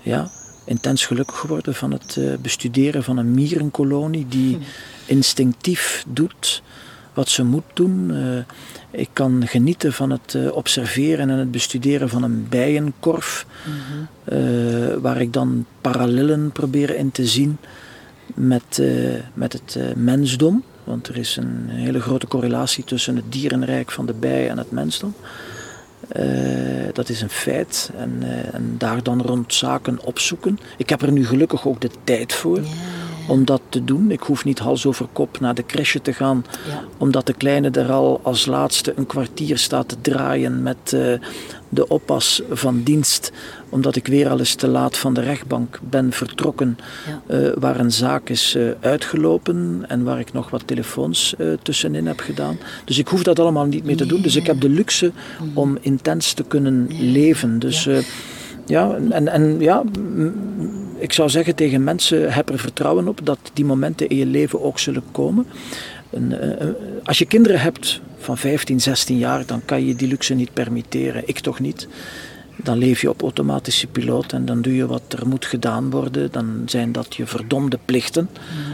ja, 0.00 0.30
intens 0.64 1.06
gelukkig 1.06 1.42
worden 1.42 1.74
van 1.74 1.90
het 1.90 2.18
bestuderen 2.42 3.04
van 3.04 3.16
een 3.16 3.34
mierenkolonie 3.34 4.26
die 4.28 4.58
instinctief 5.06 6.04
doet 6.08 6.62
wat 7.14 7.28
ze 7.28 7.44
moet 7.44 7.64
doen. 7.74 8.12
Ik 8.96 9.08
kan 9.12 9.46
genieten 9.46 9.92
van 9.92 10.10
het 10.10 10.34
eh, 10.34 10.52
observeren 10.52 11.30
en 11.30 11.38
het 11.38 11.50
bestuderen 11.50 12.08
van 12.08 12.22
een 12.22 12.46
bijenkorf, 12.48 13.46
eh, 14.24 14.38
waar 15.00 15.20
ik 15.20 15.32
dan 15.32 15.66
parallellen 15.80 16.50
probeer 16.52 16.96
in 16.96 17.10
te 17.10 17.26
zien 17.26 17.58
met, 18.34 18.78
eh, 18.78 18.88
met 19.34 19.52
het 19.52 19.78
mensdom. 19.96 20.62
Want 20.84 21.08
er 21.08 21.16
is 21.16 21.36
een 21.36 21.68
hele 21.68 22.00
grote 22.00 22.26
correlatie 22.26 22.84
tussen 22.84 23.16
het 23.16 23.32
dierenrijk 23.32 23.90
van 23.90 24.06
de 24.06 24.14
bij 24.14 24.48
en 24.48 24.58
het 24.58 24.70
mensdom. 24.70 25.14
Dat 26.92 27.08
is 27.08 27.20
een 27.20 27.30
feit. 27.30 27.90
En, 27.96 28.22
en 28.52 28.74
daar 28.78 29.02
dan 29.02 29.22
rond 29.22 29.54
zaken 29.54 29.98
opzoeken. 30.04 30.58
Ik 30.76 30.88
heb 30.88 31.02
er 31.02 31.12
nu 31.12 31.26
gelukkig 31.26 31.66
ook 31.66 31.80
de 31.80 31.90
tijd 32.04 32.32
voor 32.32 32.60
om 33.28 33.44
dat 33.44 33.60
te 33.68 33.84
doen. 33.84 34.10
Ik 34.10 34.20
hoef 34.20 34.44
niet 34.44 34.58
hals 34.58 34.86
over 34.86 35.06
kop 35.12 35.40
naar 35.40 35.54
de 35.54 35.66
crèche 35.66 36.02
te 36.02 36.12
gaan, 36.12 36.44
Ja. 36.68 36.84
omdat 36.98 37.26
de 37.26 37.32
kleine 37.32 37.70
er 37.70 37.92
al 37.92 38.20
als 38.22 38.46
laatste 38.46 38.92
een 38.96 39.06
kwartier 39.06 39.58
staat 39.58 39.88
te 39.88 39.96
draaien 40.00 40.62
met 40.62 40.76
eh, 40.92 41.12
de 41.68 41.88
oppas 41.88 42.42
van 42.50 42.82
dienst, 42.82 43.32
omdat 43.68 43.96
ik 43.96 44.06
weer 44.06 44.28
al 44.28 44.38
eens 44.38 44.54
te 44.54 44.68
laat 44.68 44.96
van 44.98 45.14
de 45.14 45.20
rechtbank 45.20 45.78
ben 45.82 46.12
vertrokken, 46.12 46.78
Ja. 47.06 47.36
eh, 47.36 47.52
waar 47.58 47.80
een 47.80 47.92
zaak 47.92 48.28
is 48.28 48.54
eh, 48.54 48.62
uitgelopen 48.80 49.84
en 49.88 50.04
waar 50.04 50.18
ik 50.18 50.32
nog 50.32 50.50
wat 50.50 50.66
telefoons 50.66 51.34
tussenin 51.62 52.06
heb 52.06 52.20
gedaan. 52.20 52.58
Dus 52.84 52.98
ik 52.98 53.08
hoef 53.08 53.22
dat 53.22 53.38
allemaal 53.38 53.66
niet 53.66 53.84
meer 53.84 53.96
te 53.96 54.06
doen. 54.06 54.22
Dus 54.22 54.36
ik 54.36 54.46
heb 54.46 54.60
de 54.60 54.68
luxe 54.68 55.12
om 55.54 55.78
intens 55.80 56.32
te 56.32 56.42
kunnen 56.42 56.86
leven. 56.98 57.58
Dus 57.58 57.88
ja, 58.66 58.96
en, 59.10 59.28
en 59.28 59.60
ja, 59.60 59.82
ik 61.04 61.12
zou 61.12 61.28
zeggen 61.28 61.54
tegen 61.54 61.84
mensen, 61.84 62.32
heb 62.32 62.48
er 62.48 62.58
vertrouwen 62.58 63.08
op 63.08 63.20
dat 63.22 63.38
die 63.52 63.64
momenten 63.64 64.08
in 64.08 64.16
je 64.16 64.26
leven 64.26 64.62
ook 64.62 64.78
zullen 64.78 65.02
komen. 65.12 65.46
En, 66.10 66.40
eh, 66.40 66.68
eh, 66.68 66.74
als 67.04 67.18
je 67.18 67.24
kinderen 67.24 67.60
hebt 67.60 68.00
van 68.18 68.38
15, 68.38 68.80
16 68.80 69.18
jaar, 69.18 69.46
dan 69.46 69.64
kan 69.64 69.86
je 69.86 69.94
die 69.94 70.08
luxe 70.08 70.34
niet 70.34 70.52
permitteren. 70.52 71.22
Ik 71.26 71.38
toch 71.38 71.60
niet. 71.60 71.88
Dan 72.56 72.78
leef 72.78 73.00
je 73.00 73.10
op 73.10 73.22
automatische 73.22 73.86
piloot 73.86 74.32
en 74.32 74.44
dan 74.44 74.62
doe 74.62 74.74
je 74.74 74.86
wat 74.86 75.02
er 75.08 75.28
moet 75.28 75.44
gedaan 75.44 75.90
worden. 75.90 76.32
Dan 76.32 76.62
zijn 76.66 76.92
dat 76.92 77.14
je 77.14 77.26
verdomde 77.26 77.78
plichten. 77.84 78.28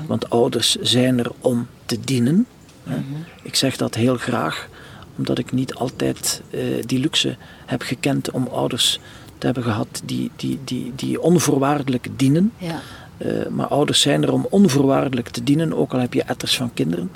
Want 0.07 0.31
ouders 0.31 0.77
zijn 0.81 1.19
er 1.19 1.31
om 1.41 1.67
te 1.87 2.01
dienen. 2.01 2.47
hè. 2.85 2.97
Ik 3.43 3.55
zeg 3.55 3.77
dat 3.77 3.95
heel 3.95 4.17
graag, 4.17 4.69
omdat 5.17 5.39
ik 5.39 5.53
niet 5.53 5.75
altijd 5.75 6.43
eh, 6.51 6.61
die 6.87 6.99
luxe 6.99 7.37
heb 7.67 7.83
gekend 7.83 8.31
om 8.31 8.47
ouders 8.47 9.01
te 9.41 9.47
hebben 9.47 9.65
gehad 9.65 10.03
die, 10.05 10.31
die, 10.37 10.59
die, 10.65 10.93
die 10.97 11.21
onvoorwaardelijk 11.21 12.09
dienen. 12.17 12.53
Ja. 12.59 12.81
Eh, 13.17 13.47
maar 13.51 13.67
ouders 13.67 14.01
zijn 14.01 14.23
er 14.23 14.33
om 14.33 14.47
onvoorwaardelijk 14.51 15.29
te 15.29 15.43
dienen, 15.43 15.73
ook 15.73 15.93
al 15.93 16.01
heb 16.01 16.15
je 16.15 16.23
etters 16.23 16.57
van 16.57 16.71
kinderen. 16.75 17.11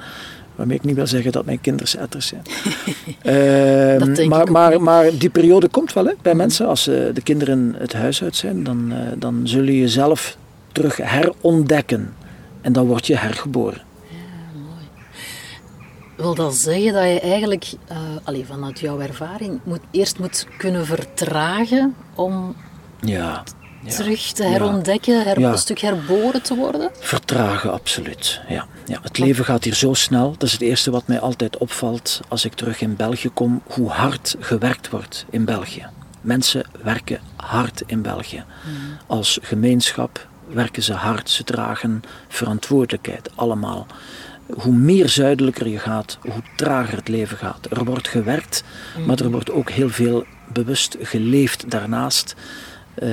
Waarmee 0.54 0.76
ik 0.76 0.84
niet 0.84 0.94
wil 0.94 1.06
zeggen 1.06 1.32
dat 1.32 1.44
mijn 1.44 1.60
kinderen 1.60 2.00
etters 2.00 2.26
zijn. 2.26 2.42
Ehm, 3.22 4.28
maar, 4.28 4.50
maar, 4.50 4.82
maar 4.82 5.18
die 5.18 5.30
periode 5.30 5.68
komt 5.68 5.92
wel 5.92 6.04
hè, 6.04 6.12
bij 6.22 6.34
mensen. 6.34 6.66
Als 6.66 6.86
eh, 6.86 6.94
de 7.14 7.22
kinderen 7.22 7.74
het 7.78 7.92
huis 7.92 8.22
uit 8.22 8.36
zijn, 8.36 8.64
dan, 8.64 8.92
eh, 8.92 8.98
dan 9.18 9.40
zul 9.44 9.62
je 9.62 9.78
jezelf 9.78 10.36
terug 10.72 10.96
herontdekken. 10.96 12.12
En 12.60 12.72
dan 12.72 12.86
word 12.86 13.06
je 13.06 13.16
hergeboren. 13.16 13.80
Wil 16.16 16.34
dat 16.34 16.54
zeggen 16.54 16.92
dat 16.92 17.02
je 17.02 17.20
eigenlijk, 17.20 17.72
allee, 18.24 18.46
vanuit 18.46 18.80
jouw 18.80 19.00
ervaring, 19.00 19.60
moet, 19.64 19.80
eerst 19.90 20.18
moet 20.18 20.46
kunnen 20.58 20.86
vertragen 20.86 21.94
om 22.14 22.56
Ja. 23.00 23.42
ja. 23.84 23.90
terug 23.90 24.20
te 24.32 24.42
herontdekken, 24.44 25.22
her, 25.24 25.40
Ja. 25.40 25.50
een 25.52 25.58
stuk 25.58 25.78
herboren 25.78 26.42
te 26.42 26.54
worden? 26.54 26.90
Vertragen, 27.00 27.72
absoluut. 27.72 28.40
Ja. 28.48 28.66
Ja, 28.86 28.98
het 29.02 29.18
leven 29.18 29.44
gaat 29.44 29.64
hier 29.64 29.74
zo 29.74 29.94
snel. 29.94 30.30
Dat 30.30 30.42
is 30.42 30.52
het 30.52 30.60
eerste 30.60 30.90
wat 30.90 31.06
mij 31.06 31.20
altijd 31.20 31.58
opvalt 31.58 32.20
als 32.28 32.44
ik 32.44 32.54
terug 32.54 32.80
in 32.80 32.96
België 32.96 33.28
kom. 33.28 33.62
Hoe 33.66 33.88
hard 33.88 34.36
gewerkt 34.40 34.90
wordt 34.90 35.24
in 35.30 35.44
België. 35.44 35.86
Mensen 36.20 36.66
werken 36.82 37.20
hard 37.36 37.82
in 37.86 38.02
België. 38.02 38.44
Als 39.06 39.38
gemeenschap 39.42 40.26
werken 40.48 40.82
ze 40.82 40.92
hard. 40.92 41.30
Ze 41.30 41.44
dragen 41.44 42.02
verantwoordelijkheid, 42.28 43.30
allemaal. 43.34 43.86
Hoe 44.46 44.74
meer 44.74 45.08
zuidelijker 45.08 45.68
je 45.68 45.78
gaat, 45.78 46.18
hoe 46.20 46.42
trager 46.56 46.96
het 46.96 47.08
leven 47.08 47.36
gaat. 47.36 47.66
Er 47.70 47.84
wordt 47.84 48.08
gewerkt, 48.08 48.64
maar 49.06 49.20
er 49.20 49.30
wordt 49.30 49.50
ook 49.50 49.70
heel 49.70 49.88
veel 49.88 50.24
bewust 50.52 50.96
geleefd 51.00 51.70
daarnaast. 51.70 52.34
Eh, 52.94 53.08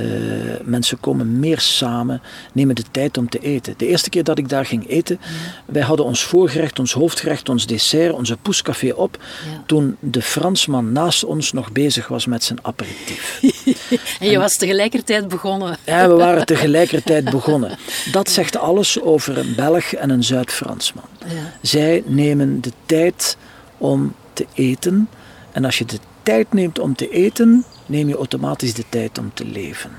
mensen 0.64 1.00
komen 1.00 1.40
meer 1.40 1.60
samen, 1.60 2.22
nemen 2.54 2.76
de 2.76 2.84
tijd 2.92 3.18
om 3.18 3.30
te 3.30 3.40
eten. 3.40 3.74
De 3.78 3.88
eerste 3.88 4.10
keer 4.10 4.24
dat 4.24 4.38
ik 4.38 4.50
daar 4.50 4.66
ging 4.66 4.90
eten, 4.90 5.20
wij 5.66 5.82
hadden 5.82 6.06
ons 6.06 6.24
voorgerecht, 6.24 6.80
ons 6.80 6.94
hoofdgerecht, 6.94 7.50
ons 7.50 7.66
dessert, 7.66 8.14
onze 8.14 8.38
poescafé 8.38 8.94
op, 8.94 9.18
Ja. 9.22 9.64
toen 9.66 9.98
de 10.00 10.22
Fransman 10.22 10.92
naast 10.92 11.24
ons 11.24 11.52
nog 11.52 11.72
bezig 11.72 12.08
was 12.08 12.26
met 12.26 12.44
zijn 12.44 12.60
aperitief. 12.62 13.40
En 14.20 14.30
je 14.30 14.38
was 14.38 14.56
tegelijkertijd 14.58 15.28
begonnen. 15.28 15.78
En 15.84 16.10
we 16.10 16.16
waren 16.16 16.46
tegelijkertijd 16.46 17.30
begonnen. 17.30 17.78
Dat 18.12 18.30
zegt 18.30 18.58
alles 18.58 19.02
over 19.02 19.38
een 19.38 19.56
Belg 19.56 19.94
en 19.94 20.10
een 20.10 20.24
Zuid-Fransman. 20.24 21.04
Ja. 21.20 21.54
Zij 21.62 22.04
nemen 22.06 22.62
de 22.62 22.72
tijd 22.86 23.38
om 23.78 24.14
te 24.34 24.46
eten. 24.54 25.10
En 25.52 25.66
als 25.66 25.78
je 25.78 25.86
de 25.86 25.98
tijd 26.32 26.54
neemt 26.54 26.80
om 26.80 26.96
te 26.96 27.10
eten, 27.10 27.64
neem 27.86 28.08
je 28.08 28.16
automatisch 28.16 28.74
de 28.74 28.84
tijd 28.90 29.18
om 29.18 29.32
te 29.34 29.46
leven. 29.46 29.92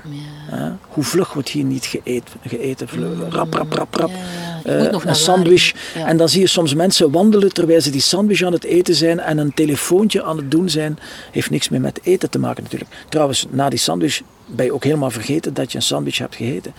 Hè? 0.49 0.71
Hoe 0.87 1.03
vlug 1.03 1.33
wordt 1.33 1.49
hier 1.49 1.63
niet 1.63 1.85
geëten? 1.85 2.33
geëten 2.45 2.87
vlug, 2.87 3.29
rap, 3.29 3.53
rap, 3.53 3.73
rap, 3.73 3.95
rap. 3.95 4.09
Ja, 4.09 4.71
ja. 4.73 4.89
Eh, 4.91 4.99
een 5.05 5.15
sandwich. 5.15 5.73
Ja. 5.95 6.07
En 6.07 6.17
dan 6.17 6.29
zie 6.29 6.41
je 6.41 6.47
soms 6.47 6.73
mensen 6.73 7.11
wandelen 7.11 7.53
terwijl 7.53 7.81
ze 7.81 7.89
die 7.89 8.01
sandwich 8.01 8.41
aan 8.41 8.53
het 8.53 8.63
eten 8.63 8.95
zijn 8.95 9.19
en 9.19 9.37
een 9.37 9.53
telefoontje 9.53 10.23
aan 10.23 10.37
het 10.37 10.51
doen 10.51 10.69
zijn. 10.69 10.99
Heeft 11.31 11.49
niks 11.49 11.69
meer 11.69 11.81
met 11.81 11.99
eten 12.03 12.29
te 12.29 12.39
maken 12.39 12.63
natuurlijk. 12.63 12.91
Trouwens, 13.09 13.45
na 13.49 13.69
die 13.69 13.79
sandwich 13.79 14.21
ben 14.45 14.65
je 14.65 14.73
ook 14.73 14.83
helemaal 14.83 15.11
vergeten 15.11 15.53
dat 15.53 15.71
je 15.71 15.77
een 15.77 15.83
sandwich 15.83 16.17
hebt 16.17 16.35
gegeten. 16.35 16.73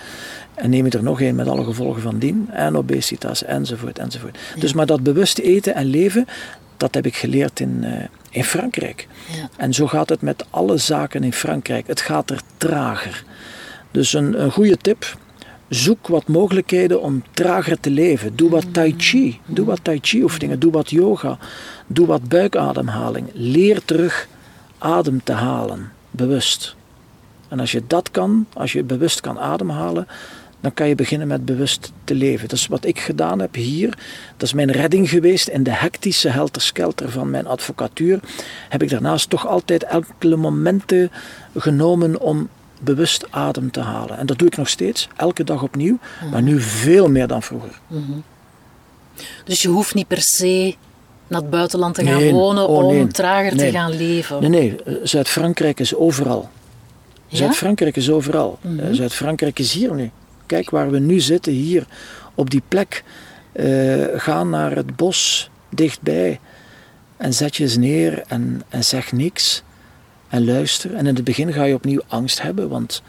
En 0.55 0.71
neem 0.71 0.85
je 0.85 0.91
er 0.91 1.03
nog 1.03 1.21
een 1.21 1.35
met 1.35 1.49
alle 1.49 1.65
gevolgen 1.65 2.03
van 2.03 2.19
dien. 2.19 2.49
En 2.53 2.77
obesitas, 2.77 3.45
enzovoort, 3.45 3.99
enzovoort. 3.99 4.39
Dus 4.59 4.73
maar 4.73 4.87
dat 4.87 5.03
bewust 5.03 5.39
eten 5.39 5.75
en 5.75 5.87
leven, 5.87 6.27
dat 6.77 6.95
heb 6.95 7.07
ik 7.07 7.17
geleerd 7.17 7.61
in, 7.61 7.85
eh, 7.85 8.05
in 8.35 8.45
Frankrijk. 8.45 9.09
Ja. 9.37 9.49
En 9.57 9.75
zo 9.75 9.87
gaat 9.87 10.09
het 10.09 10.21
met 10.21 10.45
alle 10.51 10.77
zaken 10.77 11.25
in 11.25 11.33
Frankrijk. 11.33 11.87
Het 11.87 12.01
gaat 12.01 12.31
er 12.31 12.41
trager. 12.57 13.25
Dus 13.91 14.13
een, 14.13 14.43
een 14.43 14.51
goede 14.51 14.77
tip. 14.77 15.17
Zoek 15.69 16.07
wat 16.07 16.29
mogelijkheden 16.29 17.03
om 17.03 17.23
trager 17.33 17.81
te 17.81 17.91
leven. 17.91 18.37
Doe 18.37 18.51
wat 18.51 18.65
tai 18.73 18.95
chi. 18.97 19.41
Doe 19.47 19.67
wat 19.67 19.81
tai 19.83 19.99
chi 20.03 20.23
oefeningen. 20.23 20.59
Doe 20.59 20.73
wat 20.73 20.91
yoga. 20.91 21.39
Doe 21.87 22.07
wat 22.07 22.29
buikademhaling. 22.29 23.31
Leer 23.33 23.85
terug 23.85 24.29
adem 24.79 25.21
te 25.25 25.33
halen. 25.33 25.93
Bewust. 26.11 26.77
En 27.49 27.61
als 27.61 27.73
je 27.73 27.83
dat 27.87 28.11
kan, 28.11 28.47
als 28.53 28.73
je 28.73 28.83
bewust 28.83 29.21
kan 29.21 29.39
ademhalen, 29.39 30.07
dan 30.65 30.75
kan 30.75 30.89
je 30.89 30.95
beginnen 30.95 31.29
met 31.29 31.45
bewust 31.45 31.93
te 32.05 32.15
leven. 32.15 32.49
Dat 32.49 32.59
is 32.59 32.67
wat 32.67 32.85
ik 32.85 32.99
gedaan 32.99 33.39
heb 33.39 33.55
hier. 33.55 33.89
Dat 34.37 34.49
is 34.49 34.53
mijn 34.53 34.71
redding 34.71 35.09
geweest 35.09 35.49
in 35.49 35.63
de 35.63 35.71
hectische 35.71 36.29
helterskelter 36.29 37.11
van 37.11 37.31
mijn 37.31 37.47
advocatuur. 37.47 38.21
Heb 38.69 38.83
ik 38.83 38.91
daarnaast 38.91 39.31
toch 39.31 39.47
altijd 39.47 39.85
enkele 39.85 40.37
momenten 40.37 41.11
genomen 41.57 42.21
om 42.21 42.49
bewust 42.81 43.27
adem 43.31 43.71
te 43.71 43.81
halen. 43.81 44.19
En 44.19 44.27
dat 44.27 44.39
doe 44.39 44.49
ik 44.49 44.57
nog 44.57 44.69
steeds, 44.69 45.09
elke 45.17 45.45
dag 45.45 45.63
opnieuw, 45.63 45.99
maar 46.31 46.43
nu 46.43 46.61
veel 46.61 47.09
meer 47.11 47.27
dan 47.27 47.43
vroeger. 47.43 47.81
Dus 49.45 49.63
je 49.63 49.69
hoeft 49.69 49.95
niet 49.95 50.09
per 50.09 50.23
se 50.23 50.75
naar 51.27 51.41
het 51.41 51.51
buitenland 51.51 51.95
te 51.95 52.05
gaan 52.05 52.19
Nee, 52.19 52.33
wonen 52.33 52.69
oh, 52.69 52.87
om 52.87 53.13
trager 53.13 53.55
Nee. 53.55 53.71
te 53.71 53.77
gaan 53.77 53.97
leven. 53.97 54.41
Nee, 54.41 54.51
nee, 54.51 54.83
eh, 54.83 54.95
Zuid-Frankrijk 55.03 55.81
is 55.81 55.95
overal. 55.95 56.49
Ja? 57.27 57.37
Zuid-Frankrijk 57.37 57.97
is 57.97 58.11
overal. 58.11 58.59
Mhm. 58.61 58.79
Eh, 58.79 58.87
Zuid-Frankrijk 58.93 59.59
is 59.59 59.73
hier 59.73 59.95
nu. 59.95 60.11
Kijk 60.47 60.71
waar 60.71 60.91
we 60.91 60.99
nu 60.99 61.21
zitten, 61.21 61.53
hier 61.53 61.87
op 62.35 62.51
die 62.51 62.63
plek. 62.69 63.05
Eh, 63.53 64.05
ga 64.15 64.45
naar 64.45 64.77
het 64.77 64.97
bos 64.97 65.51
dichtbij 65.69 66.41
en 67.17 67.35
zet 67.35 67.57
je 67.57 67.63
eens 67.63 67.77
neer 67.77 68.23
en, 68.29 68.63
en 68.69 68.85
zeg 68.85 69.13
niks 69.13 69.63
en 70.29 70.45
luister. 70.45 70.95
En 70.95 71.07
in 71.07 71.15
het 71.15 71.25
begin 71.25 71.53
ga 71.53 71.65
je 71.65 71.75
opnieuw 71.75 72.03
angst 72.07 72.43
hebben, 72.43 72.69
want 72.69 73.03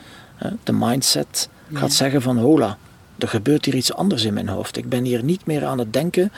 de 0.63 0.73
mindset 0.73 1.49
gaat 1.73 1.89
Ja. 1.89 1.95
zeggen 1.95 2.21
van 2.21 2.37
hola, 2.37 2.77
er 3.17 3.27
gebeurt 3.27 3.65
hier 3.65 3.75
iets 3.75 3.93
anders 3.93 4.23
in 4.23 4.33
mijn 4.33 4.47
hoofd. 4.47 4.77
Ik 4.77 4.89
ben 4.89 5.03
hier 5.03 5.23
niet 5.23 5.45
meer 5.45 5.65
aan 5.65 5.79
het 5.79 5.93
denken 5.93 6.31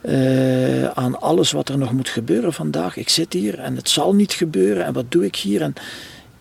eh, 0.00 0.84
aan 0.84 1.20
alles 1.20 1.52
wat 1.52 1.68
er 1.68 1.78
nog 1.78 1.92
moet 1.92 2.08
gebeuren 2.08 2.52
vandaag. 2.52 2.96
Ik 2.96 3.08
zit 3.08 3.32
hier 3.32 3.58
en 3.58 3.76
het 3.76 3.88
zal 3.88 4.14
niet 4.14 4.32
gebeuren 4.32 4.84
en 4.84 4.92
wat 4.92 5.04
doe 5.08 5.24
ik 5.24 5.36
hier? 5.36 5.62
En 5.62 5.74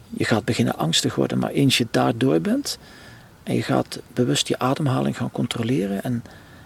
je 0.09 0.25
gaat 0.25 0.45
beginnen 0.45 0.77
angstig 0.77 1.15
worden, 1.15 1.39
maar 1.39 1.51
eens 1.51 1.77
je 1.77 1.87
daardoor 1.91 2.39
bent 2.41 2.77
en 3.49 3.55
je 3.55 3.63
gaat 3.63 3.99
bewust 4.13 4.47
je 4.47 4.59
ademhaling 4.59 5.17
gaan 5.17 5.31
controleren 5.31 6.03
en, 6.03 6.23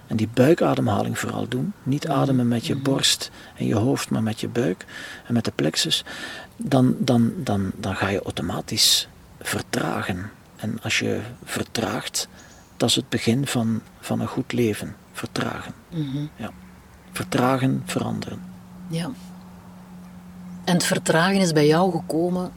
en 0.07 0.15
die 0.15 0.27
buikademhaling 0.33 1.19
vooral 1.19 1.47
doen. 1.47 1.73
Niet 1.83 2.07
ademen 2.07 2.47
met 2.47 2.65
je 2.65 2.75
borst 2.75 3.31
en 3.55 3.65
je 3.65 3.75
hoofd, 3.75 4.09
maar 4.09 4.23
met 4.23 4.39
je 4.39 4.47
buik 4.47 4.85
en 5.27 5.33
met 5.33 5.45
de 5.45 5.51
plexus. 5.55 6.03
Dan, 6.57 6.95
dan, 6.99 7.33
dan, 7.37 7.71
dan 7.75 7.95
ga 7.95 8.07
je 8.07 8.21
automatisch 8.21 9.07
vertragen. 9.41 10.31
En 10.55 10.79
als 10.81 10.99
je 10.99 11.19
vertraagt, 11.43 12.27
dat 12.77 12.89
is 12.89 12.95
het 12.95 13.09
begin 13.09 13.47
van, 13.47 13.81
van 13.99 14.19
een 14.19 14.27
goed 14.27 14.51
leven. 14.51 14.95
Vertragen. 15.11 15.73
Mhm. 15.89 16.25
Ja. 16.35 16.49
Vertragen, 17.11 17.83
veranderen. 17.85 18.41
Ja. 18.87 19.09
En 20.63 20.73
het 20.73 20.83
vertragen 20.83 21.39
is 21.39 21.51
bij 21.51 21.67
jou 21.67 21.91
gekomen 21.91 22.51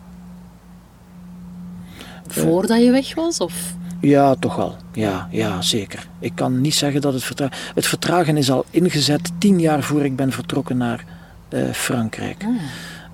voordat 2.26 2.82
je 2.82 2.90
weg 2.90 3.14
was? 3.14 3.40
Of? 3.40 3.74
Ja, 4.00 4.34
toch 4.34 4.56
wel. 4.56 4.76
Ja, 4.92 5.28
ja, 5.30 5.62
zeker. 5.62 6.06
Ik 6.18 6.32
kan 6.34 6.60
niet 6.60 6.74
zeggen 6.74 7.00
dat 7.00 7.12
het 7.12 7.24
vertragen... 7.24 7.56
Het 7.74 7.86
vertragen 7.86 8.36
is 8.36 8.50
al 8.50 8.64
ingezet 8.70 9.30
tien 9.38 9.60
jaar 9.60 9.82
voor 9.82 10.04
ik 10.04 10.16
ben 10.16 10.32
vertrokken 10.32 10.76
naar 10.76 11.04
eh, 11.48 11.70
Frankrijk. 11.72 12.44
Ah. 12.44 12.48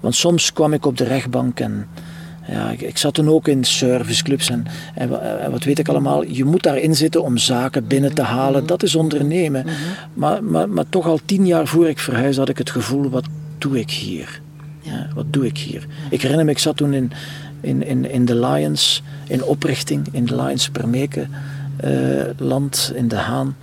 Want 0.00 0.14
soms 0.14 0.52
kwam 0.52 0.72
ik 0.72 0.86
op 0.86 0.96
de 0.96 1.04
rechtbank 1.04 1.60
en... 1.60 1.88
Ja, 2.48 2.70
ik, 2.70 2.80
ik 2.80 2.98
zat 2.98 3.14
toen 3.14 3.28
ook 3.28 3.48
in 3.48 3.64
serviceclubs 3.64 4.50
en, 4.50 4.66
en, 4.94 5.40
en 5.40 5.50
wat 5.50 5.64
weet 5.64 5.78
ik 5.78 5.88
allemaal. 5.88 6.24
Je 6.24 6.44
moet 6.44 6.62
daarin 6.62 6.96
zitten 6.96 7.22
om 7.22 7.38
zaken 7.38 7.86
binnen 7.86 8.14
te 8.14 8.22
halen. 8.22 8.66
Dat 8.66 8.82
is 8.82 8.94
ondernemen. 8.94 9.66
Maar, 10.14 10.44
maar, 10.44 10.68
maar 10.68 10.88
toch 10.88 11.06
al 11.06 11.20
tien 11.24 11.46
jaar 11.46 11.66
voor 11.66 11.88
ik 11.88 11.98
verhuisde 11.98 12.40
had 12.40 12.48
ik 12.48 12.58
het 12.58 12.70
gevoel, 12.70 13.10
wat 13.10 13.26
doe 13.58 13.78
ik 13.78 13.90
hier? 13.90 14.40
Ja, 14.80 15.08
wat 15.14 15.32
doe 15.32 15.46
ik 15.46 15.58
hier? 15.58 15.86
Ik 16.10 16.22
herinner 16.22 16.44
me, 16.44 16.50
ik 16.50 16.58
zat 16.58 16.76
toen 16.76 16.92
in, 16.92 17.12
in, 17.62 17.82
in, 17.86 18.10
in 18.10 18.24
de 18.24 18.34
Lions, 18.34 19.02
in 19.26 19.44
oprichting, 19.44 20.08
in 20.12 20.24
de 20.24 20.36
Lions 20.36 20.68
Permeke 20.68 21.26
eh, 21.76 21.90
land, 22.36 22.92
in 22.94 23.08
De 23.08 23.16
Haan. 23.16 23.56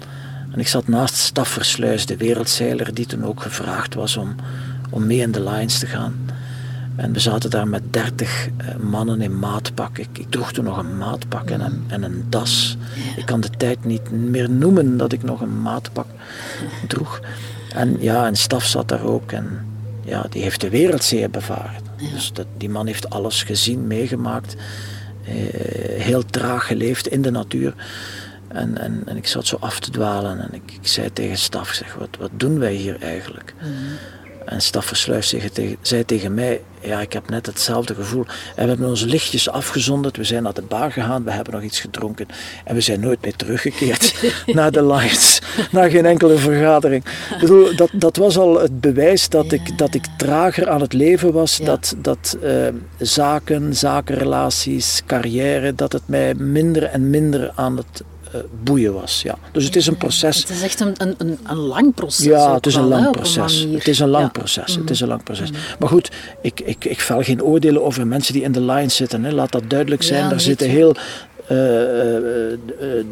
En 0.51 0.59
ik 0.59 0.67
zat 0.67 0.87
naast 0.87 1.15
Staffersluis, 1.15 2.05
de 2.05 2.17
wereldzeiler, 2.17 2.93
die 2.93 3.05
toen 3.05 3.25
ook 3.25 3.41
gevraagd 3.41 3.93
was 3.93 4.17
om, 4.17 4.35
om 4.89 5.05
mee 5.05 5.19
in 5.19 5.31
de 5.31 5.43
Lions 5.43 5.79
te 5.79 5.85
gaan. 5.85 6.15
En 6.95 7.13
we 7.13 7.19
zaten 7.19 7.49
daar 7.49 7.67
met 7.67 7.93
dertig 7.93 8.47
eh, 8.57 8.75
mannen 8.75 9.21
in 9.21 9.39
maatpak. 9.39 9.97
Ik, 9.97 10.25
droeg 10.29 10.51
toen 10.51 10.63
nog 10.63 10.77
een 10.77 10.97
maatpak 10.97 11.49
en 11.49 11.61
een, 11.61 11.83
en 11.87 12.03
een 12.03 12.25
das. 12.29 12.77
Ik 13.15 13.25
kan 13.25 13.41
de 13.41 13.49
tijd 13.57 13.85
niet 13.85 14.11
meer 14.11 14.49
noemen 14.49 14.97
dat 14.97 15.11
ik 15.11 15.23
nog 15.23 15.41
een 15.41 15.61
maatpak 15.61 16.07
droeg. 16.87 17.19
En 17.73 17.97
ja, 17.99 18.25
en 18.25 18.35
Staf 18.35 18.65
zat 18.65 18.87
daar 18.87 19.03
ook. 19.03 19.31
En 19.31 19.65
ja, 20.05 20.25
die 20.29 20.41
heeft 20.41 20.61
de 20.61 20.69
wereldzee 20.69 21.29
bevaren. 21.29 21.88
Dus 22.13 22.33
dat, 22.33 22.45
die 22.57 22.69
man 22.69 22.87
heeft 22.87 23.09
alles 23.09 23.43
gezien, 23.43 23.87
meegemaakt. 23.87 24.55
eh, 25.25 25.33
heel 26.01 26.25
traag 26.25 26.67
geleefd 26.67 27.07
in 27.07 27.21
de 27.21 27.31
natuur. 27.31 27.73
En, 28.47 28.77
en, 28.77 29.01
en 29.05 29.17
ik 29.17 29.27
zat 29.27 29.45
zo 29.45 29.57
af 29.59 29.79
te 29.79 29.91
dwalen 29.91 30.39
en 30.39 30.53
ik, 30.53 30.71
ik 30.81 30.87
zei 30.87 31.13
tegen 31.13 31.37
Staf, 31.37 31.69
zeg, 31.69 31.93
wat, 31.93 32.09
wat 32.19 32.29
doen 32.33 32.59
wij 32.59 32.73
hier 32.73 33.01
eigenlijk? 33.01 33.53
En 33.59 33.67
Staf 33.67 34.18
Zei 34.57 35.49
tegen, 35.49 35.77
zei 35.81 36.05
tegen 36.05 36.33
mij, 36.33 36.61
ja, 36.81 37.01
ik 37.01 37.13
heb 37.13 37.29
net 37.29 37.45
hetzelfde 37.45 37.95
gevoel. 37.95 38.25
En 38.55 38.63
we 38.63 38.69
hebben 38.69 38.87
onze 38.87 39.05
lichtjes 39.05 39.49
afgezonderd, 39.49 40.17
we 40.17 40.23
zijn 40.23 40.43
naar 40.43 40.53
de 40.53 40.61
bar 40.61 40.91
gegaan, 40.91 41.23
we 41.23 41.31
hebben 41.31 41.53
nog 41.53 41.63
iets 41.63 41.79
gedronken. 41.79 42.27
En 42.65 42.75
we 42.75 42.81
zijn 42.81 42.99
nooit 42.99 43.21
meer 43.21 43.35
teruggekeerd 43.35 44.33
naar 44.57 44.71
de 44.71 44.85
Lions, 44.85 45.41
naar 45.71 45.89
geen 45.89 46.05
enkele 46.05 46.37
vergadering. 46.37 47.05
Ik 47.05 47.39
bedoel, 47.39 47.75
dat, 47.75 47.89
dat 47.93 48.15
was 48.15 48.37
al 48.37 48.59
het 48.59 48.81
bewijs 48.81 49.29
dat, 49.29 49.51
ik, 49.51 49.77
dat 49.77 49.93
ik 49.93 50.05
trager 50.17 50.69
aan 50.69 50.81
het 50.81 50.93
leven 50.93 51.31
was, 51.31 51.57
Ja. 51.57 51.65
dat, 51.65 51.95
dat 51.97 52.37
eh, 52.41 52.67
zaken, 52.97 53.75
zakenrelaties, 53.75 55.01
carrière, 55.05 55.75
dat 55.75 55.91
het 55.91 56.03
mij 56.05 56.33
minder 56.35 56.83
en 56.83 57.09
minder 57.09 57.51
aan 57.55 57.77
het 57.77 58.03
boeien 58.63 58.93
was. 58.93 59.21
Ja. 59.21 59.38
Dus 59.51 59.65
het 59.65 59.75
is 59.75 59.88
een 59.88 59.97
proces. 59.97 60.38
Het 60.38 60.49
is 60.49 60.61
echt 60.61 60.80
een, 60.80 60.93
een, 60.97 61.38
een, 61.43 61.57
lang 61.57 61.93
proces. 61.93 62.25
Ja, 62.25 62.53
het 62.53 62.65
is 62.65 62.75
een 62.75 62.88
lang 62.88 63.11
proces. 63.11 63.67
Het 63.71 63.88
is 63.88 63.99
een 63.99 64.09
lang 64.09 64.32
proces. 64.32 64.75
Het 64.75 64.89
is 64.89 64.99
een 64.99 65.07
lang 65.07 65.23
proces. 65.23 65.49
Maar 65.80 65.89
goed, 65.89 66.11
ik, 66.41 66.59
ik, 66.59 66.86
ik 66.86 66.99
vel 66.99 67.21
geen 67.21 67.43
oordelen 67.43 67.84
over 67.84 68.07
mensen 68.07 68.34
die 68.34 68.43
in 68.43 68.51
de 68.51 68.61
line 68.61 68.89
zitten. 68.89 69.23
Hè. 69.23 69.32
Laat 69.32 69.51
dat 69.51 69.69
duidelijk 69.69 70.03
zijn. 70.03 70.23
Ja, 70.23 70.30
Daar 70.30 70.39
zitten 70.39 70.69
heel 70.69 70.95
eh, 71.47 71.99
eh, 71.99 72.53
eh, 72.53 73.05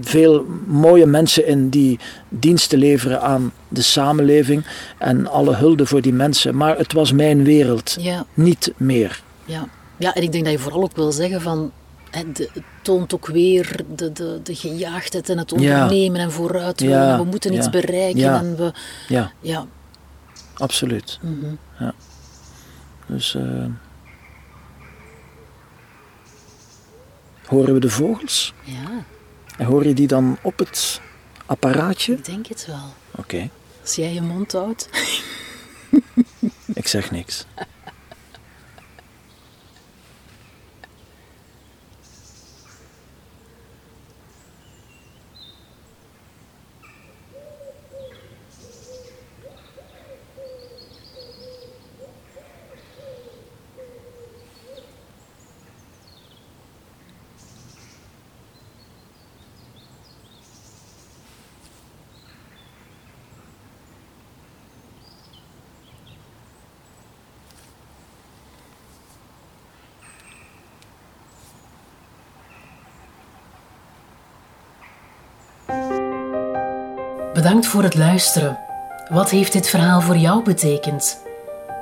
veel 0.00 0.46
mooie 0.66 1.06
mensen 1.06 1.46
in 1.46 1.68
die 1.68 1.98
diensten 2.28 2.78
leveren 2.78 3.20
aan 3.22 3.52
de 3.68 3.82
samenleving. 3.82 4.64
En 4.98 5.26
alle 5.26 5.54
hulde 5.54 5.86
voor 5.86 6.00
die 6.00 6.12
mensen. 6.12 6.56
Maar 6.56 6.78
het 6.78 6.92
was 6.92 7.12
mijn 7.12 7.44
wereld. 7.44 7.96
Ja, 8.00 8.26
Niet 8.34 8.72
meer. 8.76 9.22
ja. 9.44 9.68
ja, 9.96 10.14
en 10.14 10.22
ik 10.22 10.32
denk 10.32 10.44
dat 10.44 10.52
je 10.52 10.58
vooral 10.58 10.82
ook 10.82 10.96
wil 10.96 11.12
zeggen 11.12 11.40
van... 11.40 11.72
Het 12.10 12.50
toont 12.82 13.14
ook 13.14 13.26
weer 13.26 13.80
de, 13.96 14.12
de, 14.12 14.40
de 14.42 14.54
gejaagdheid 14.54 15.28
en 15.28 15.38
het 15.38 15.52
ondernemen 15.52 16.20
en 16.20 16.32
vooruit 16.32 16.80
willen. 16.80 16.98
Ja, 17.06 17.16
we 17.18 17.24
moeten 17.24 17.52
iets 17.54 17.70
bereiken. 17.70 18.20
ja. 18.20 18.38
En 18.38 18.56
we, 18.56 18.72
Ja, 19.08 19.32
ja, 19.40 19.66
absoluut. 20.54 21.18
mhm. 21.22 21.54
Ja. 21.78 21.94
Dus... 23.06 23.34
eh, 23.34 23.64
horen 27.46 27.74
we 27.74 27.80
de 27.80 27.90
vogels? 27.90 28.54
ja, 28.64 29.04
En 29.58 29.66
hoor 29.66 29.86
je 29.86 29.94
die 29.94 30.06
dan 30.06 30.38
op 30.42 30.58
het 30.58 31.00
apparaatje? 31.46 32.12
ik 32.12 32.24
denk 32.24 32.46
het 32.46 32.66
wel. 32.66 32.94
Oké, 33.16 33.48
Als 33.82 33.94
jij 33.94 34.12
je 34.12 34.20
mond 34.22 34.52
houdt. 34.52 34.88
ik 36.74 36.86
zeg 36.86 37.10
niks. 37.10 37.44
Bedankt 77.40 77.66
voor 77.66 77.82
het 77.82 77.94
luisteren. 77.94 78.58
Wat 79.08 79.30
heeft 79.30 79.52
dit 79.52 79.68
verhaal 79.68 80.00
voor 80.00 80.16
jou 80.16 80.44
betekend? 80.44 81.22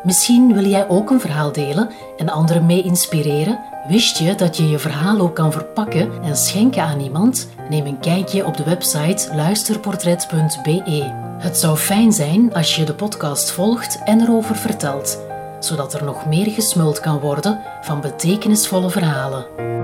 Misschien 0.02 0.54
wil 0.54 0.64
jij 0.64 0.88
ook 0.88 1.10
een 1.10 1.20
verhaal 1.20 1.52
delen 1.52 1.90
en 2.16 2.28
anderen 2.28 2.66
mee 2.66 2.82
inspireren? 2.82 3.58
Wist 3.88 4.18
je 4.18 4.34
dat 4.34 4.56
je 4.56 4.68
je 4.68 4.78
verhaal 4.78 5.18
ook 5.18 5.34
kan 5.34 5.52
verpakken 5.52 6.22
en 6.22 6.36
schenken 6.36 6.82
aan 6.82 7.00
iemand? 7.00 7.48
Neem 7.70 7.86
een 7.86 8.00
kijkje 8.00 8.44
op 8.44 8.56
de 8.56 8.64
website 8.64 9.34
luisterportret.be. 9.34 11.12
Het 11.38 11.58
zou 11.58 11.76
fijn 11.76 12.12
zijn 12.12 12.54
als 12.54 12.76
je 12.76 12.84
de 12.84 12.94
podcast 12.94 13.50
volgt 13.50 14.02
en 14.04 14.20
erover 14.20 14.56
vertelt, 14.56 15.18
zodat 15.60 15.94
er 15.94 16.04
nog 16.04 16.26
meer 16.26 16.50
gesmuld 16.50 17.00
kan 17.00 17.18
worden 17.18 17.60
van 17.80 18.00
betekenisvolle 18.00 18.90
verhalen. 18.90 19.77